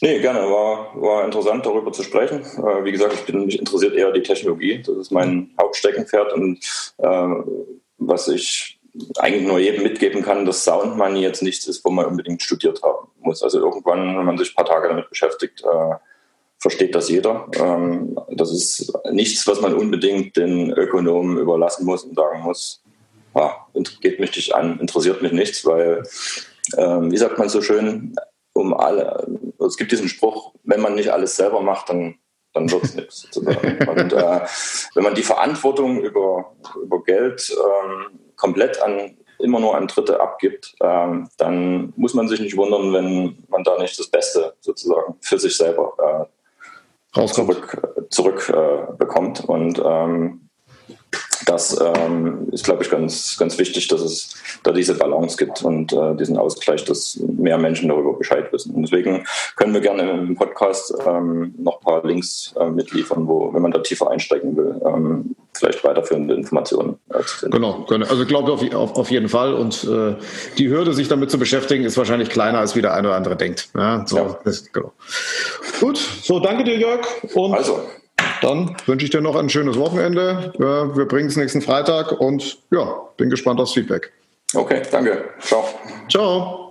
Nee, 0.00 0.20
gerne. 0.20 0.40
War, 0.40 1.00
war 1.00 1.24
interessant, 1.24 1.64
darüber 1.64 1.92
zu 1.92 2.02
sprechen. 2.02 2.40
Äh, 2.40 2.84
wie 2.84 2.92
gesagt, 2.92 3.14
ich 3.14 3.24
bin 3.24 3.44
mich 3.44 3.58
interessiert 3.58 3.94
eher 3.94 4.12
die 4.12 4.22
Technologie. 4.22 4.82
Das 4.84 4.96
ist 4.96 5.10
mein 5.10 5.50
Hauptsteckenpferd. 5.60 6.32
Und 6.32 6.58
äh, 6.98 7.28
was 7.98 8.28
ich 8.28 8.78
eigentlich 9.18 9.46
nur 9.46 9.58
jedem 9.58 9.82
mitgeben 9.82 10.22
kann, 10.22 10.44
dass 10.44 10.64
Sound 10.64 10.96
Money 10.96 11.20
jetzt 11.20 11.42
nichts 11.42 11.66
ist, 11.66 11.84
wo 11.84 11.90
man 11.90 12.06
unbedingt 12.06 12.42
studiert 12.42 12.82
haben 12.82 13.08
muss. 13.20 13.42
Also 13.42 13.58
irgendwann, 13.58 14.16
wenn 14.18 14.26
man 14.26 14.38
sich 14.38 14.50
ein 14.50 14.54
paar 14.54 14.66
Tage 14.66 14.88
damit 14.88 15.08
beschäftigt, 15.08 15.62
äh, 15.62 15.94
versteht 16.64 16.94
das 16.94 17.10
jeder. 17.10 17.46
Ähm, 17.60 18.18
das 18.30 18.50
ist 18.50 18.90
nichts, 19.12 19.46
was 19.46 19.60
man 19.60 19.74
unbedingt 19.74 20.34
den 20.38 20.70
Ökonomen 20.70 21.36
überlassen 21.36 21.84
muss 21.84 22.04
und 22.04 22.16
sagen 22.16 22.40
muss, 22.40 22.82
ah, 23.34 23.66
geht 24.00 24.18
mich 24.18 24.34
nicht 24.34 24.54
an, 24.54 24.80
interessiert 24.80 25.20
mich 25.20 25.32
nichts, 25.32 25.66
weil 25.66 26.04
ähm, 26.78 27.12
wie 27.12 27.18
sagt 27.18 27.38
man 27.38 27.50
so 27.50 27.60
schön, 27.60 28.16
um 28.54 28.72
alle, 28.72 29.26
es 29.66 29.76
gibt 29.76 29.92
diesen 29.92 30.08
Spruch, 30.08 30.54
wenn 30.62 30.80
man 30.80 30.94
nicht 30.94 31.10
alles 31.10 31.36
selber 31.36 31.60
macht, 31.60 31.90
dann, 31.90 32.14
dann 32.54 32.70
wird 32.72 32.84
es 32.84 32.94
nichts. 32.96 33.28
Sozusagen. 33.30 33.86
Und 33.86 34.14
äh, 34.14 34.40
wenn 34.94 35.04
man 35.04 35.14
die 35.14 35.22
Verantwortung 35.22 36.00
über, 36.00 36.56
über 36.82 37.02
Geld 37.02 37.54
ähm, 37.54 38.20
komplett 38.36 38.80
an 38.80 39.18
immer 39.38 39.60
nur 39.60 39.76
an 39.76 39.86
Dritte 39.86 40.18
abgibt, 40.18 40.76
ähm, 40.80 41.28
dann 41.36 41.92
muss 41.96 42.14
man 42.14 42.26
sich 42.26 42.40
nicht 42.40 42.56
wundern, 42.56 42.94
wenn 42.94 43.44
man 43.48 43.64
da 43.64 43.76
nicht 43.76 43.98
das 43.98 44.08
Beste 44.08 44.54
sozusagen 44.60 45.16
für 45.20 45.38
sich 45.38 45.54
selber 45.58 46.30
äh, 47.16 47.26
zurück, 47.26 48.06
zurück 48.10 48.52
äh, 48.54 48.92
bekommt. 48.96 49.44
Und 49.44 49.82
ähm, 49.84 50.43
das 51.46 51.78
ähm, 51.80 52.48
ist, 52.52 52.64
glaube 52.64 52.82
ich, 52.82 52.90
ganz, 52.90 53.36
ganz 53.38 53.58
wichtig, 53.58 53.88
dass 53.88 54.00
es 54.00 54.34
da 54.62 54.72
diese 54.72 54.94
Balance 54.94 55.36
gibt 55.36 55.62
und 55.62 55.92
äh, 55.92 56.14
diesen 56.16 56.36
Ausgleich, 56.36 56.84
dass 56.84 57.16
mehr 57.16 57.58
Menschen 57.58 57.88
darüber 57.88 58.14
Bescheid 58.14 58.52
wissen. 58.52 58.74
Und 58.74 58.82
deswegen 58.82 59.24
können 59.56 59.74
wir 59.74 59.80
gerne 59.80 60.10
im 60.10 60.36
Podcast 60.36 60.94
ähm, 61.06 61.54
noch 61.58 61.80
ein 61.80 61.84
paar 61.84 62.06
Links 62.06 62.54
äh, 62.58 62.70
mitliefern, 62.70 63.26
wo, 63.28 63.52
wenn 63.52 63.62
man 63.62 63.72
da 63.72 63.80
tiefer 63.80 64.10
einsteigen 64.10 64.56
will, 64.56 64.80
ähm, 64.84 65.36
vielleicht 65.52 65.84
weiterführende 65.84 66.34
Informationen 66.34 66.98
äh, 67.10 67.20
zu 67.22 67.38
finden. 67.38 67.56
Genau, 67.56 67.86
also 67.88 68.22
ich 68.22 68.28
glaube 68.28 68.52
auf, 68.52 68.74
auf, 68.74 68.96
auf 68.96 69.10
jeden 69.10 69.28
Fall. 69.28 69.54
Und 69.54 69.84
äh, 69.84 70.16
die 70.58 70.68
Hürde, 70.68 70.94
sich 70.94 71.08
damit 71.08 71.30
zu 71.30 71.38
beschäftigen, 71.38 71.84
ist 71.84 71.96
wahrscheinlich 71.96 72.30
kleiner, 72.30 72.58
als 72.58 72.74
wie 72.74 72.82
der 72.82 72.94
eine 72.94 73.08
oder 73.08 73.16
andere 73.16 73.36
denkt. 73.36 73.68
Ja, 73.74 74.04
so, 74.06 74.16
ja. 74.16 74.38
Das, 74.44 74.72
genau. 74.72 74.92
Gut, 75.80 75.98
so 75.98 76.40
danke 76.40 76.64
dir, 76.64 76.76
Jörg. 76.76 77.06
Und 77.34 77.54
also. 77.54 77.80
Dann 78.44 78.76
wünsche 78.86 79.06
ich 79.06 79.10
dir 79.10 79.22
noch 79.22 79.36
ein 79.36 79.48
schönes 79.48 79.78
Wochenende. 79.78 80.52
Wir 80.58 81.06
bringen 81.06 81.28
es 81.28 81.36
nächsten 81.36 81.62
Freitag 81.62 82.12
und 82.20 82.58
ja, 82.70 82.94
bin 83.16 83.30
gespannt 83.30 83.58
aufs 83.58 83.72
Feedback. 83.72 84.12
Okay, 84.54 84.82
danke. 84.90 85.24
Ciao. 85.40 85.64
Ciao. 86.08 86.63